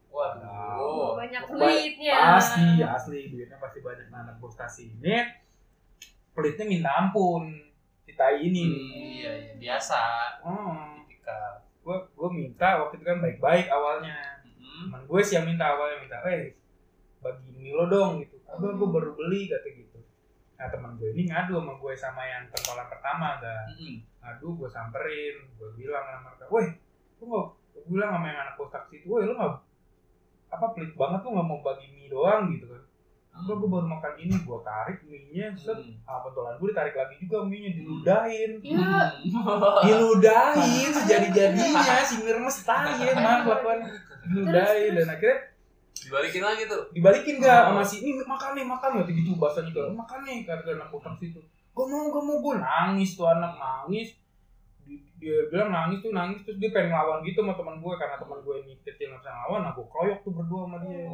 Waduh. 0.09 1.17
Banyak 1.17 1.43
Ba- 1.43 1.59
duitnya. 1.59 2.37
pasti 2.37 2.63
asli 2.81 3.21
duitnya 3.29 3.57
pasti 3.57 3.81
banyak 3.81 4.07
nah, 4.09 4.23
anak 4.23 4.39
bos 4.39 4.55
taksi 4.55 4.93
ini 4.93 5.27
pelitnya 6.31 6.65
minta 6.65 6.91
ampun 6.95 7.51
si 7.99 8.13
tai 8.13 8.39
ini 8.43 8.63
nih 8.63 8.87
Iya, 9.19 9.33
iya, 9.33 9.53
biasa. 9.57 10.01
Hmm, 10.43 11.01
Tipikal. 11.01 11.65
Gue 11.83 11.97
gue 12.15 12.31
minta 12.31 12.79
waktu 12.79 12.95
itu 12.99 13.05
kan 13.05 13.19
baik-baik 13.19 13.67
awalnya. 13.69 14.17
Hmm. 14.43 14.89
teman 14.89 15.03
gue 15.05 15.21
sih 15.21 15.35
yang 15.37 15.47
minta 15.47 15.75
awalnya 15.75 15.99
minta 15.99 16.17
eh 16.27 16.55
bagi 17.19 17.51
Milo 17.55 17.87
dong 17.87 18.23
gitu. 18.23 18.39
Abah 18.47 18.71
gue 18.75 18.89
baru 18.89 19.11
beli? 19.15 19.51
kata 19.51 19.69
gitu. 19.69 19.99
Nah 20.59 20.67
teman 20.71 20.95
gue 20.95 21.11
ini 21.11 21.27
ngadu 21.27 21.59
sama 21.59 21.73
gue 21.75 21.93
sama 21.95 22.23
yang 22.23 22.45
pentolan 22.49 22.87
pertama 22.87 23.29
kan 23.39 23.67
Hmm. 23.75 23.97
ngadu 24.23 24.47
gue 24.55 24.69
samperin 24.71 25.37
gue 25.59 25.69
bilang 25.75 26.07
sama 26.07 26.31
mereka 26.31 26.47
weh 26.51 26.69
lu 27.19 27.25
nggak 27.27 27.47
gue 27.75 27.83
bilang 27.91 28.11
sama 28.15 28.27
yang 28.31 28.41
anak 28.47 28.55
pos 28.55 28.71
taksi 28.71 29.03
itu 29.03 29.07
weh 29.11 29.27
lu 29.27 29.35
nggak 29.35 29.53
apa 30.53 30.67
pelit 30.77 30.95
banget 30.95 31.21
lu 31.27 31.31
nggak 31.35 31.49
mau 31.51 31.59
bagi 31.61 31.87
mie 31.91 32.07
doang 32.07 32.47
gitu 32.55 32.71
kan 32.71 32.83
gue 33.33 33.55
gue 33.55 33.65
baru 33.67 33.89
makan 33.89 34.13
ini 34.19 34.35
gue 34.39 34.59
tarik 34.61 34.99
mie 35.03 35.25
nya 35.33 35.47
set. 35.55 35.73
Hmm. 35.75 35.97
ah 36.05 36.21
pentolan 36.21 36.55
gue 36.57 36.69
ditarik 36.69 36.93
lagi 36.93 37.15
juga 37.17 37.43
mie 37.43 37.61
nya 37.61 37.71
diludahin. 37.73 38.51
Ya, 38.61 39.17
diludahin 39.83 40.91
sejadi-jadinya 41.01 41.97
si 42.03 42.21
Mirmes 42.21 42.61
tai 42.61 42.93
emang 43.11 43.43
kelakuan. 43.43 43.79
Diludahin 44.25 44.93
dan 44.95 45.09
akhirnya 45.11 45.39
Dibalikin 45.93 46.43
lagi 46.43 46.63
tuh. 46.67 46.83
dibalikin 46.91 47.39
gak 47.39 47.71
sama 47.71 47.83
si 47.83 48.03
ini 48.03 48.19
makan 48.21 48.59
nih 48.59 48.67
makan 48.67 48.91
nih 48.99 49.15
gitu 49.15 49.39
bahasanya 49.39 49.71
kan 49.71 49.95
makan 49.95 50.19
nih 50.27 50.37
kata 50.43 50.75
anak 50.75 50.91
utang 50.91 51.15
situ. 51.15 51.39
Gak 51.73 51.87
mau 51.87 52.11
gak 52.11 52.25
mau 52.27 52.37
gue 52.39 52.55
nangis 52.59 53.15
tuh 53.15 53.31
anak 53.31 53.55
nangis. 53.55 54.11
Di- 54.83 54.99
dia 55.17 55.47
bilang 55.47 55.71
nangis 55.71 56.03
tuh 56.03 56.11
nangis 56.11 56.43
terus 56.43 56.59
dia 56.59 56.75
pengen 56.75 56.91
ngelawan 56.91 57.23
gitu 57.23 57.41
sama 57.41 57.55
teman 57.55 57.79
gue 57.79 57.95
karena 57.95 58.17
teman 58.19 58.39
gue 58.43 58.55
ini 58.61 58.73
kecil 58.83 59.07
nggak 59.09 59.21
bisa 59.23 59.31
ngelawan 59.31 59.61
nah 59.63 59.73
gue 59.73 59.87
kroyok 59.87 60.19
tuh 60.21 60.33
berdua 60.35 60.61
sama 60.67 60.77
dia. 60.83 61.07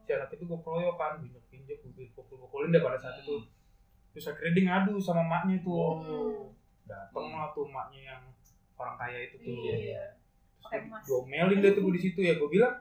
Si 0.00 0.10
anak 0.16 0.28
itu 0.32 0.44
gue 0.48 0.60
kroyok 0.64 0.96
kan 0.96 1.12
binjek 1.20 1.44
binjek 1.78 2.10
gue 2.10 2.22
pukul 2.26 2.36
pukulin 2.46 2.74
deh 2.74 2.82
pada 2.82 2.98
saat 2.98 3.22
itu. 3.22 3.46
Terus 4.10 4.26
akhirnya 4.34 4.52
dia 4.58 4.64
ngadu 4.66 4.98
sama 4.98 5.22
maknya 5.22 5.62
tuh. 5.62 6.02
Hmm. 6.02 6.50
dateng 6.90 7.30
lah 7.30 7.54
tuh 7.54 7.70
maknya 7.70 8.02
yang 8.02 8.22
orang 8.74 8.98
kaya 8.98 9.30
itu 9.30 9.38
tuh. 9.38 9.54
Iya. 9.62 10.18
Pakai 10.58 10.90
emas. 10.90 11.06
domelin 11.06 11.62
deh 11.62 11.70
tuh 11.70 11.86
gue 11.86 11.94
di 11.94 12.02
situ 12.02 12.20
ya. 12.26 12.34
Gue 12.34 12.50
bilang 12.50 12.74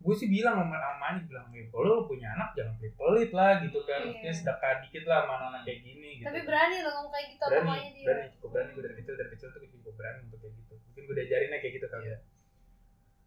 gue 0.00 0.14
sih 0.14 0.30
bilang 0.30 0.62
sama 0.62 0.78
mamanya 0.78 1.18
bilang 1.26 1.50
ya 1.50 1.66
kalau 1.66 1.82
lo 1.82 2.02
punya 2.06 2.30
anak 2.38 2.54
jangan 2.54 2.78
pelit 2.80 2.94
pelit 2.96 3.30
lah 3.36 3.60
gitu 3.60 3.84
kan. 3.84 4.00
Iya. 4.00 4.08
maksudnya 4.08 4.32
sedekah 4.32 4.72
dikit 4.86 5.04
lah 5.04 5.18
sama 5.26 5.34
anak 5.52 5.62
kayak 5.66 5.80
gini 5.84 6.08
gitu 6.22 6.26
Tapi 6.30 6.40
berani 6.46 6.76
lo 6.80 6.90
ngomong 6.94 7.12
kayak 7.12 7.26
gitu 7.34 7.42
sama 7.42 7.50
berani 7.52 7.66
mamanya 7.68 7.90
dia. 7.92 8.04
berani 8.06 8.26
cukup 8.32 8.48
berani. 8.54 8.70
Gue 8.72 8.82
dari 8.86 8.96
kecil 8.96 9.14
dari 9.20 9.30
kecil 9.36 9.48
tuh 9.52 9.60
gue 9.60 9.92
berani 9.92 10.18
untuk 10.24 10.38
kayak 10.40 10.54
gitu. 10.56 10.74
Mungkin 10.80 11.02
gue 11.04 11.14
diajarinnya 11.20 11.58
kayak 11.60 11.74
gitu 11.76 11.86
kali 11.92 12.06
ya 12.08 12.18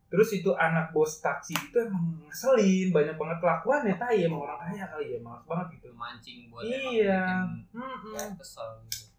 terus 0.09 0.29
itu 0.33 0.49
anak 0.57 0.89
bos 0.89 1.21
taksi 1.21 1.53
itu 1.53 1.77
emang 1.85 2.17
ngeselin 2.25 2.89
banyak 2.89 3.13
banget 3.13 3.37
kelakuannya 3.39 3.95
tai 4.01 4.25
emang 4.25 4.41
orang 4.41 4.59
kaya 4.65 4.85
kali 4.89 5.05
ya 5.13 5.19
malas 5.21 5.45
banget 5.45 5.67
gitu 5.77 5.93
mancing 5.93 6.49
buat 6.49 6.65
Iya. 6.65 7.21
emang 7.21 7.61
bikin 7.61 7.77
Mm-mm. 7.77 8.13
ya, 8.17 8.23
kesel 8.35 8.69
gitu 8.89 9.09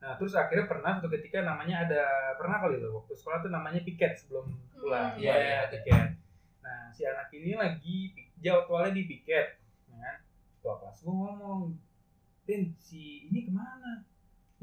Nah 0.00 0.16
terus 0.16 0.32
akhirnya 0.32 0.64
pernah 0.64 0.96
suatu 0.96 1.12
ketika 1.12 1.44
namanya 1.44 1.84
ada 1.84 2.32
pernah 2.40 2.56
kali 2.56 2.80
lo 2.80 3.04
waktu 3.04 3.12
sekolah 3.12 3.44
tuh 3.44 3.52
namanya 3.52 3.84
piket 3.84 4.16
sebelum 4.16 4.48
pulang. 4.72 5.12
Hmm. 5.12 5.20
Iya, 5.20 5.34
iya. 5.36 5.60
piket. 5.68 6.16
Nah 6.64 6.88
si 6.88 7.04
anak 7.04 7.28
ini 7.36 7.52
lagi 7.52 8.16
jadwalnya 8.40 8.96
di 8.96 9.04
piket, 9.04 9.60
ya 9.92 9.96
kan? 10.00 10.16
Kelas 10.64 11.04
gue 11.04 11.12
ngomong, 11.12 11.76
Den 12.48 12.72
si 12.80 13.28
ini 13.28 13.44
ke 13.44 13.52
mana? 13.52 14.00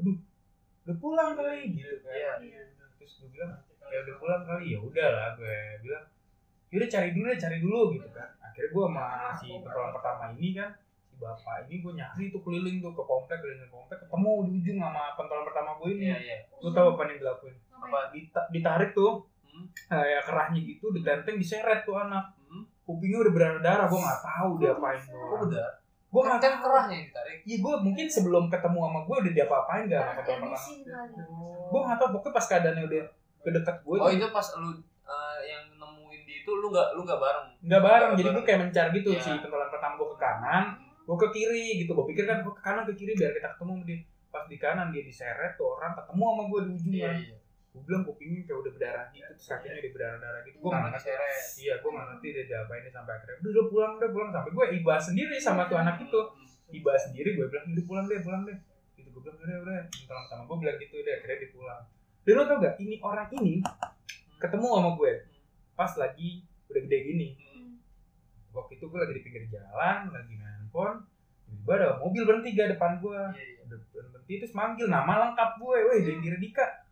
Aduh, 0.02 0.18
udah 0.82 0.96
pulang 0.98 1.38
kali 1.38 1.70
gitu 1.78 2.02
kan. 2.02 2.42
Iya. 2.42 2.74
Terus 2.98 3.22
gue 3.22 3.30
bilang, 3.30 3.62
ya 3.88 3.98
udah 4.04 4.16
pulang 4.20 4.42
kali 4.44 4.64
ya 4.74 4.78
udah 4.80 5.08
lah 5.10 5.28
gue 5.34 5.56
bilang, 5.84 6.04
yaudah 6.68 6.88
cari 6.88 7.08
dulu 7.16 7.24
deh 7.28 7.38
cari 7.40 7.56
dulu 7.60 7.80
gitu 7.96 8.08
kan. 8.12 8.28
Akhirnya 8.44 8.70
gue 8.72 8.82
sama 8.84 9.06
si 9.36 9.48
pentolan 9.62 9.90
pertama 9.94 10.24
ini 10.36 10.48
kan 10.52 10.70
si 11.08 11.14
bapak 11.16 11.56
ini 11.66 11.74
gue 11.80 11.92
nyari 11.96 12.24
tuh 12.30 12.40
keliling 12.44 12.76
tuh 12.84 12.92
ke 12.92 13.02
komplek 13.02 13.38
keliling 13.40 13.70
komplek 13.72 13.98
ketemu 14.04 14.32
di 14.44 14.50
ujung 14.62 14.78
sama 14.82 15.02
pentolan 15.16 15.44
pertama 15.48 15.70
gue 15.80 15.88
ini. 15.96 16.04
Iya 16.12 16.18
iya. 16.20 16.36
Lu 16.60 16.70
tahu 16.70 16.86
apa 16.94 17.02
yang 17.08 17.18
dilakuin? 17.22 17.56
Apa? 17.72 17.98
Dita- 18.12 18.48
ditarik 18.52 18.92
tuh. 18.92 19.24
Hmm? 19.48 19.64
kayak 19.90 20.22
kerahnya 20.22 20.60
gitu 20.62 20.94
ditenteng 20.94 21.34
diseret 21.34 21.82
tuh 21.82 21.98
anak. 21.98 22.30
Hmm? 22.46 22.62
kupingnya 22.88 23.20
udah 23.20 23.32
berdarah 23.36 23.60
darah 23.60 23.86
gue 23.90 24.00
nggak 24.00 24.20
tahu 24.24 24.50
dia 24.56 24.72
apain. 24.72 24.96
tuh 24.96 25.12
kok 25.12 25.40
udah 25.50 25.68
gue 26.08 26.20
nggak 26.24 26.40
kan 26.40 26.52
tahu. 26.56 26.62
kerahnya 26.64 26.94
yang 26.96 27.06
ditarik? 27.12 27.38
Iya 27.44 27.56
gue 27.60 27.74
mungkin 27.84 28.06
sebelum 28.08 28.44
ketemu 28.48 28.78
sama 28.80 29.00
gue 29.04 29.16
udah 29.20 29.32
diapa-apain 29.36 29.82
gak 29.84 30.00
sama 30.00 30.08
Kayak 30.08 30.16
pentolan 30.24 30.40
pertama. 30.40 30.58
Gue 31.68 31.80
nggak 31.84 31.98
tahu 32.00 32.08
pokoknya 32.16 32.32
pas 32.32 32.46
keadaannya 32.48 32.84
udah 32.88 33.02
kedekat 33.42 33.76
gue 33.82 33.96
oh 33.96 34.10
itu 34.10 34.26
pas 34.28 34.46
lu 34.58 34.70
eh, 35.08 35.38
yang 35.48 35.64
nemuin 35.74 36.20
di 36.22 36.34
itu 36.44 36.50
lu 36.52 36.68
nggak 36.68 36.88
lu 36.98 37.00
nggak 37.06 37.20
bareng? 37.20 37.46
Nggak 37.64 37.82
bareng 37.82 38.10
jadi 38.18 38.28
gue 38.34 38.44
kayak 38.44 38.60
mencar 38.66 38.86
gitu 38.92 39.08
Iya. 39.14 39.22
si 39.22 39.30
pentolan 39.40 39.68
pertama 39.72 39.94
gue 39.96 40.08
ke 40.12 40.18
kanan 40.18 40.64
gue 41.08 41.16
ke 41.16 41.28
kiri 41.32 41.66
gitu. 41.80 41.96
Gue 41.96 42.06
pikir 42.12 42.28
kan 42.28 42.44
gue 42.44 42.52
ke 42.52 42.60
kanan 42.60 42.84
ke 42.84 42.92
kiri 42.92 43.16
biar 43.16 43.32
kita 43.32 43.48
ketemu 43.56 43.72
sama 43.80 43.84
dia. 43.88 43.98
Pas 44.28 44.44
di 44.44 44.56
kanan 44.60 44.92
dia 44.92 45.02
diseret 45.06 45.56
tuh 45.56 45.80
orang 45.80 45.96
ketemu 45.96 46.22
sama 46.28 46.42
gue 46.44 46.60
di 46.60 46.70
ujung 46.76 46.94
kan. 47.00 47.16
iya. 47.16 47.36
Gue 47.72 47.82
bilang 47.84 48.02
kupingnya 48.04 48.40
kayak 48.44 48.58
udah 48.60 48.72
berdarah 48.76 49.04
gitu 49.14 49.30
terus 49.32 49.48
kakinya 49.48 49.76
udah 49.78 49.92
berdarah 49.96 50.18
darah 50.18 50.40
gitu 50.44 50.56
gue 50.58 50.68
nggak 50.68 50.90
ngerti. 50.92 51.10
iya 51.64 51.74
gue 51.80 51.90
nggak 51.94 52.06
ngerti 52.12 52.26
dia 52.36 52.44
diapain 52.50 52.80
dia 52.84 52.92
sampai 52.92 53.12
akhirnya 53.16 53.36
udah, 53.40 53.50
udah 53.54 53.64
pulang 53.72 53.92
udah 53.96 54.10
pulang. 54.12 54.30
Sampai 54.34 54.50
gue 54.52 54.66
iba 54.76 54.94
sendiri 55.00 55.36
sama 55.40 55.62
tuh 55.70 55.78
anak 55.80 55.96
itu. 56.04 56.20
Iba 56.68 56.92
sendiri 57.00 57.28
gue 57.32 57.46
bilang 57.48 57.64
udah 57.72 57.84
pulang 57.88 58.04
deh 58.04 58.20
pulang 58.20 58.42
deh. 58.44 58.58
Gitu 58.92 59.08
gue 59.08 59.22
bilang 59.24 59.38
udah 59.40 59.56
udah. 59.64 59.76
Pertama 59.88 60.42
gue 60.44 60.56
bilang 60.60 60.76
gitu 60.76 60.94
udah 61.00 61.14
akhirnya 61.16 61.36
dia 61.40 61.50
pulang 61.56 61.82
dan 62.28 62.36
lo 62.36 62.44
tau 62.44 62.60
gak 62.60 62.76
ini 62.76 63.00
orang 63.00 63.24
ini 63.40 63.64
ketemu 64.36 64.68
sama 64.68 64.90
gue 65.00 65.12
pas 65.72 65.88
lagi 65.96 66.44
udah 66.68 66.80
gede 66.84 66.98
gini. 67.08 67.28
Hmm. 67.40 67.80
waktu 68.52 68.76
itu 68.76 68.84
gue 68.84 69.00
lagi 69.00 69.16
di 69.16 69.22
pinggir 69.24 69.48
jalan 69.48 70.12
lagi 70.12 70.36
main 70.36 70.60
handphone 70.60 71.08
tiba-tiba 71.48 71.72
ada 71.80 71.88
mobil 72.04 72.28
berhenti 72.28 72.52
gak 72.52 72.76
depan 72.76 73.00
gue. 73.00 73.16
Iya 73.32 73.44
iya. 73.48 73.60
Udah 73.64 73.80
berhenti 73.88 74.34
terus 74.44 74.52
manggil 74.52 74.92
nama 74.92 75.24
lengkap 75.24 75.56
gue. 75.56 75.76
Weh 75.88 75.98
Dendi 76.04 76.28
Redika 76.28 76.84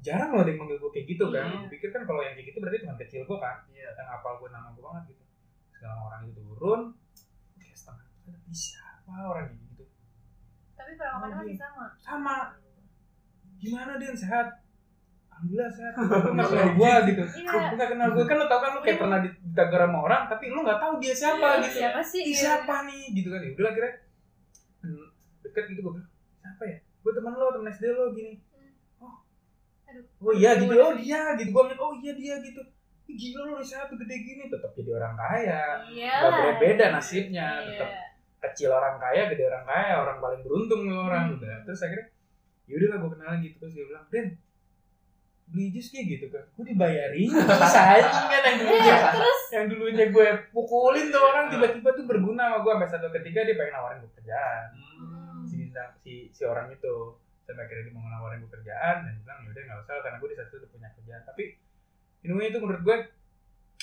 jarang 0.00 0.32
loh 0.32 0.40
ada 0.40 0.48
yang 0.48 0.64
manggil 0.64 0.80
gue 0.80 0.90
kayak 0.96 1.06
gitu 1.12 1.24
kan. 1.28 1.44
Iya. 1.44 1.60
gue 1.60 1.70
pikir 1.76 1.88
kan 1.92 2.02
kalau 2.08 2.24
yang 2.24 2.32
kayak 2.32 2.48
gitu 2.48 2.58
berarti 2.64 2.78
teman 2.80 2.96
kecil 2.96 3.20
gue 3.28 3.36
kan. 3.36 3.56
Iya. 3.76 3.88
Yang 4.00 4.08
apal 4.16 4.32
gue 4.40 4.48
nama 4.48 4.68
gue 4.72 4.80
banget 4.80 5.02
gitu. 5.12 5.24
Sekarang 5.76 6.00
orang 6.08 6.20
itu 6.24 6.40
turun. 6.40 6.80
Kayak 7.60 7.76
setengah 7.76 8.06
ada 8.08 8.52
siapa 8.56 9.12
orang 9.28 9.44
kayak 9.52 9.60
gitu? 9.76 9.84
Tapi 10.72 10.92
perawakannya 10.96 11.36
masih 11.44 11.56
sama. 11.60 11.84
sama? 12.00 12.36
Gimana 13.60 14.00
dia 14.00 14.16
sehat 14.16 14.69
alhamdulillah 15.40 15.72
sehat. 15.72 15.92
Nggak 16.36 16.48
kenal 16.52 16.68
gue 16.76 16.92
gitu. 17.08 17.22
Iya. 17.40 17.60
nggak 17.72 17.88
kenal 17.96 18.08
gue 18.12 18.24
kan 18.28 18.36
lu 18.36 18.46
tau 18.46 18.60
kan 18.60 18.70
lu 18.76 18.80
kayak 18.84 18.98
pernah 19.00 19.18
ditegur 19.24 19.80
sama 19.80 19.98
orang 20.04 20.22
tapi 20.28 20.44
lu 20.52 20.60
nggak 20.60 20.80
tahu 20.80 20.92
dia 21.00 21.14
siapa 21.16 21.40
Iya, 21.40 21.64
gitu. 21.64 21.78
Siapa 21.80 22.00
sih? 22.04 22.22
Ih, 22.28 22.36
siapa 22.36 22.74
nih? 22.84 23.02
Gitu 23.16 23.28
kan. 23.32 23.40
Ya 23.40 23.50
udah 23.56 23.70
akhirnya 23.72 23.94
hmm, 24.84 25.06
deket 25.48 25.64
gitu 25.72 25.80
gue 25.80 25.92
bilang 25.96 26.10
siapa 26.44 26.62
ya? 26.68 26.78
Gue 27.00 27.12
teman 27.16 27.32
lo 27.32 27.46
temen 27.56 27.68
SD 27.72 27.84
lo 27.96 28.04
gini. 28.12 28.32
Oh. 29.00 29.16
Aduh. 29.88 30.04
oh 30.28 30.32
iya 30.36 30.50
gitu. 30.60 30.72
Oh 30.76 30.92
dia 30.92 31.20
gitu. 31.40 31.50
Gue 31.56 31.62
ngeliat 31.64 31.80
oh 31.80 31.92
iya 31.96 32.12
dia 32.12 32.34
gitu. 32.44 32.60
Gila 33.10 33.40
lo 33.48 33.50
udah 33.56 33.66
sehat 33.66 33.88
gede 33.88 34.16
gini. 34.20 34.44
Tetap 34.52 34.70
jadi 34.76 34.90
orang 34.92 35.14
kaya. 35.16 35.62
Iya. 35.88 36.14
Gak 36.20 36.32
beda-beda 36.36 36.84
nasibnya. 36.92 37.64
Iya. 37.64 37.68
tetap 37.80 37.90
kecil 38.40 38.72
orang 38.72 38.96
kaya 39.00 39.28
gede 39.32 39.48
orang 39.48 39.64
kaya 39.64 39.94
orang 40.04 40.16
paling 40.20 40.40
beruntung 40.44 40.84
lo 40.84 41.08
orang. 41.08 41.32
Hmm. 41.32 41.36
udah. 41.40 41.56
Terus 41.64 41.80
akhirnya 41.80 42.06
yaudah 42.68 42.88
lah 42.92 42.98
gue 43.00 43.10
kenalan 43.16 43.38
gitu. 43.40 43.56
Terus 43.64 43.72
dia 43.72 43.86
bilang 43.88 44.04
Den 44.12 44.26
beli 45.50 45.74
jus 45.74 45.90
kayak 45.90 46.06
gitu 46.14 46.26
kan 46.34 46.44
gue 46.46 46.64
dibayarin 46.70 47.30
kan 47.34 48.42
yang 48.46 48.58
dulunya 48.62 48.94
terus? 49.10 49.40
Yang 49.50 49.66
dulunya 49.74 50.04
gue 50.14 50.28
pukulin 50.54 51.06
tuh 51.10 51.22
orang 51.22 51.46
tiba-tiba 51.50 51.90
tuh 51.92 52.04
berguna 52.06 52.42
sama 52.54 52.58
gue 52.62 52.72
sampai 52.78 52.90
satu 52.90 53.06
ketika 53.10 53.38
dia 53.42 53.56
pengen 53.58 53.74
nawarin 53.74 53.98
gue 54.00 54.12
kerjaan. 54.14 54.64
Hmm. 54.78 55.42
si 55.42 55.54
bintang 55.58 55.90
si 56.02 56.30
si 56.30 56.42
orang 56.46 56.70
itu. 56.70 57.18
Sampai 57.44 57.66
akhirnya 57.66 57.90
dia 57.90 57.94
mau 57.98 58.06
nawarin 58.06 58.46
gue 58.46 58.52
kerjaan 58.54 58.96
dan 59.02 59.14
bilang 59.26 59.38
yaudah 59.42 59.62
nggak 59.66 59.80
usah 59.82 59.94
karena 60.00 60.16
gue 60.22 60.28
di 60.30 60.38
satu 60.38 60.52
udah 60.62 60.70
punya 60.70 60.88
kerjaan. 60.94 61.22
Tapi 61.26 61.44
anyway 62.22 62.46
itu 62.48 62.58
menurut 62.62 62.82
gue 62.86 62.96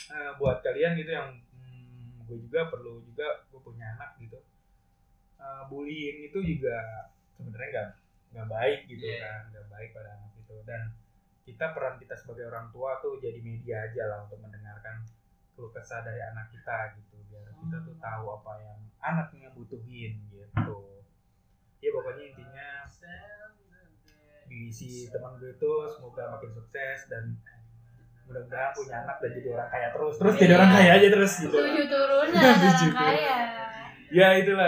eh, 0.08 0.32
buat 0.40 0.58
kalian 0.64 0.96
gitu 0.96 1.12
yang 1.12 1.30
hmm, 1.36 2.24
gue 2.32 2.38
juga 2.48 2.72
perlu 2.72 3.04
juga 3.04 3.44
gue 3.52 3.60
punya 3.60 3.92
anak 4.00 4.16
gitu 4.24 4.40
Eh, 5.38 5.64
bullying 5.70 6.28
itu 6.28 6.40
juga 6.42 7.08
sebenarnya 7.38 7.70
nggak 7.70 7.90
nggak 8.34 8.48
baik 8.50 8.80
gitu 8.90 9.04
Iya. 9.06 9.22
kan 9.22 9.42
nggak 9.54 9.68
baik 9.70 9.90
pada 9.94 10.10
anak 10.18 10.32
itu. 10.36 10.56
Dan 10.66 10.82
kita 11.48 11.72
peran 11.72 11.96
kita 11.96 12.12
sebagai 12.14 12.52
orang 12.52 12.68
tua 12.70 13.00
tuh 13.00 13.16
jadi 13.18 13.40
media 13.40 13.88
aja 13.88 14.04
lah 14.04 14.28
untuk 14.28 14.44
mendengarkan 14.44 15.08
keluh 15.56 15.72
kesah 15.72 16.04
dari 16.04 16.20
anak 16.20 16.52
kita 16.52 17.00
gitu. 17.00 17.16
Biar 17.32 17.48
kita 17.56 17.78
tuh 17.82 17.96
tahu 17.98 18.26
apa 18.36 18.52
yang 18.60 18.80
anaknya 19.00 19.48
butuhin 19.56 20.20
gitu. 20.28 20.78
Ya 21.80 21.90
pokoknya 21.96 22.36
intinya 22.36 22.68
di 24.48 24.72
si 24.72 25.12
teman 25.12 25.36
gue 25.40 25.52
itu 25.52 25.72
semoga 25.92 26.32
makin 26.32 26.52
sukses 26.56 27.12
dan 27.12 27.36
mudah-mudahan 28.28 28.72
punya 28.76 28.96
anak 29.04 29.20
dan 29.20 29.32
jadi 29.36 29.48
orang 29.56 29.70
kaya 29.72 29.88
terus. 29.92 30.16
Terus 30.20 30.36
jadi 30.36 30.54
orang 30.56 30.72
kaya 30.72 30.92
aja 31.00 31.08
terus 31.12 31.34
gitu. 31.40 31.56
Tujuh 31.56 31.86
turunan 31.88 32.32
orang 32.44 32.92
kaya. 32.92 33.40
ya 34.12 34.28
itulah. 34.40 34.68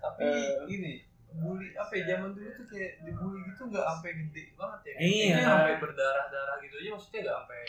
Tapi 0.00 0.24
Eh. 0.26 0.72
ini 0.72 0.92
bully 1.38 1.68
apa 1.78 1.92
ya 1.94 2.02
zaman 2.16 2.34
dulu 2.34 2.50
tuh 2.58 2.66
kayak 2.66 2.92
dibully 3.06 3.40
gitu 3.46 3.62
nggak 3.70 3.84
sampai 3.86 4.10
gede 4.18 4.42
banget 4.58 4.80
ya. 4.82 4.94
Iya. 4.98 5.36
sampai 5.46 5.72
berdarah 5.78 6.26
darah 6.26 6.56
gitu 6.58 6.74
aja 6.82 6.88
maksudnya 6.90 7.18
nggak 7.22 7.36
sampai 7.38 7.62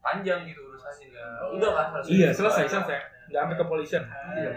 panjang 0.00 0.40
gitu 0.48 0.60
urusannya 0.64 1.06
nggak 1.12 1.28
udah 1.60 1.70
kan 1.76 1.86
selesai. 2.00 2.10
Iya 2.16 2.28
selesai 2.32 2.64
selesai. 2.72 2.98
Nggak 3.28 3.40
sampai 3.44 3.56
ke 3.60 3.64
polisian. 3.68 4.04
Iya. 4.08 4.52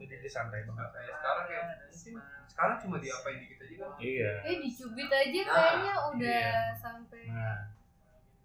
Jadi 0.00 0.14
dia 0.16 0.30
santai 0.32 0.60
banget. 0.64 0.88
Kayak 0.92 1.14
sekarang 1.20 1.44
kayak 1.48 1.64
mungkin 1.88 2.14
sekarang 2.50 2.76
cuma 2.84 2.96
diapain 3.00 3.36
dikit 3.40 3.58
aja 3.64 3.74
kan. 3.80 3.90
Iya. 3.96 4.30
Eh 4.44 4.56
dicubit 4.60 5.08
aja 5.08 5.40
Nah, 5.40 5.52
kayaknya 5.56 5.94
udah 6.12 6.42
iya. 6.52 6.76
sampai 6.76 7.22
nah. 7.32 7.60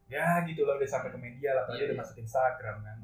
Ya 0.05 0.45
gitu 0.45 0.61
lah 0.63 0.77
udah 0.77 0.85
sampai 0.87 1.09
ke 1.11 1.19
media 1.19 1.51
lah 1.57 1.63
Iya, 1.71 1.89
udah 1.91 1.95
iya. 1.95 1.99
masuk 1.99 2.15
Instagram 2.21 2.77
kan. 2.85 2.97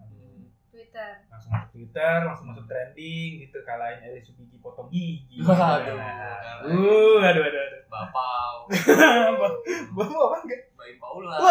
Twitter. 0.72 1.12
langsung 1.28 1.52
masuk 1.52 1.68
Twitter 1.76 2.16
langsung 2.24 2.48
masuk 2.48 2.64
trending 2.64 3.44
gitu 3.44 3.60
kalahin 3.68 4.00
Eli 4.08 4.24
Subigi 4.24 4.56
potong 4.64 4.88
gigi. 4.88 5.44
Waduh, 5.48 6.00
Nah, 6.00 6.64
uh 6.64 7.20
aduh 7.20 7.44
aduh 7.44 7.60
aduh 7.60 7.82
bapau. 7.92 8.72
Bapak 9.92 10.16
apa 10.16 10.38
enggak? 10.48 10.62
Bayi 10.80 10.96
Paula. 10.96 11.36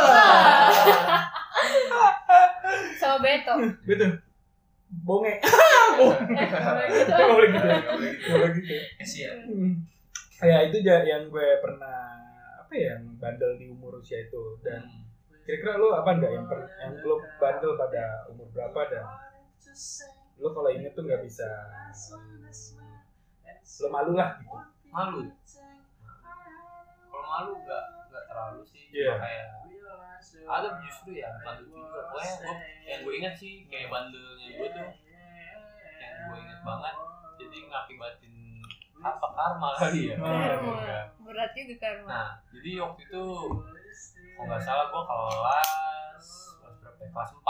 Sama 3.01 3.21
Beto. 3.21 3.55
betul. 3.85 4.11
Bonge. 5.05 5.37
Eh, 5.37 5.39
gitu. 5.39 7.13
nggak 7.13 7.29
boleh 7.31 7.49
gitu 7.53 7.67
ya? 7.69 7.79
Boleh 7.85 8.11
gitu. 8.11 8.27
boleh 8.33 8.49
gitu 8.57 8.73
ya? 8.73 8.85
Hmm. 9.47 9.73
itu 10.67 10.77
aja 10.81 10.97
yang 11.05 11.29
gue 11.29 11.49
pernah 11.61 12.17
apa 12.59 12.73
ya 12.73 12.97
yang 12.97 13.05
bandel 13.21 13.61
di 13.61 13.69
umur 13.69 14.01
usia 14.01 14.25
itu. 14.25 14.57
Dan 14.65 15.00
kira-kira 15.43 15.81
lo 15.81 15.89
apa 15.97 16.11
enggak 16.15 16.33
yang 16.33 16.47
per, 16.47 16.61
yang 16.79 16.93
lo 17.03 17.17
bandel 17.41 17.73
pada 17.75 18.03
umur 18.31 18.47
berapa 18.53 18.81
dan 18.91 19.05
lo 20.39 20.49
kalau 20.53 20.71
inget 20.71 20.93
tuh 20.93 21.05
nggak 21.05 21.23
bisa 21.25 21.49
lo 23.81 23.89
malu 23.89 24.13
lah 24.13 24.37
gitu 24.41 24.57
malu 24.91 25.21
kalau 27.11 27.27
malu 27.27 27.53
nggak 27.61 27.85
nggak 28.11 28.25
terlalu 28.29 28.61
sih 28.67 28.85
Iya. 28.91 29.15
Cuma 29.15 29.23
kayak 29.23 29.47
ada 30.51 30.69
justru 30.83 31.11
ya 31.15 31.31
bukan 31.31 31.55
lucu 31.63 31.79
juga 31.79 32.01
pokoknya 32.11 32.35
gue 32.43 32.55
yang 32.85 33.01
gue 33.07 33.15
ingat 33.23 33.35
sih 33.39 33.53
kayak 33.71 33.87
bandelnya 33.87 34.49
gue 34.51 34.69
tuh 34.75 34.89
yang 36.03 36.15
gue 36.27 36.37
ingat 36.43 36.61
banget 36.67 36.95
jadi 37.39 37.57
ngakibatin 37.71 38.35
apa 39.01 39.27
karma 39.33 39.69
kali 39.79 40.01
ya 40.13 40.17
Karma. 40.19 40.35
Karma. 40.45 40.75
Berat 41.25 41.51
juga 41.55 41.75
karma. 41.81 42.09
nah 42.11 42.29
jadi 42.51 42.71
waktu 42.83 43.01
itu 43.07 43.25
kalau 44.33 44.47
nggak 44.47 44.61
salah 44.61 44.87
gue 44.87 45.03
kelas 45.03 45.69
kelas 46.57 46.77
berapa 46.79 46.99
ya? 46.99 47.09
kelas 47.11 47.31
4 47.33 47.47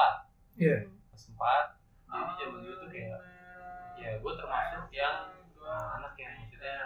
Iya. 0.57 0.77
kelas 1.09 1.25
4 1.29 1.79
jadi 2.11 2.33
zaman 2.37 2.59
dulu 2.61 2.75
tuh 2.77 2.89
kayak 2.89 3.21
ya 3.97 4.11
gue 4.17 4.33
termasuk 4.35 4.87
yang 4.91 5.17
uh, 5.57 5.87
anak 5.95 6.13
yang 6.17 6.33
maksudnya 6.37 6.77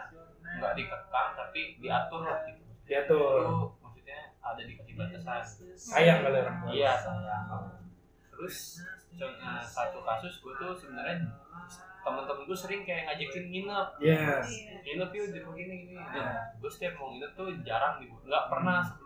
nggak 0.54 0.72
dikekang 0.74 1.28
tapi 1.34 1.60
diatur 1.78 2.20
lah 2.22 2.38
gitu. 2.44 2.62
Lu 3.08 3.72
maksudnya 3.78 4.18
ada 4.38 4.60
dikasih 4.60 4.94
batas 4.94 5.22
batasan. 5.22 5.64
Sayang 5.74 6.18
kali 6.20 6.36
orang 6.36 6.56
tua. 6.60 6.68
Iya 6.68 6.92
sayang. 6.94 7.46
Terus 8.28 8.56
co- 9.12 9.30
eh, 9.32 9.62
satu 9.64 9.98
kasus 10.00 10.34
gue 10.38 10.52
tuh 10.54 10.74
sebenarnya 10.74 11.22
temen-temen 12.04 12.44
gue 12.44 12.58
sering 12.58 12.82
kayak 12.82 13.08
ngajakin 13.08 13.44
nginep. 13.48 13.88
Iya. 13.98 14.42
nginep 14.84 15.10
yuk 15.10 15.26
di 15.30 15.38
rumah 15.40 15.56
gini 15.56 15.74
gini. 15.86 15.96
Nah 15.96 16.52
gue 16.52 16.68
setiap 16.68 16.92
mau 16.94 17.08
nginep 17.08 17.32
tuh 17.32 17.48
jarang 17.62 17.96
dibo 17.96 18.20
nggak 18.20 18.44
pernah 18.46 18.84
sih 18.84 19.03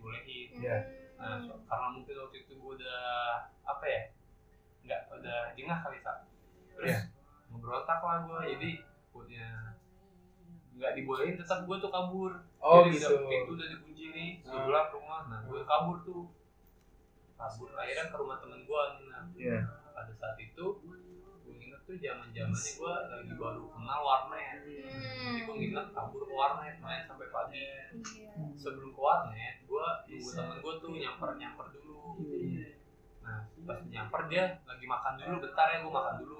dibolehin 0.00 0.48
Iya. 0.56 0.78
nah 1.14 1.36
so- 1.38 1.60
karena 1.62 1.88
mungkin 1.92 2.16
waktu 2.18 2.36
itu 2.40 2.52
gue 2.54 2.72
udah 2.74 3.00
apa 3.62 3.84
ya 3.84 4.02
nggak 4.80 5.00
udah 5.12 5.38
jengah 5.52 5.78
kali 5.78 6.00
tak 6.00 6.24
terus 6.72 6.88
Iya. 6.88 7.00
ngeberontak 7.46 8.00
lah 8.00 8.18
gue 8.24 8.40
jadi 8.50 8.70
punya 9.10 9.46
nggak 10.72 10.92
dibolehin 10.96 11.36
tetap 11.36 11.62
gue 11.62 11.76
tuh 11.76 11.92
kabur 11.92 12.32
Oh 12.58 12.80
jadi 12.82 12.96
gitu. 12.96 13.06
udah 13.10 13.28
pintu 13.28 13.50
udah 13.52 13.68
dikunci 13.68 14.04
nih 14.10 14.30
Hmm. 14.42 14.64
gelap 14.64 14.88
rumah 14.90 15.28
nah 15.28 15.40
gue 15.42 15.60
kabur 15.62 15.96
tuh 16.00 16.32
kabur 17.36 17.68
akhirnya 17.74 18.08
ke 18.08 18.16
rumah 18.16 18.36
temen 18.38 18.60
gue 18.62 18.80
nginep 18.96 19.26
Iya. 19.36 19.58
pada 19.92 20.12
saat 20.14 20.36
itu 20.38 20.64
tuh 21.90 21.98
zaman 21.98 22.28
zamannya 22.30 22.70
gue 22.72 22.94
lagi 23.10 23.34
baru 23.34 23.64
kenal 23.68 24.00
warnet 24.00 24.58
jadi 24.62 25.40
gue 25.42 25.54
nginep 25.56 25.86
kabur 25.90 26.22
ke 26.22 26.32
warnet 26.32 26.76
main 26.78 27.02
sampai 27.02 27.26
pagi 27.28 27.66
Iya. 27.90 28.30
sebelum 28.54 28.94
ke 28.94 29.00
warnet 29.00 29.54
gue 29.60 29.86
nunggu 30.06 30.30
temen 30.30 30.56
gue 30.56 30.74
tuh 30.78 30.90
nyamper 30.94 31.30
nyamper 31.34 31.66
dulu 31.68 31.98
nah 33.20 33.42
pas 33.60 33.78
nyamper 33.84 34.20
dia 34.26 34.44
lagi 34.62 34.86
makan 34.86 35.12
dulu 35.16 35.36
bentar 35.40 35.66
ya 35.68 35.78
gue 35.78 35.92
makan 35.92 36.14
dulu. 36.16 36.36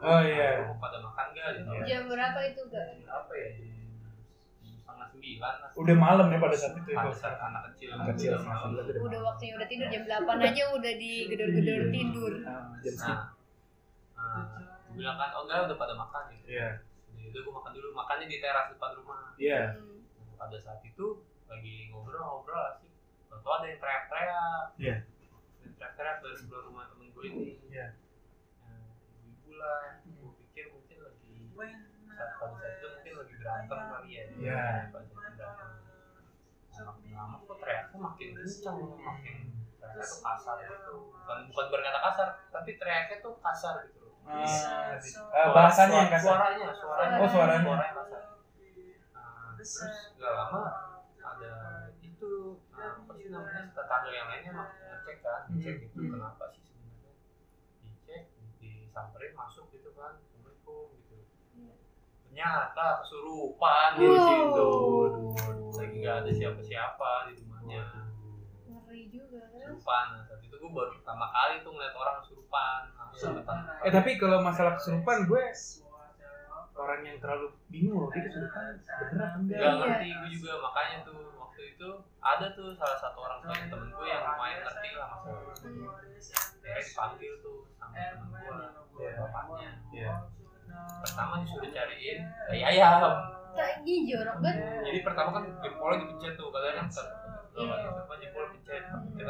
Oh, 0.00 0.16
iya. 0.18 0.64
Lu 0.64 0.72
mau 0.72 0.80
pada 0.80 0.96
makan 0.98 1.26
gak 1.30 1.48
gitu 1.54 1.68
Jam 1.82 2.02
berapa 2.06 2.40
itu 2.42 2.60
gak? 2.66 2.88
apa 3.04 3.32
ya 3.34 3.48
jam 3.52 4.72
setengah 4.74 5.06
sembilan 5.06 5.54
lah 5.58 5.68
Udah 5.76 5.96
malam 5.98 6.26
ya 6.26 6.38
pada 6.38 6.56
saat 6.56 6.72
itu 6.74 6.88
ya. 6.88 6.96
pada 6.96 7.12
saat 7.12 7.36
anak 7.38 7.62
kecil 7.68 7.88
Anak 7.90 8.06
kecil, 8.12 8.28
Udah 8.30 8.38
setengah 8.38 8.56
malam. 8.56 8.64
sembilan 8.70 8.84
udah 8.86 9.04
Udah 9.04 9.20
waktunya 9.22 9.52
udah 9.56 9.68
tidur 9.68 9.88
jam 9.88 10.02
8 10.06 10.40
aja 10.42 10.62
udah 10.70 10.92
digedor-gedor 10.94 11.80
tidur. 11.90 12.32
Ah, 12.42 12.64
jam 12.78 12.94
skip. 12.94 13.12
nah, 13.12 13.28
nah 14.16 14.79
bilang 14.92 15.16
kan 15.16 15.30
oh 15.32 15.42
enggak 15.44 15.66
udah 15.66 15.76
pada 15.76 15.94
makan 15.94 16.22
gitu 16.32 16.46
Iya. 16.50 16.68
jadi 17.10 17.24
udah 17.28 17.40
gue 17.40 17.54
makan 17.54 17.72
dulu 17.72 17.88
makannya 17.92 18.26
di 18.26 18.38
teras 18.38 18.66
depan 18.68 18.90
rumah 18.94 19.22
Iya. 19.36 19.62
Hmm. 19.76 19.98
Nah, 20.16 20.34
pada 20.36 20.56
saat 20.56 20.80
itu 20.82 21.06
lagi 21.46 21.74
ngobrol-ngobrol 21.88 22.62
asik 22.70 22.90
Tentu 23.26 23.48
ada 23.48 23.64
yang 23.64 23.78
teriak-teriak 23.78 24.64
Iya. 24.76 24.96
Ada 24.98 25.62
yang 25.62 25.74
teriak-teriak 25.74 26.16
dari 26.20 26.36
sebelah 26.36 26.62
rumah 26.64 26.84
temen 26.86 27.08
gue 27.08 27.24
ini 27.24 27.48
Iya. 27.66 27.86
Nah, 28.60 28.82
ibu 29.22 29.50
lah 29.52 29.82
gue 30.00 30.30
pikir 30.40 30.64
mungkin 30.70 30.96
lagi 31.00 31.30
saat 32.10 32.32
pada 32.36 32.54
saat 32.56 32.72
itu 32.74 32.86
mungkin 32.90 33.12
lagi 33.16 33.34
berantem 33.36 33.78
kali 33.80 34.10
ya 34.10 34.24
Iya. 34.32 34.64
pada 34.90 35.06
saat 35.06 35.34
berantem 35.36 35.72
Nah, 36.70 36.82
makin 36.88 37.10
lama 37.12 37.36
kok 37.38 37.56
teriaknya 37.60 37.96
makin 37.98 38.28
kencang 38.32 38.76
makin 38.96 39.36
teriaknya 39.76 40.04
tuh 40.06 40.20
kasar 40.22 40.56
gitu 40.62 40.94
bukan 41.12 41.38
bukan 41.46 41.66
berkata 41.68 41.98
kasar 42.00 42.28
tapi 42.48 42.70
teriaknya 42.74 43.16
tuh 43.20 43.34
kasar 43.36 43.74
gitu 43.84 43.99
loh 44.22 44.30
Ah, 44.30 44.94
Suara- 44.96 45.32
ah, 45.32 45.48
bahasanya 45.50 45.96
yang 45.98 46.10
kasar. 46.10 46.24
suaranya 46.28 46.68
suaranya. 46.72 47.16
Oh, 47.16 47.28
suaranya. 47.28 47.64
suaranya 47.64 47.94
kasar. 47.96 48.22
Nah, 49.10 49.48
terus 49.54 49.72
gak 50.14 50.32
lama 50.32 50.62
ada 51.18 51.52
itu 52.00 52.30
nah, 52.70 52.96
apa 52.96 53.12
sih 53.14 53.28
namanya 53.28 53.62
tetangga 53.70 54.10
yang 54.10 54.28
lainnya 54.28 54.52
mah 54.52 54.68
ngecek 54.70 55.16
kan 55.20 55.40
ngecek 55.48 55.74
Hmm. 55.74 55.82
gitu 55.82 55.98
kenapa 56.10 56.44
sih 56.48 56.62
sebenarnya? 56.62 57.12
Dicek 57.80 58.22
disamperin 58.58 59.32
masuk 59.32 59.66
gitu 59.70 59.90
kan 59.92 60.16
assalamualaikum 60.16 60.86
gitu. 60.96 61.16
Ternyata 62.22 62.86
kesurupan 63.00 63.88
di 63.96 64.06
situ. 64.06 64.70
Lagi 65.72 65.96
nggak 65.98 66.16
ada 66.20 66.30
siapa-siapa 66.30 67.10
di 67.26 67.40
rumahnya. 67.40 67.82
Kesurupan 69.70 70.04
nah, 70.10 70.22
saat 70.26 70.40
itu 70.42 70.54
gue 70.56 70.70
baru 70.70 70.90
pertama 70.92 71.26
kali 71.30 71.54
tuh 71.62 71.70
ngeliat 71.70 71.94
orang 71.94 72.16
kesurupan 72.18 72.80
langsung 72.90 73.32
depan 73.38 73.56
Eh 73.80 73.90
tapi 73.90 74.10
kalau 74.16 74.38
masalah 74.40 74.74
kesurupan 74.74 75.18
gue 75.24 75.44
orang 76.74 77.00
yang 77.04 77.16
terlalu 77.20 77.46
bingung 77.68 77.96
loh 77.98 78.10
dia 78.10 78.24
kesurupan 78.24 78.80
bener 78.80 79.20
apa 79.20 79.36
enggak? 79.38 79.58
Gak 79.58 79.62
Iya. 79.62 79.78
ngerti 79.78 80.08
gue 80.10 80.30
juga 80.32 80.52
makanya 80.58 80.96
tuh 81.04 81.18
waktu 81.36 81.62
itu 81.76 81.88
ada 82.18 82.46
tuh 82.50 82.68
salah 82.72 82.98
satu 82.98 83.18
orang 83.20 83.38
tua 83.40 83.54
temen 83.54 83.88
gue 83.90 84.06
yang 84.06 84.22
lumayan 84.24 84.58
ngerti 84.64 84.90
lah 84.96 85.08
masalah 85.12 85.40
itu. 85.44 85.60
Hmm. 85.60 85.88
Akhirnya 86.60 86.82
dipanggil 86.82 87.32
tuh 87.40 87.58
sama 87.76 87.94
temen 87.94 88.28
gue, 88.32 88.56
Iya. 88.96 89.12
bapaknya. 89.18 89.70
Iya. 89.92 90.12
Pertama 91.04 91.34
disuruh 91.44 91.70
cariin 91.70 92.18
tai 92.48 92.60
ayam. 92.64 93.12
Tak 93.50 93.82
ih 93.82 94.00
jorok 94.06 94.36
banget. 94.40 94.80
Jadi 94.86 94.98
pertama 95.02 95.28
kan 95.34 95.44
jempolnya 95.58 95.96
dipencet 96.00 96.32
tuh, 96.38 96.48
katanya 96.48 96.74
kan 96.80 96.86
apa 97.52 98.14
jempol 98.16 98.44
pencet, 98.50 98.82
itu 98.86 99.24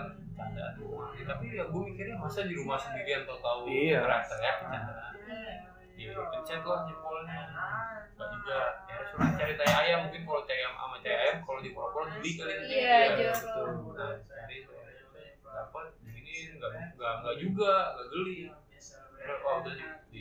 rumah. 0.78 1.08
Ya, 1.12 1.24
tapi 1.26 1.44
ya 1.50 1.64
gue 1.66 1.82
mikirnya 1.82 2.16
masa 2.16 2.44
di 2.44 2.54
rumah 2.54 2.76
sendirian 2.76 3.24
tau 3.24 3.38
tahu 3.38 3.60
Iya. 3.66 4.00
teriak-teriak. 4.02 4.56
Ya 5.96 6.16
pencet 6.28 6.62
lah 6.64 6.80
jempolnya. 6.84 7.40
Gak 8.14 8.28
juga. 8.30 8.60
Ya 8.86 8.96
suruh 9.06 9.30
cari 9.34 9.54
tai 9.54 9.68
ayam 9.70 9.98
mungkin 10.04 10.22
kalau 10.24 10.42
tai 10.44 10.56
ayam 10.58 10.72
sama 10.74 10.96
tai 11.00 11.12
ayam 11.14 11.36
kalau 11.42 11.60
di 11.60 11.70
pulau 11.70 11.92
beli 11.92 12.30
kali 12.34 12.52
nanti. 12.54 12.74
Iya, 12.74 12.96
Ya, 13.16 13.32
jorok. 13.32 13.76
betul. 13.84 13.96
Nah, 13.96 14.12
cari 14.24 14.56
dapat 15.42 15.86
begini 16.00 16.32
nggak 16.56 16.70
nggak 16.94 17.12
nggak 17.20 17.36
juga 17.36 17.70
nggak 17.92 18.06
geli. 18.08 18.38
Udah, 19.20 19.36
Oh 19.42 19.54
udah 19.60 19.72
di 19.76 19.84
di 20.08 20.20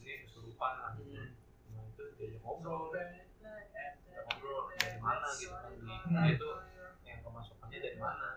ini 0.00 0.12
kesurupan 0.24 0.72
lah. 0.76 0.90
Nah 0.98 1.82
itu 1.86 2.02
diajak 2.16 2.40
ngobrol. 2.42 2.90
Ngobrol 2.90 4.60
dari 4.74 4.98
mana 4.98 5.28
gitu 5.30 5.54
kan. 5.54 5.70
Di, 5.78 5.94
dia 6.10 6.34
tuh 6.34 6.54
yang 7.04 7.18
kemasukannya 7.22 7.78
dari 7.78 7.98
mana. 7.98 8.28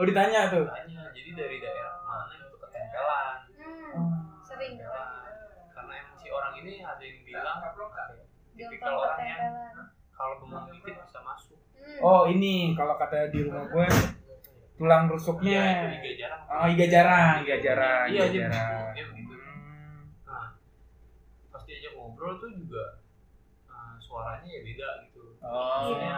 Oh 0.00 0.06
ditanya 0.08 0.48
tuh. 0.48 0.64
Tanya, 0.64 1.12
jadi 1.12 1.30
dari 1.36 1.56
daerah 1.60 2.00
mana 2.00 2.32
itu 2.32 2.56
ketempelan. 2.56 3.36
Hmm. 3.52 4.40
Sering. 4.40 4.80
Ketempelan. 4.80 5.28
Karena 5.70 5.92
emang 6.00 6.16
si 6.16 6.28
orang 6.32 6.52
ini 6.56 6.72
ada 6.80 7.02
yang 7.04 7.20
bilang 7.20 7.58
tipikal 7.60 8.08
Gampang 8.56 8.96
orang 8.96 9.18
yang 9.20 9.36
ketempelan. 9.36 9.86
kalau 10.10 10.34
bengong 10.40 10.66
dikit 10.72 10.94
bisa 11.04 11.20
masuk. 11.20 11.60
Hmm. 11.76 11.98
Oh 12.00 12.22
ini 12.24 12.72
kalau 12.72 12.96
kata 12.96 13.28
di 13.28 13.44
rumah 13.44 13.68
gue 13.68 13.86
tulang 14.76 15.04
Iya, 15.04 15.08
itu 15.08 15.12
rusuknya. 15.12 15.64
iga 15.92 16.12
jarang. 16.16 16.42
Oh 16.48 16.66
iga 16.66 16.86
jarang, 16.88 17.34
iga 17.44 17.56
jarang, 17.60 18.04
Iya, 18.08 18.22
iga 18.24 18.32
jarang. 18.48 18.84
dia 18.96 19.04
begitu. 19.04 19.34
Hmm. 19.36 20.00
Nah, 20.24 20.46
pas 21.52 21.62
diajak 21.68 21.92
ngobrol 21.92 22.40
tuh 22.40 22.48
juga 22.52 23.04
uh, 23.68 24.00
suaranya 24.00 24.48
ya 24.48 24.60
beda 24.64 24.88
gitu. 25.04 25.36
Oh. 25.44 25.92
Maksudnya 25.92 26.16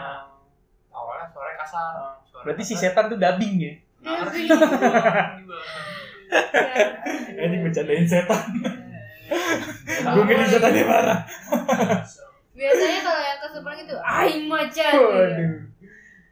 awalnya 0.95 1.26
suaranya 1.26 1.59
kasar. 1.59 1.95
Suara 2.33 2.43
Berarti 2.49 2.62
si 2.64 2.74
setan 2.74 3.05
tuh 3.07 3.18
dubbing 3.20 3.55
ya? 3.61 3.72
Ngerti 4.01 4.41
Dubbing. 4.43 4.49
juga, 4.49 4.89
juga. 5.37 5.57
Ya. 6.33 7.45
Ini 7.45 7.57
bercandain 7.61 8.07
setan. 8.09 8.43
Nah, 10.03 10.12
Gue 10.16 10.24
ngeri 10.24 10.49
setannya 10.49 10.83
marah. 10.83 11.20
Biasanya 12.53 13.01
kalau 13.01 13.22
yang 13.22 13.39
kesurupan 13.39 13.74
gitu, 13.78 13.97
aing 14.01 14.45
macan. 14.49 14.93
Waduh. 14.97 15.53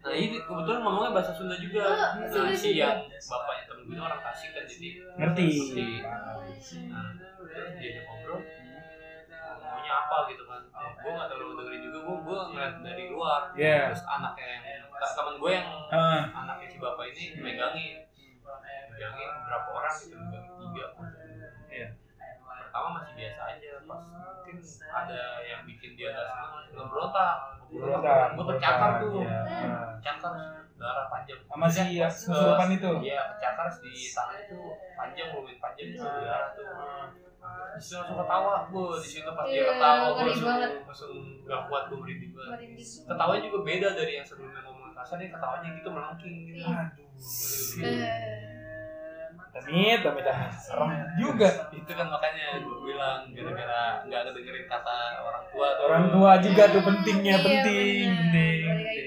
Nah 0.01 0.17
ini 0.17 0.41
kebetulan 0.41 0.81
ngomongnya 0.81 1.13
bahasa 1.13 1.33
Sunda 1.37 1.53
juga. 1.55 1.85
Oh, 1.85 2.09
Nah 2.17 2.57
si 2.57 2.73
yang 2.75 3.05
bapaknya 3.05 3.65
temen 3.69 3.85
gue 3.85 4.01
orang 4.01 4.21
Tasik 4.25 4.57
kan 4.57 4.65
jadi 4.65 4.89
Ngerti. 5.21 5.49
Nah 6.89 7.21
terus 7.37 7.77
diajak 7.77 8.05
ngobrol 8.07 8.41
maunya 9.61 9.93
apa 9.93 10.17
gitu 10.31 10.43
kan 10.47 10.61
gue 10.71 11.11
gak 11.11 11.29
terlalu 11.29 11.53
dengerin 11.59 11.83
juga 11.83 11.99
gue 12.01 12.17
gue 12.23 12.39
ngeliat 12.53 12.75
dari 12.81 13.05
luar 13.11 13.41
Iya. 13.55 13.91
terus 13.91 14.05
anaknya 14.07 14.47
yang 14.63 14.80
temen 15.03 15.35
gue 15.37 15.51
yang 15.51 15.67
Ah. 15.89 16.23
anaknya 16.37 16.67
si 16.67 16.77
bapak 16.77 17.05
ini 17.09 17.25
megangin 17.37 17.97
megangin 18.87 19.31
berapa 19.43 19.69
orang 19.71 19.95
gitu 19.95 20.15
megangin 20.15 20.53
tiga 20.59 20.87
Iya. 21.67 21.89
pertama 22.61 22.89
masih 22.97 23.15
biasa 23.17 23.41
aja 23.49 23.71
pas 23.83 24.03
mungkin 24.07 24.57
ada 24.87 25.21
yang 25.41 25.61
bikin 25.65 25.95
dia 25.95 26.11
gak 26.11 26.27
senang 26.27 26.87
Berontak. 26.87 27.37
gue 27.69 28.45
kecakar 28.51 28.91
tuh 28.99 29.23
Iya. 29.23 29.39
kecakar 29.97 30.33
darah 30.77 31.07
panjang 31.07 31.39
Sama 31.45 31.67
si 31.67 31.81
Eh, 31.93 32.01
kesurupan 32.01 32.69
itu. 32.73 32.91
iya 33.03 33.21
kecakar 33.31 33.67
di 33.79 33.93
tangan 34.09 34.37
itu 34.41 34.59
panjang 34.95 35.29
lumayan 35.31 35.59
panjang 35.59 35.89
itu 35.91 36.03
darah 36.03 36.51
tuh 36.51 36.67
di 37.71 37.81
situ 37.81 37.97
langsung 37.97 38.17
ketawa 38.17 38.69
bu 38.69 38.83
di 38.97 39.09
situ 39.11 39.31
pas 39.31 39.45
dia 39.45 39.55
Iya, 39.57 39.65
ketawa 39.71 40.07
gue 40.11 40.23
langsung 40.25 40.49
banget. 40.49 40.71
langsung 40.83 41.13
gak 41.43 41.61
kuat 41.67 41.83
gue 41.87 41.99
merinding 41.99 42.33
banget 42.33 42.59
ketawanya 43.07 43.43
juga 43.43 43.59
beda 43.63 43.89
dari 43.93 44.13
yang 44.15 44.27
sebelumnya 44.27 44.61
ngomong 44.63 44.80
kasar 45.01 45.17
nih 45.17 45.29
ketawanya 45.29 45.69
gitu 45.75 45.89
melengking 45.89 46.37
gitu 46.47 46.61
Iya. 46.61 46.77
Aduh. 46.87 47.09
Eh, 47.81 48.49
Damit, 49.51 49.99
damit, 50.01 50.25
amit. 50.25 50.55
Serem 50.55 50.91
juga. 51.17 51.49
itu 51.73 51.91
kan 51.91 52.07
makanya 52.07 52.63
gue 52.63 52.77
bilang 52.83 53.27
gara-gara 53.29 53.83
nggak 54.05 54.21
ada 54.21 54.31
dengerin 54.31 54.65
kata 54.65 54.97
orang 55.21 55.45
tua 55.51 55.67
tuh 55.69 55.85
Orang 55.85 56.05
tua 56.09 56.31
juga 56.39 56.63
tuh 56.69 56.83
pentingnya, 56.83 57.35
Iya, 57.35 57.43
penting, 57.43 58.07
benar. 58.07 58.21
penting. 58.23 58.61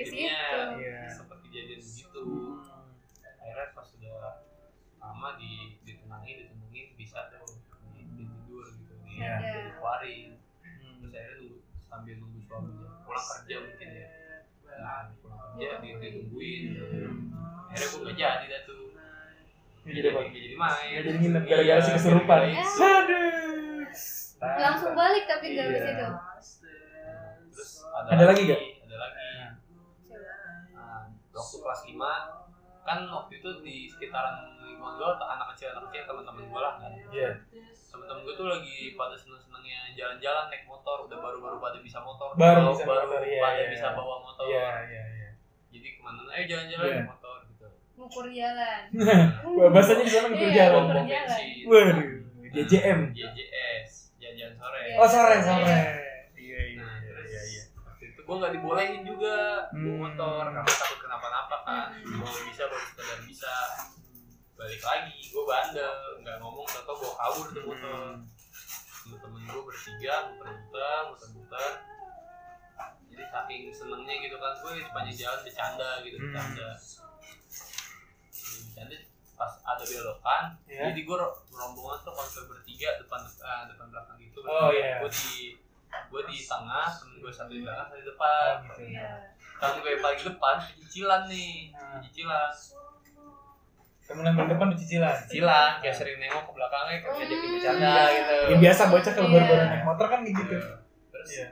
Jadinya. 0.04 0.40
Iya. 0.76 1.00
seperti 1.10 1.46
kejadian 1.48 1.80
begitu 1.82 2.24
akhirnya 3.40 3.68
pas 3.72 3.86
sudah 3.88 4.12
lama 5.00 5.30
di 5.38 5.52
ditenangin 5.82 6.36
ditenangin 6.44 6.86
bisa 6.94 7.20
tuh 7.30 7.48
di, 7.96 8.02
di 8.12 8.24
tidur 8.28 8.66
gitu 8.70 8.94
di 9.02 9.12
Iya. 9.16 9.36
dikeluarin 9.40 10.30
Hmm. 10.60 10.96
terus 11.00 11.14
akhirnya 11.14 11.38
nunggu 11.40 11.60
sambil 11.82 12.16
nunggu 12.20 12.40
suaminya 12.42 12.90
pulang 13.02 13.26
kerja 13.32 13.56
mungkin 13.62 13.90
ya 13.90 14.08
nah 14.76 15.08
di 15.56 15.66
ditungguin 15.94 16.64
akhirnya 17.66 17.88
gue 17.88 18.00
nggak 18.04 18.16
jadi 18.16 18.46
dah 18.48 18.62
tuh 18.64 18.82
jadi 19.84 20.00
jadi 20.32 20.56
main 20.56 20.90
jadi 20.96 21.10
nginep 21.14 21.44
gara-gara 21.44 21.80
si 21.80 21.90
Iya, 21.90 21.96
kesurupan. 21.96 22.40
gara-gara 22.44 22.64
Aduh. 24.44 24.60
langsung 24.60 24.92
balik 24.94 25.24
tapi 25.26 25.46
gak 25.52 25.66
Iya. 25.66 25.80
itu 25.88 26.08
terus 27.50 27.72
ada, 27.88 28.08
Ada 28.12 28.24
lagi 28.26 28.42
nggak? 28.44 28.62
ada 28.84 28.96
lagi 28.98 29.22
Nah. 29.32 29.52
nah, 30.74 31.02
waktu 31.32 31.56
kelas 31.58 31.82
5 31.86 32.12
kan 32.84 33.00
waktu 33.08 33.34
itu 33.36 33.50
di 33.62 33.88
sekitaran 33.88 34.36
lingkungan 34.60 34.94
gue 34.96 35.08
anak 35.24 35.48
kecil 35.54 35.72
anak 35.72 35.88
kecil 35.88 36.04
teman-teman 36.06 36.44
gue 36.44 36.62
lah 36.62 36.74
kan 36.78 36.92
Iya. 37.10 37.30
teman-teman 37.88 38.22
gue 38.22 38.34
tuh 38.34 38.48
lagi 38.50 38.78
pada 38.94 39.16
seneng-senengnya 39.16 39.80
jalan-jalan 39.94 40.46
naik 40.48 40.64
motor 40.64 40.98
udah 41.04 41.18
baru-baru 41.18 41.58
pada 41.58 41.78
bisa 41.80 42.00
motor 42.00 42.34
Baru 42.34 42.42
Baru- 42.62 42.74
bisa 42.74 42.84
baru 42.84 43.06
motor, 43.06 43.22
pada 43.22 43.56
iya, 43.56 43.66
bisa 43.70 43.88
iya. 43.88 43.96
bawa 43.96 44.16
motor 44.20 44.44
Iya, 44.46 44.68
iya, 44.86 45.04
ke 46.04 46.10
mana 46.10 46.20
ayo 46.30 46.44
jalan-jalan 46.46 46.84
Iya. 46.84 46.96
naik 46.98 47.08
motor 47.08 47.38
gitu 47.48 47.68
ngukur 47.96 48.26
jalan 48.30 48.82
Wah, 49.50 49.70
bahasanya 49.70 50.04
di 50.04 50.12
sana 50.12 50.26
ngukur 50.28 50.44
Iya, 50.46 50.58
jalan. 50.60 50.84
ngukur 50.84 51.06
jalan. 51.06 51.40
bensin. 51.64 51.64
Waduh, 51.64 52.00
JJM. 52.54 53.00
JJS 53.12 53.92
jajan 54.16 54.52
sore 54.54 54.80
Iya. 54.84 54.96
Oh, 54.96 55.08
sore, 55.08 55.36
sore. 55.40 55.80
Iya, 56.36 56.60
iya, 56.68 56.78
Nah, 56.78 56.96
iya, 56.98 57.10
terus 57.10 57.28
iya, 57.30 57.42
iya. 57.48 57.64
waktu 57.80 58.04
itu 58.06 58.20
gue 58.22 58.36
nggak 58.36 58.54
dibolehin 58.54 59.02
juga 59.04 59.36
Hmm. 59.72 59.98
motor 59.98 60.44
karena 60.46 60.68
takut 60.68 61.00
kenapa-napa 61.00 61.56
kan 61.64 61.88
Hmm. 61.96 62.20
bawa 62.20 62.40
bisa 62.44 62.64
bawa 62.66 62.84
sekedar 62.84 63.20
bisa 63.24 63.54
balik 64.54 64.82
lagi 64.82 65.18
gue 65.24 65.44
bandel 65.44 65.94
nggak 66.20 66.38
ngomong 66.38 66.68
atau 66.68 66.94
gue 66.94 67.12
kabur 67.12 67.46
tuh 67.50 67.64
motor 67.64 68.02
Hmm. 68.14 68.22
temen-temen 69.04 69.42
gue 69.46 69.64
bertiga 69.64 70.14
muter-muter 70.30 71.00
muter-muter 71.10 71.72
jadi 73.24 73.32
saking 73.32 73.72
senengnya 73.72 74.16
gitu 74.20 74.36
kan 74.36 74.52
gue 74.54 74.72
sepanjang 74.82 75.16
jalan 75.18 75.40
bercanda 75.42 75.90
gitu 76.02 76.16
Hmm. 76.18 76.26
bercanda 76.26 76.68
Hmm, 78.34 78.60
bercanda 78.66 78.96
pas 79.34 79.52
ada 79.66 79.82
belokan 79.82 80.44
Iya. 80.66 80.84
jadi 80.92 81.02
gue 81.02 81.16
ro- 81.16 81.40
rombongan 81.50 82.00
tuh 82.02 82.12
konvoy 82.12 82.44
bertiga 82.50 82.90
depan 82.98 83.22
eh, 83.24 83.64
depan 83.66 83.86
belakang 83.88 84.18
gitu 84.20 84.40
Oh, 84.44 84.70
iya. 84.70 85.00
gue 85.00 85.10
di 85.10 85.56
gue 86.04 86.22
di 86.26 86.38
tengah 86.44 86.86
temen 86.92 87.16
gue 87.18 87.32
satu 87.32 87.50
di 87.50 87.62
belakang 87.62 87.88
satu 87.88 87.98
di 87.98 88.06
depan 88.06 88.52
Oh, 88.60 88.64
gitu. 88.68 88.82
Iya. 88.92 89.12
temen 89.56 89.76
gue 89.80 89.94
paling 89.98 90.22
depan 90.22 90.56
cicilan 90.76 91.22
nih 91.26 91.54
Nah. 91.72 92.00
cicilan 92.02 92.52
Temen 94.04 94.28
yang 94.28 94.36
depan 94.52 94.68
cicilan. 94.76 95.16
cicilan 95.24 95.80
kayak 95.80 95.96
sering 95.96 96.20
nengok 96.20 96.44
ke 96.44 96.52
belakangnya 96.52 96.96
kayak 97.00 97.16
diajakin 97.16 97.40
Hmm. 97.42 97.56
bercanda 97.56 97.94
gitu 98.12 98.36
Ya 98.44 98.56
biasa 98.60 98.82
bocah 98.86 99.12
kalau 99.14 99.30
Iya. 99.30 99.36
baru-baru 99.40 99.64
naik 99.66 99.84
motor 99.86 100.08
kan 100.10 100.20
gitu. 100.28 100.58
terus 101.10 101.30
Iya. 101.32 101.48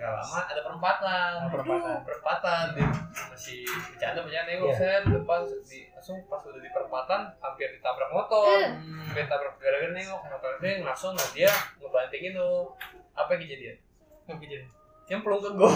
Nggak 0.00 0.10
lama. 0.10 0.38
Ada 0.42 0.60
perempatan. 0.64 1.30
Oh, 1.36 1.50
perempatan. 1.52 1.96
perempatan. 2.02 2.64
Dia 2.72 2.86
masih 3.28 3.60
bercanda 3.68 4.20
bercanda 4.24 4.50
Iya. 4.50 4.72
set 4.72 5.02
depan 5.04 5.40
di 5.60 5.78
langsung 5.90 6.16
pas 6.24 6.40
udah 6.40 6.56
di 6.58 6.70
perempatan 6.70 7.20
hampir 7.36 7.68
ditabrak 7.70 8.08
motor. 8.08 8.48
Eh. 8.56 8.72
hampir 8.80 9.24
tabrak 9.26 9.54
gara-gara 9.54 9.92
nengok 9.92 10.20
motor 10.24 10.52
dia 10.56 10.80
langsung 10.80 11.12
nah 11.12 11.28
dia 11.30 11.52
ngebantingin 11.76 12.32
tuh 12.32 12.72
apa 13.12 13.28
yang 13.30 13.40
kejadian? 13.44 13.76
Apa 14.24 14.38
kejadian? 14.38 14.70
nyemplung 15.02 15.42
ke 15.42 15.50
gue 15.50 15.70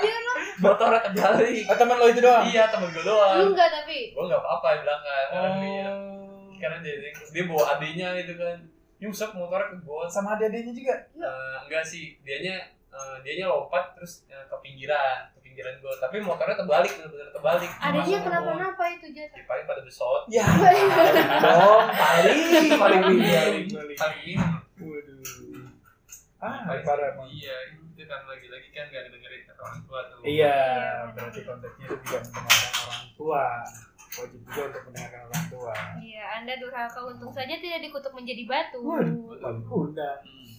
Iya, 0.00 0.16
motornya 0.64 1.00
kebalik 1.04 1.60
Oh, 1.68 1.76
temen 1.76 1.92
lo 1.94 2.06
itu 2.08 2.20
doang? 2.20 2.40
iya 2.42 2.64
temen 2.66 2.88
gue 2.88 2.98
lu 2.98 3.12
doang. 3.12 3.36
Enggak 3.46 3.68
tapi. 3.70 4.10
Gue 4.10 4.24
nggak 4.24 4.40
apa-apa 4.40 4.68
di 4.72 4.80
belakang 4.80 5.24
karena 5.28 5.50
dia. 5.54 5.86
Oh. 5.86 6.48
karena 6.56 6.76
dia 6.80 6.94
dia 7.28 7.44
bawa 7.44 7.64
adiknya 7.70 8.08
itu 8.16 8.32
kan. 8.34 8.56
Nyusap 8.96 9.32
motornya 9.32 9.68
ke 9.68 9.76
gue 9.78 10.04
Sama 10.08 10.34
adik-adiknya 10.34 10.72
juga? 10.72 10.94
Eh, 11.14 11.56
enggak 11.62 11.84
sih. 11.84 12.16
Dianya 12.20 12.64
eh, 12.90 13.16
dianya 13.20 13.46
lompat 13.46 13.94
terus 13.94 14.26
eh, 14.26 14.44
ke 14.44 14.56
pinggiran 14.60 15.30
ke 15.30 15.40
pinggiran 15.40 15.74
gue 15.76 15.92
tapi 15.96 16.16
motornya 16.18 16.54
terbalik 16.54 16.90
benar-benar 16.92 17.28
terbalik 17.30 17.70
adanya 17.72 17.98
Masuk 18.00 18.16
ke 18.16 18.26
kenapa-napa 18.26 18.84
itu 18.90 19.06
jatuh 19.10 19.36
Ya, 19.36 19.44
paling 19.44 19.64
pada 19.64 19.80
besot 19.80 20.22
Ya, 20.28 20.44
dong, 21.40 21.84
paling, 21.88 22.38
paling 22.82 23.00
paling 23.00 23.02
paling, 23.02 23.66
paling. 23.68 23.96
paling 23.96 24.20
ini 24.22 24.34
Waduh. 24.80 25.68
Ah, 26.38 26.64
Paling- 26.66 26.82
parah 26.82 27.12
emang. 27.12 27.28
iya 27.28 27.52
itu 27.68 28.02
kan 28.02 28.24
lagi-lagi 28.24 28.68
kan 28.70 28.88
nggak 28.88 29.02
dengerin 29.08 29.42
kata 29.44 29.60
orang 29.60 29.80
tua 29.84 30.00
tuh 30.06 30.18
Iya, 30.20 30.56
Iya, 30.56 30.56
berarti 31.12 31.40
konteksnya 31.42 31.84
itu 31.86 31.96
juga 32.00 32.18
mendengarkan 32.24 32.72
orang 32.80 33.04
tua. 33.12 33.44
Wajib 34.10 34.40
juga 34.42 34.60
untuk 34.66 34.82
mendengarkan 34.88 35.22
orang 35.22 35.44
tua. 35.46 35.74
iya 36.00 36.24
anda 36.34 36.54
durhaka 36.56 37.00
untung 37.04 37.28
saja 37.30 37.54
tidak 37.54 37.80
dikutuk 37.80 38.10
menjadi 38.10 38.42
batu 38.44 38.80
Waduh, 38.80 39.36
udah. 39.84 40.16
Hmm. 40.18 40.49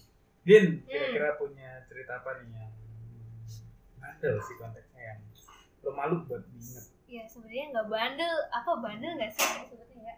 Din, 0.42 0.82
kira-kira 0.84 1.38
punya 1.38 1.86
cerita 1.86 2.18
apa 2.18 2.42
nih 2.42 2.50
yang 2.56 2.74
bandel 3.98 4.36
sih 4.42 4.56
konteksnya 4.58 5.02
yang 5.14 5.20
lo 5.82 5.92
malu 5.94 6.26
buat 6.26 6.42
diinget? 6.50 6.86
ya 7.06 7.24
sebenarnya 7.28 7.66
nggak 7.72 7.88
bandel. 7.88 8.36
Apa 8.50 8.72
bandel 8.80 9.14
nggak 9.16 9.32
sih 9.32 9.44
sebetulnya 9.68 10.02
ya? 10.02 10.16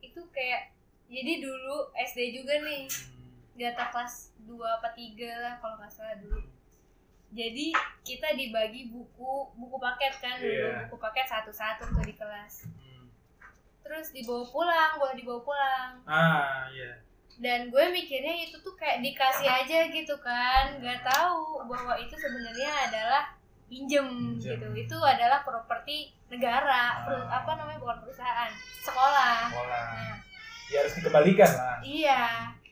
Itu 0.00 0.24
kayak 0.30 0.72
jadi 1.06 1.42
dulu 1.42 1.76
SD 1.92 2.20
juga 2.32 2.54
nih. 2.62 2.86
Nggak 3.58 3.74
tahu 3.74 3.88
kelas 3.92 4.14
2 4.46 4.56
apa 4.56 4.88
3 4.94 5.42
lah 5.42 5.54
kalau 5.58 5.76
nggak 5.76 5.92
salah 5.92 6.16
dulu. 6.16 6.40
Jadi 7.30 7.70
kita 8.02 8.32
dibagi 8.32 8.88
buku 8.88 9.32
buku 9.54 9.76
paket 9.76 10.14
kan 10.18 10.38
dulu 10.38 10.50
Iya. 10.50 10.86
buku 10.86 10.96
paket 10.98 11.26
satu-satu 11.28 11.84
tuh 11.90 12.02
di 12.02 12.14
kelas. 12.14 12.64
Terus 13.82 14.08
dibawa 14.10 14.44
pulang 14.46 14.92
boleh 14.96 15.14
dibawa 15.14 15.40
pulang. 15.42 15.92
Ah, 16.06 16.70
iya. 16.70 17.02
Dan 17.40 17.66
gue 17.66 17.84
mikirnya 17.90 18.36
itu 18.38 18.60
tuh 18.60 18.72
kayak 18.74 19.00
dikasih 19.00 19.48
aja 19.48 19.88
gitu 19.88 20.12
kan. 20.20 20.76
Nggak 20.76 21.00
tahu 21.02 21.64
bahwa 21.64 21.96
itu 21.96 22.12
sebenarnya 22.12 22.68
adalah 22.86 23.32
pinjem 23.66 24.06
gitu. 24.36 24.66
Itu 24.70 24.96
adalah 24.98 25.40
properti 25.40 26.12
negara 26.28 27.00
per- 27.02 27.24
Ah. 27.24 27.40
apa 27.40 27.50
namanya 27.56 27.78
bukan 27.78 27.98
perusahaan 27.98 28.52
sekolah. 28.82 29.48
Sekolah. 29.48 29.82
nah. 29.90 30.16
Ya 30.68 30.76
harus 30.78 30.94
dikembalikan 30.94 31.50
lah. 31.50 31.76
iya. 31.82 32.24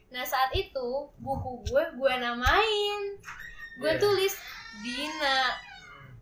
Nah 0.09 0.23
saat 0.23 0.53
itu 0.53 0.89
buku 1.17 1.51
gue 1.65 1.85
gue 1.95 2.13
namain. 2.15 3.03
Gue 3.77 3.91
Iya. 3.91 3.99
tulis 3.99 4.35
Dina. 4.79 5.57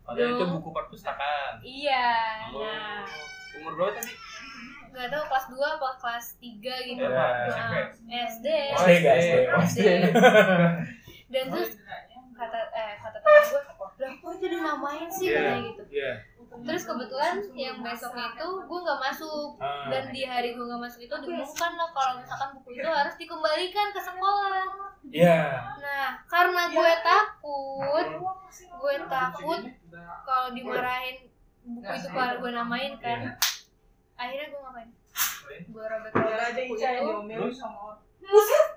Padahal 0.01 0.29
itu 0.31 0.39
Dong. 0.39 0.53
buku 0.55 0.69
perpustakaan? 0.71 1.59
Iya. 1.59 2.09
Oh, 2.49 2.63
nah. 2.63 3.03
Umur 3.55 3.73
berapa 3.75 3.91
tadi 3.93 4.13
2 5.57 5.65
apa 5.73 5.89
kelas 5.97 6.27
3 6.37 6.53
gitu 6.87 7.01
Iya, 7.01 7.09
Nah, 7.09 7.29
SMP. 7.41 8.13
SD 8.29 8.47
Oh, 8.71 8.85
SD 8.85 8.91
guys, 9.01 9.25
SD. 9.25 9.49
SD. 9.65 9.79
SD. 9.81 9.87
dan 11.27 11.43
terus 11.49 11.71
kata 12.31 12.59
eh 12.71 12.93
kata 12.95 13.17
teman 13.17 13.43
gue 13.43 13.61
lah 13.97 14.13
kok 14.13 14.29
itu 14.31 14.45
dinamain 14.47 15.09
sih 15.09 15.27
Iya. 15.27 15.41
katanya 15.41 15.61
gitu 15.65 15.83
Iya. 15.89 16.11
terus 16.59 16.83
kebetulan 16.85 17.33
yang 17.51 17.77
besoknya 17.81 18.25
itu 18.31 18.47
gue 18.61 18.79
nggak 18.79 18.99
masuk 19.03 19.49
Ah. 19.57 19.89
dan 19.89 20.03
di 20.07 20.21
hari 20.23 20.53
gue 20.53 20.61
nggak 20.61 20.79
masuk 20.79 21.01
itu 21.01 21.15
diumumkan 21.17 21.71
lah 21.73 21.89
kalau 21.91 22.13
misalkan 22.15 22.49
buku 22.55 22.69
itu 22.73 22.87
harus 22.87 23.15
dikembalikan 23.15 23.87
ke 23.89 23.99
sekolah 23.99 24.65
Iya. 25.03 25.39
nah 25.75 26.07
karena 26.23 26.61
gue 26.69 26.91
takut 27.01 28.07
gue 28.53 28.95
takut 29.07 29.61
kalau 30.23 30.47
dimarahin 30.51 31.17
buku 31.65 31.91
itu 31.91 32.07
kalau 32.09 32.33
gue 32.37 32.51
namain 32.53 32.93
kan 32.97 33.19
Iya. 33.19 33.33
akhirnya 34.15 34.45
gue 34.47 34.59
ngapain 34.61 34.89
gue 35.17 35.53
itu 35.55 35.69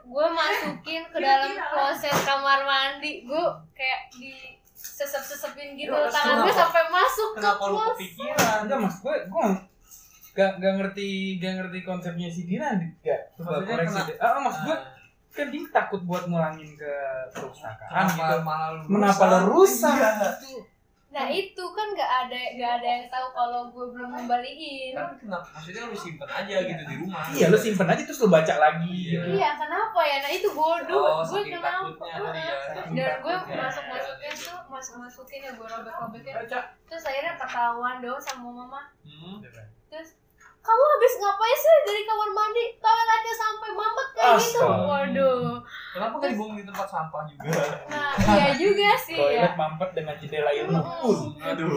gue 0.02 0.26
masukin 0.28 1.02
ke 1.06 1.18
dalam 1.18 1.52
kloset 1.54 2.16
kamar 2.22 2.62
mandi. 2.62 3.22
Gue 3.22 3.44
kayak 3.72 4.10
di 4.12 4.32
sesep 4.72 5.20
sesepin 5.20 5.76
gitu 5.76 5.90
Ya, 5.90 6.08
tangan 6.08 6.42
gue 6.42 6.52
sampai 6.52 6.84
masuk 6.88 7.28
ke 7.30 7.38
kenapa 7.38 7.62
lu 7.62 7.76
kloset 7.76 7.90
kepikiran? 7.94 8.58
Enggak 8.64 8.78
mas, 8.80 8.96
gue 8.98 9.16
gue 9.22 9.44
gak, 10.32 10.50
gak 10.56 10.72
ngerti 10.76 11.08
gak 11.36 11.52
ngerti 11.58 11.78
konsepnya 11.82 12.28
si 12.28 12.42
Dina 12.44 12.72
gak 13.00 13.20
coba 13.34 13.60
Maksudnya 13.60 13.74
koreksi 13.76 13.92
kena- 13.92 14.08
deh. 14.08 14.16
Ah 14.18 14.38
mas 14.40 14.56
gue 14.60 14.76
kan 15.30 15.46
dia 15.46 15.62
takut 15.70 16.00
buat 16.02 16.24
ngulangin 16.26 16.74
ke 16.74 16.92
perpustakaan 17.30 18.02
kenapa 18.08 18.24
gitu. 18.34 18.42
malah 18.42 18.68
lu 18.72 18.82
Kenapa 18.88 19.24
lo 19.26 19.38
rusak? 19.52 19.94
Iya. 19.94 20.60
Nah 21.10 21.26
itu 21.26 21.64
kan 21.74 21.86
nggak 21.90 22.12
ada 22.26 22.38
nggak 22.54 22.72
ada 22.78 22.86
yang 22.86 23.06
tahu 23.10 23.26
kalau 23.34 23.66
gue 23.66 23.86
belum 23.90 24.14
ngembaliin 24.14 24.94
tapi 24.94 25.14
kenapa? 25.26 25.46
Maksudnya 25.58 25.82
lu 25.90 25.98
simpen 25.98 26.30
aja 26.30 26.56
gitu 26.62 26.82
di 26.86 26.94
rumah. 27.02 27.22
Iya 27.34 27.46
lo 27.50 27.58
simpen 27.58 27.88
aja 27.90 28.02
terus 28.06 28.22
lo 28.22 28.28
baca 28.30 28.54
lagi. 28.54 28.94
Iya. 29.10 29.20
iya 29.34 29.50
kenapa 29.58 30.00
ya? 30.06 30.16
Nah 30.22 30.30
itu 30.30 30.48
bodoh 30.54 31.02
oh 31.02 31.26
gue 31.26 31.42
kenapa? 31.50 31.90
takutnya 31.98 32.42
ya. 32.46 32.56
Dan 32.94 33.10
gue 33.26 33.34
masuk 33.58 33.84
masukin 33.90 34.32
tuh 34.38 34.58
masuk 34.70 34.94
masukin 35.02 35.40
ya 35.42 35.52
gue 35.58 35.66
robek 35.66 35.94
robekin 35.98 36.34
terus 36.86 37.02
akhirnya 37.02 37.34
ketahuan 37.34 37.96
dong 37.98 38.20
sama 38.22 38.48
mama. 38.54 38.82
Hmm. 39.02 39.42
terus 39.90 40.14
kamu 40.70 40.84
habis 40.86 41.12
ngapain 41.18 41.58
sih? 41.58 41.76
Dari 41.82 42.02
kamar 42.06 42.30
mandi 42.30 42.64
toiletnya 42.78 43.34
sampai 43.34 43.70
mampet 43.74 44.08
kayak 44.14 44.34
gitu. 44.38 44.58
Astaga. 44.62 44.86
waduh. 44.86 45.50
Kenapa 45.90 46.14
nggak 46.22 46.30
dibuang 46.30 46.54
di 46.54 46.62
tempat 46.62 46.86
sampah 46.86 47.22
juga? 47.26 47.50
Nah 47.90 48.14
iya 48.38 48.48
juga 48.54 48.90
sih 48.94 49.18
ya. 49.18 49.50
Toilet 49.50 49.56
mampet 49.58 49.90
dengan 49.98 50.14
jendela 50.14 50.50
ilmu 50.54 50.78
pun. 50.78 51.18
aduh. 51.42 51.74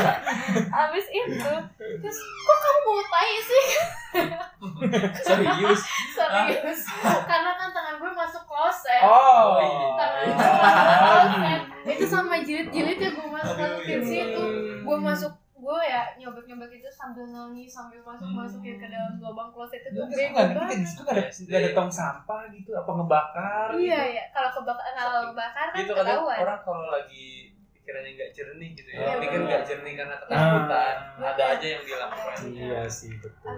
Abis 0.88 1.06
itu 1.12 1.52
terus 2.00 2.18
kok 2.24 2.58
kamu 2.64 2.80
mau 2.88 3.00
tai 3.12 3.34
sih? 3.44 3.66
Serius? 5.28 5.80
Serius. 6.16 6.80
Karena 7.04 7.50
kan 7.60 7.68
tangan 7.76 7.94
gue 8.00 8.12
masuk 8.16 8.42
kloset. 8.48 9.04
Oh. 9.04 9.60
tangan 10.00 10.20
gue 10.24 10.32
iya. 10.32 10.48
masuk 10.64 10.96
kloset. 11.04 11.62
Itu 11.84 12.04
sama 12.08 12.40
jilid-jilidnya 12.40 13.08
gue 13.12 13.28
masuk 13.28 13.56
masukin 13.60 14.00
situ. 14.00 14.44
Gue 14.80 14.96
masuk 14.96 15.32
gue 15.64 15.80
ya 15.82 16.02
nyobek 16.14 16.44
nyobek 16.44 16.72
itu 16.74 16.88
sambil 16.88 17.24
nangis 17.26 17.66
sambil 17.66 17.96
masuk 18.00 18.28
masukin 18.28 18.76
ke 18.76 18.86
dalam 18.86 19.16
lubang 19.16 19.48
kloset 19.48 19.80
itu 19.82 19.96
Terus 19.96 20.12
bego 20.12 20.36
nggak- 20.36 20.46
di 20.46 20.54
banget. 20.54 20.76
situ 20.84 21.00
nggak 21.00 21.14
ada 21.14 21.24
nggak 21.24 21.58
ada 21.58 21.70
tong 21.72 21.90
sampah 21.90 22.40
gitu 22.50 22.70
apa 22.72 22.90
ngebakar 22.92 23.68
iya 23.74 24.00
gitu. 24.04 24.14
ya 24.14 24.24
kalau 24.30 24.50
kebakar 24.52 24.92
kalau 24.92 25.20
kebakar 25.26 25.66
kan 25.66 25.78
itu 25.78 25.92
ketahuan. 25.94 26.36
orang 26.38 26.60
kalau 26.60 26.84
lagi 26.86 27.26
pikirannya 27.74 28.10
nggak 28.14 28.30
jernih 28.30 28.70
gitu 28.72 28.90
ya 28.90 28.98
Iya, 28.98 29.14
pikir 29.18 29.38
nggak 29.42 29.62
jernih 29.62 29.94
karena 29.94 30.16
ketakutan 30.18 30.96
Ah. 31.16 31.30
ada 31.30 31.44
aja 31.50 31.66
yang 31.66 31.82
dilakukan. 31.82 32.36
Iya 32.50 32.80
sih 32.86 33.12
betul. 33.14 33.56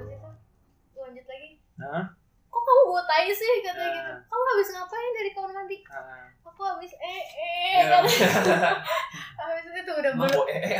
Lanjut 0.96 1.24
lagi? 1.24 1.50
Kok 2.56 2.80
kamu 2.82 2.96
tai 3.04 3.28
sih? 3.28 3.54
Katanya 3.60 3.84
Nah. 3.84 3.94
gitu. 3.94 4.12
Kamu 4.26 4.42
habis 4.48 4.68
ngapain 4.70 5.10
dari 5.12 5.30
kamar 5.30 5.50
mandi? 5.52 5.76
Ah. 5.86 6.24
aku 6.46 6.62
habis 6.64 6.88
eh 6.96 7.22
eh 7.36 7.84
katanya. 7.84 8.72
Habis 9.36 9.68
itu 9.68 9.92
udah 9.92 10.12
belum 10.16 10.24
bawa 10.24 10.44
ee 10.48 10.72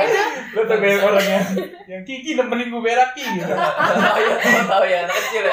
itu 0.00 0.22
lo 0.56 0.62
kayak 0.74 1.04
orang 1.04 1.20
yang 1.22 1.44
yang 1.86 2.02
Kiki 2.02 2.32
nemenin 2.34 2.72
gue 2.72 2.80
berak 2.80 3.12
Ki 3.12 3.20
gitu 3.22 3.44
tahu 3.44 4.16
ya 4.24 4.34
tahu 4.34 4.64
tahu 4.66 4.84
ya. 4.84 4.98
Anak 5.04 5.16
kecil 5.20 5.42
ya 5.42 5.52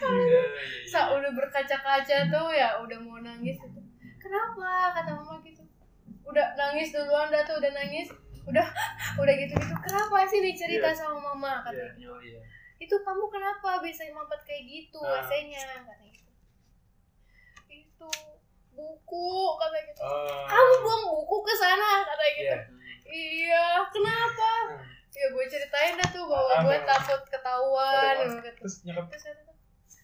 Iya. 0.00 0.40
sa 0.88 1.12
udah 1.12 1.30
berkaca-kaca 1.30 2.16
tuh 2.26 2.48
ya 2.50 2.74
udah 2.78 2.98
mau 2.98 3.20
nangis 3.20 3.56
gitu 3.56 3.80
kenapa? 4.16 4.90
Kata 4.92 5.12
mama 5.12 5.36
gitu. 5.40 5.60
Udah 6.24 6.56
nangis 6.56 6.90
duluan 6.90 7.28
dah 7.28 7.44
tuh 7.44 7.60
udah 7.60 7.70
nangis. 7.70 8.08
Udah 8.42 8.64
udah 9.16 9.34
gitu 9.36 9.52
gitu 9.52 9.74
kenapa 9.76 10.16
sih 10.24 10.40
nih 10.40 10.56
cerita 10.56 10.88
Iya. 10.88 10.96
sama 10.96 11.20
mama? 11.22 11.60
Katanya. 11.62 11.92
Iya, 11.94 12.14
iya. 12.24 12.40
Itu 12.80 12.96
kamu 12.96 13.24
kenapa 13.28 13.78
bisa 13.80 14.08
mampet 14.10 14.40
kayak 14.42 14.64
gitu 14.64 14.98
Ah. 14.98 15.20
WC-nya 15.20 15.60
katanya 15.78 16.08
gitu 16.10 16.32
itu 17.68 18.08
buku 18.72 19.28
katanya 19.54 19.84
gitu 19.86 20.00
Oh. 20.00 20.44
kamu 20.44 20.72
buang 20.80 21.02
buku 21.06 21.36
ke 21.44 21.54
sana 21.54 22.00
katanya 22.02 22.32
gitu 22.32 22.44
Iya. 22.48 22.58
iya 23.06 23.64
kenapa 23.88 24.50
Hmm. 24.70 24.80
ya 25.20 25.26
gue 25.28 25.44
ceritain 25.44 25.94
dah 25.94 26.08
tuh 26.08 26.24
bahwa 26.24 26.50
Ah, 26.50 26.62
gue 26.62 26.78
takut 26.82 27.22
ketahuan 27.28 28.14
gitu. 28.40 28.48
terus 28.56 28.74
nyokap 28.82 29.06
terus 29.10 29.24
kata 29.26 29.52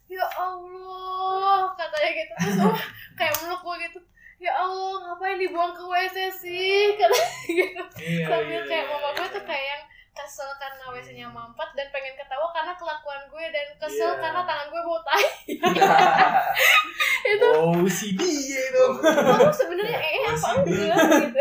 ya 0.07 0.23
Allah 0.31 1.73
katanya 1.73 2.11
gitu 2.13 2.33
terus 2.37 2.57
oh, 2.61 2.77
kayak 3.19 3.35
meluk 3.41 3.61
gue 3.61 3.77
gitu 3.89 4.01
ya 4.37 4.53
Allah 4.53 4.93
ngapain 5.03 5.41
dibuang 5.41 5.73
ke 5.73 5.83
WC 5.83 6.17
sih 6.37 6.95
katanya 6.95 7.31
gitu 7.49 7.83
iya, 8.05 8.27
sambil 8.29 8.61
iya, 8.61 8.69
kayak 8.69 8.85
iya, 8.85 8.93
mama 8.93 9.09
gue 9.11 9.25
iya. 9.25 9.33
tuh 9.33 9.43
kayak 9.49 9.67
yang 9.67 9.83
kesel 10.17 10.49
karena 10.57 10.85
WC-nya 10.89 11.29
mampet 11.29 11.69
dan 11.73 11.87
pengen 11.89 12.15
ketawa 12.15 12.49
karena 12.51 12.73
kelakuan 12.75 13.23
gue 13.27 13.45
dan 13.47 13.67
kesel 13.77 14.11
Iya. 14.11 14.19
karena 14.19 14.41
tangan 14.43 14.67
gue 14.67 14.81
bau 14.81 15.01
tai. 15.01 15.25
Itu 17.27 17.49
oh 17.51 17.85
si 17.87 18.15
dia 18.15 18.61
itu. 18.63 18.85
Kamu 18.97 19.51
sebenarnya 19.51 19.99
ee 19.99 20.19
Oh, 20.19 20.33
apa 20.33 20.49
enggak 20.57 20.97
gitu. 21.21 21.41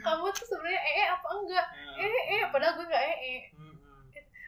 Kamu 0.00 0.24
tuh 0.28 0.44
sebenarnya 0.46 0.80
ee 0.82 1.04
apa 1.06 1.28
enggak? 1.30 1.66
Ee 1.96 2.08
ee 2.30 2.44
padahal 2.48 2.74
gue 2.74 2.84
nggak 2.84 3.04
ee 3.06 3.38
Hmm, 3.54 3.72
hmm. 3.72 4.00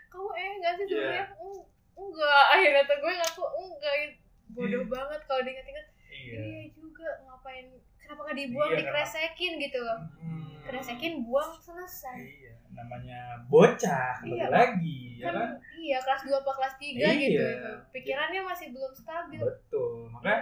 kamu 0.09 0.29
ee 0.35 0.51
enggak 0.55 0.73
sih 0.75 0.85
Iya. 0.85 0.91
sebenarnya? 0.91 1.25
"Eng- 1.39 1.67
enggak. 1.97 2.43
Akhirnya 2.51 2.83
tuh 2.85 2.97
gue 2.99 3.13
ngaku 3.15 3.45
enggak. 3.59 3.95
Bodoh 4.51 4.83
Iya. 4.83 4.91
banget 4.91 5.21
kalau 5.25 5.43
diingat-ingat. 5.43 5.87
Iya. 6.11 6.37
Iya 6.37 6.63
juga 6.75 7.09
ngapain? 7.23 7.67
Kenapa 7.97 8.21
nggak 8.25 8.39
dibuang 8.39 8.71
Iya, 8.71 8.79
dikresekin 8.83 9.53
gitu 9.59 9.79
loh. 9.81 10.01
Hmm. 10.19 10.39
kresekin 10.61 11.25
buang 11.25 11.57
selesai. 11.57 12.19
Iya 12.21 12.50
namanya 12.81 13.21
bocah 13.47 14.17
Iya. 14.21 14.47
lagi 14.49 15.01
ya 15.17 15.29
kan 15.29 15.35
kan? 15.37 15.51
iya 15.77 15.99
kelas 15.99 16.23
2 16.23 16.33
apa 16.35 16.53
kelas 16.55 16.75
3 16.77 16.87
Iya. 16.97 17.11
gitu 17.15 17.41
itu. 17.41 17.73
pikirannya 17.93 18.41
masih 18.43 18.67
belum 18.71 18.93
stabil. 18.93 19.41
Betul 19.41 20.09
makanya 20.09 20.41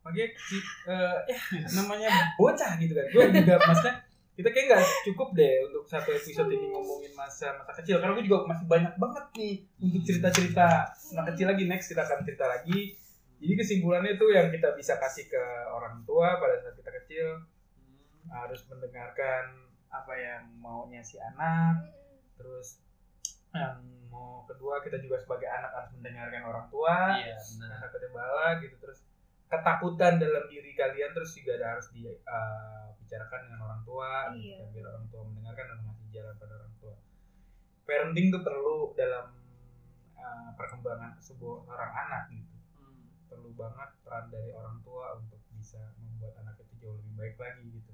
makanya 0.00 0.28
si- 0.38 0.68
eh, 0.86 1.18
ya 1.28 1.38
namanya 1.76 2.08
bocah 2.34 2.72
gitu 2.76 2.92
kan. 2.92 3.06
Gue 3.08 3.24
juga 3.30 3.54
maksudnya 3.58 3.96
kita 4.30 4.48
kayak 4.48 4.66
nggak 4.70 4.84
cukup 5.04 5.28
deh 5.34 5.54
untuk 5.62 5.84
satu 5.84 6.10
episode 6.10 6.48
ini 6.48 6.66
ngomongin 6.66 7.12
masa 7.12 7.52
masa 7.54 7.76
kecil. 7.76 8.00
Karena 8.00 8.12
gue 8.14 8.24
juga 8.24 8.44
masih 8.46 8.64
banyak 8.64 8.94
banget 8.94 9.24
nih 9.34 9.54
untuk 9.78 10.02
cerita 10.02 10.28
cerita 10.30 10.66
anak 11.12 11.24
kecil 11.32 11.46
lagi. 11.46 11.62
Next 11.64 11.86
kita 11.86 12.02
akan 12.02 12.24
cerita 12.24 12.46
lagi. 12.46 12.96
Jadi 13.36 13.52
kesimpulannya 13.54 14.16
itu 14.16 14.26
yang 14.28 14.48
kita 14.48 14.72
bisa 14.74 14.96
kasih 14.96 15.24
ke 15.26 15.42
orang 15.66 16.00
tua 16.02 16.36
pada 16.36 16.56
saat 16.56 16.72
kita 16.74 16.90
kecil 16.94 17.26
harus 18.26 18.60
mendengarkan 18.66 19.69
apa 19.90 20.12
yang 20.14 20.44
maunya 20.62 21.02
si 21.02 21.18
anak 21.18 21.90
terus 22.38 22.78
yang 23.50 23.82
mau 24.06 24.46
kedua 24.46 24.78
kita 24.82 24.98
juga 25.02 25.18
sebagai 25.18 25.50
anak 25.50 25.70
harus 25.74 25.90
mendengarkan 25.98 26.42
orang 26.46 26.66
tua 26.70 27.18
iya 27.18 27.34
benar. 27.34 27.90
kata 27.90 28.08
bala 28.14 28.46
gitu. 28.62 28.74
Terus 28.78 29.02
ketakutan 29.50 30.22
dalam 30.22 30.46
diri 30.46 30.70
kalian 30.78 31.10
terus 31.10 31.34
juga 31.34 31.58
ada 31.58 31.66
harus 31.74 31.90
dibicarakan 31.90 33.40
dengan 33.50 33.60
orang 33.66 33.82
tua 33.82 34.30
gitu 34.38 34.46
Iya. 34.54 34.56
kan, 34.62 34.68
biar 34.70 34.86
orang 34.94 35.06
tua 35.10 35.22
mendengarkan 35.26 35.64
dan 35.66 35.78
ngasih 35.82 36.06
jalan 36.14 36.34
pada 36.38 36.52
orang 36.62 36.74
tua. 36.78 36.94
Parenting 37.82 38.26
tuh 38.30 38.42
perlu 38.46 38.76
dalam 38.94 39.26
uh, 40.14 40.50
perkembangan 40.54 41.18
sebuah 41.18 41.66
seorang 41.66 41.92
anak 42.06 42.22
gitu. 42.30 42.54
Perlu 43.26 43.50
banget 43.58 43.90
peran 44.06 44.30
dari 44.30 44.50
orang 44.54 44.78
tua 44.86 45.18
untuk 45.18 45.42
bisa 45.58 45.82
membuat 45.98 46.38
anak 46.38 46.54
itu 46.62 46.74
jauh 46.86 46.94
lebih 47.02 47.14
baik 47.18 47.36
lagi 47.38 47.66
gitu 47.74 47.89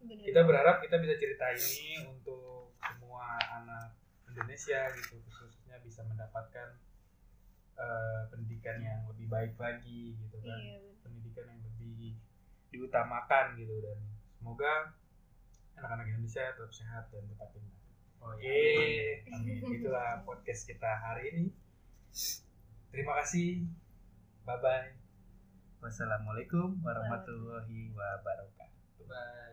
Bener. 0.00 0.24
kita 0.24 0.40
berharap 0.48 0.80
kita 0.80 0.96
bisa 0.98 1.14
cerita 1.20 1.46
ini 1.52 2.08
untuk 2.08 2.72
semua 2.80 3.36
anak 3.60 3.96
Indonesia 4.30 4.88
gitu 4.96 5.20
khususnya 5.28 5.76
bisa 5.84 6.00
mendapatkan 6.08 6.78
eh, 7.76 8.22
pendidikan 8.32 8.80
yang 8.80 9.04
lebih 9.10 9.28
baik 9.28 9.54
lagi 9.60 10.16
gitu 10.16 10.36
kan 10.40 10.56
iya 10.56 10.80
bener. 10.80 10.96
pendidikan 11.04 11.46
yang 11.52 11.62
lebih 11.64 12.16
diutamakan 12.70 13.58
gitu 13.58 13.76
dan 13.82 13.98
semoga 14.38 14.94
anak-anak 15.80 16.06
Indonesia 16.12 16.44
tetap 16.52 16.72
sehat 16.72 17.04
dan 17.08 17.24
tetap 17.24 17.48
pintar. 17.56 17.80
oh 18.20 18.36
Oke, 18.36 19.24
amin. 19.32 19.64
Itulah 19.80 20.20
podcast 20.28 20.68
kita 20.68 20.90
hari 21.00 21.32
ini. 21.32 21.44
Terima 22.92 23.16
kasih. 23.24 23.64
Bye 24.44 24.60
bye. 24.60 24.88
Wassalamualaikum 25.80 26.84
warahmatullahi 26.84 27.88
wabarakatuh. 27.96 29.49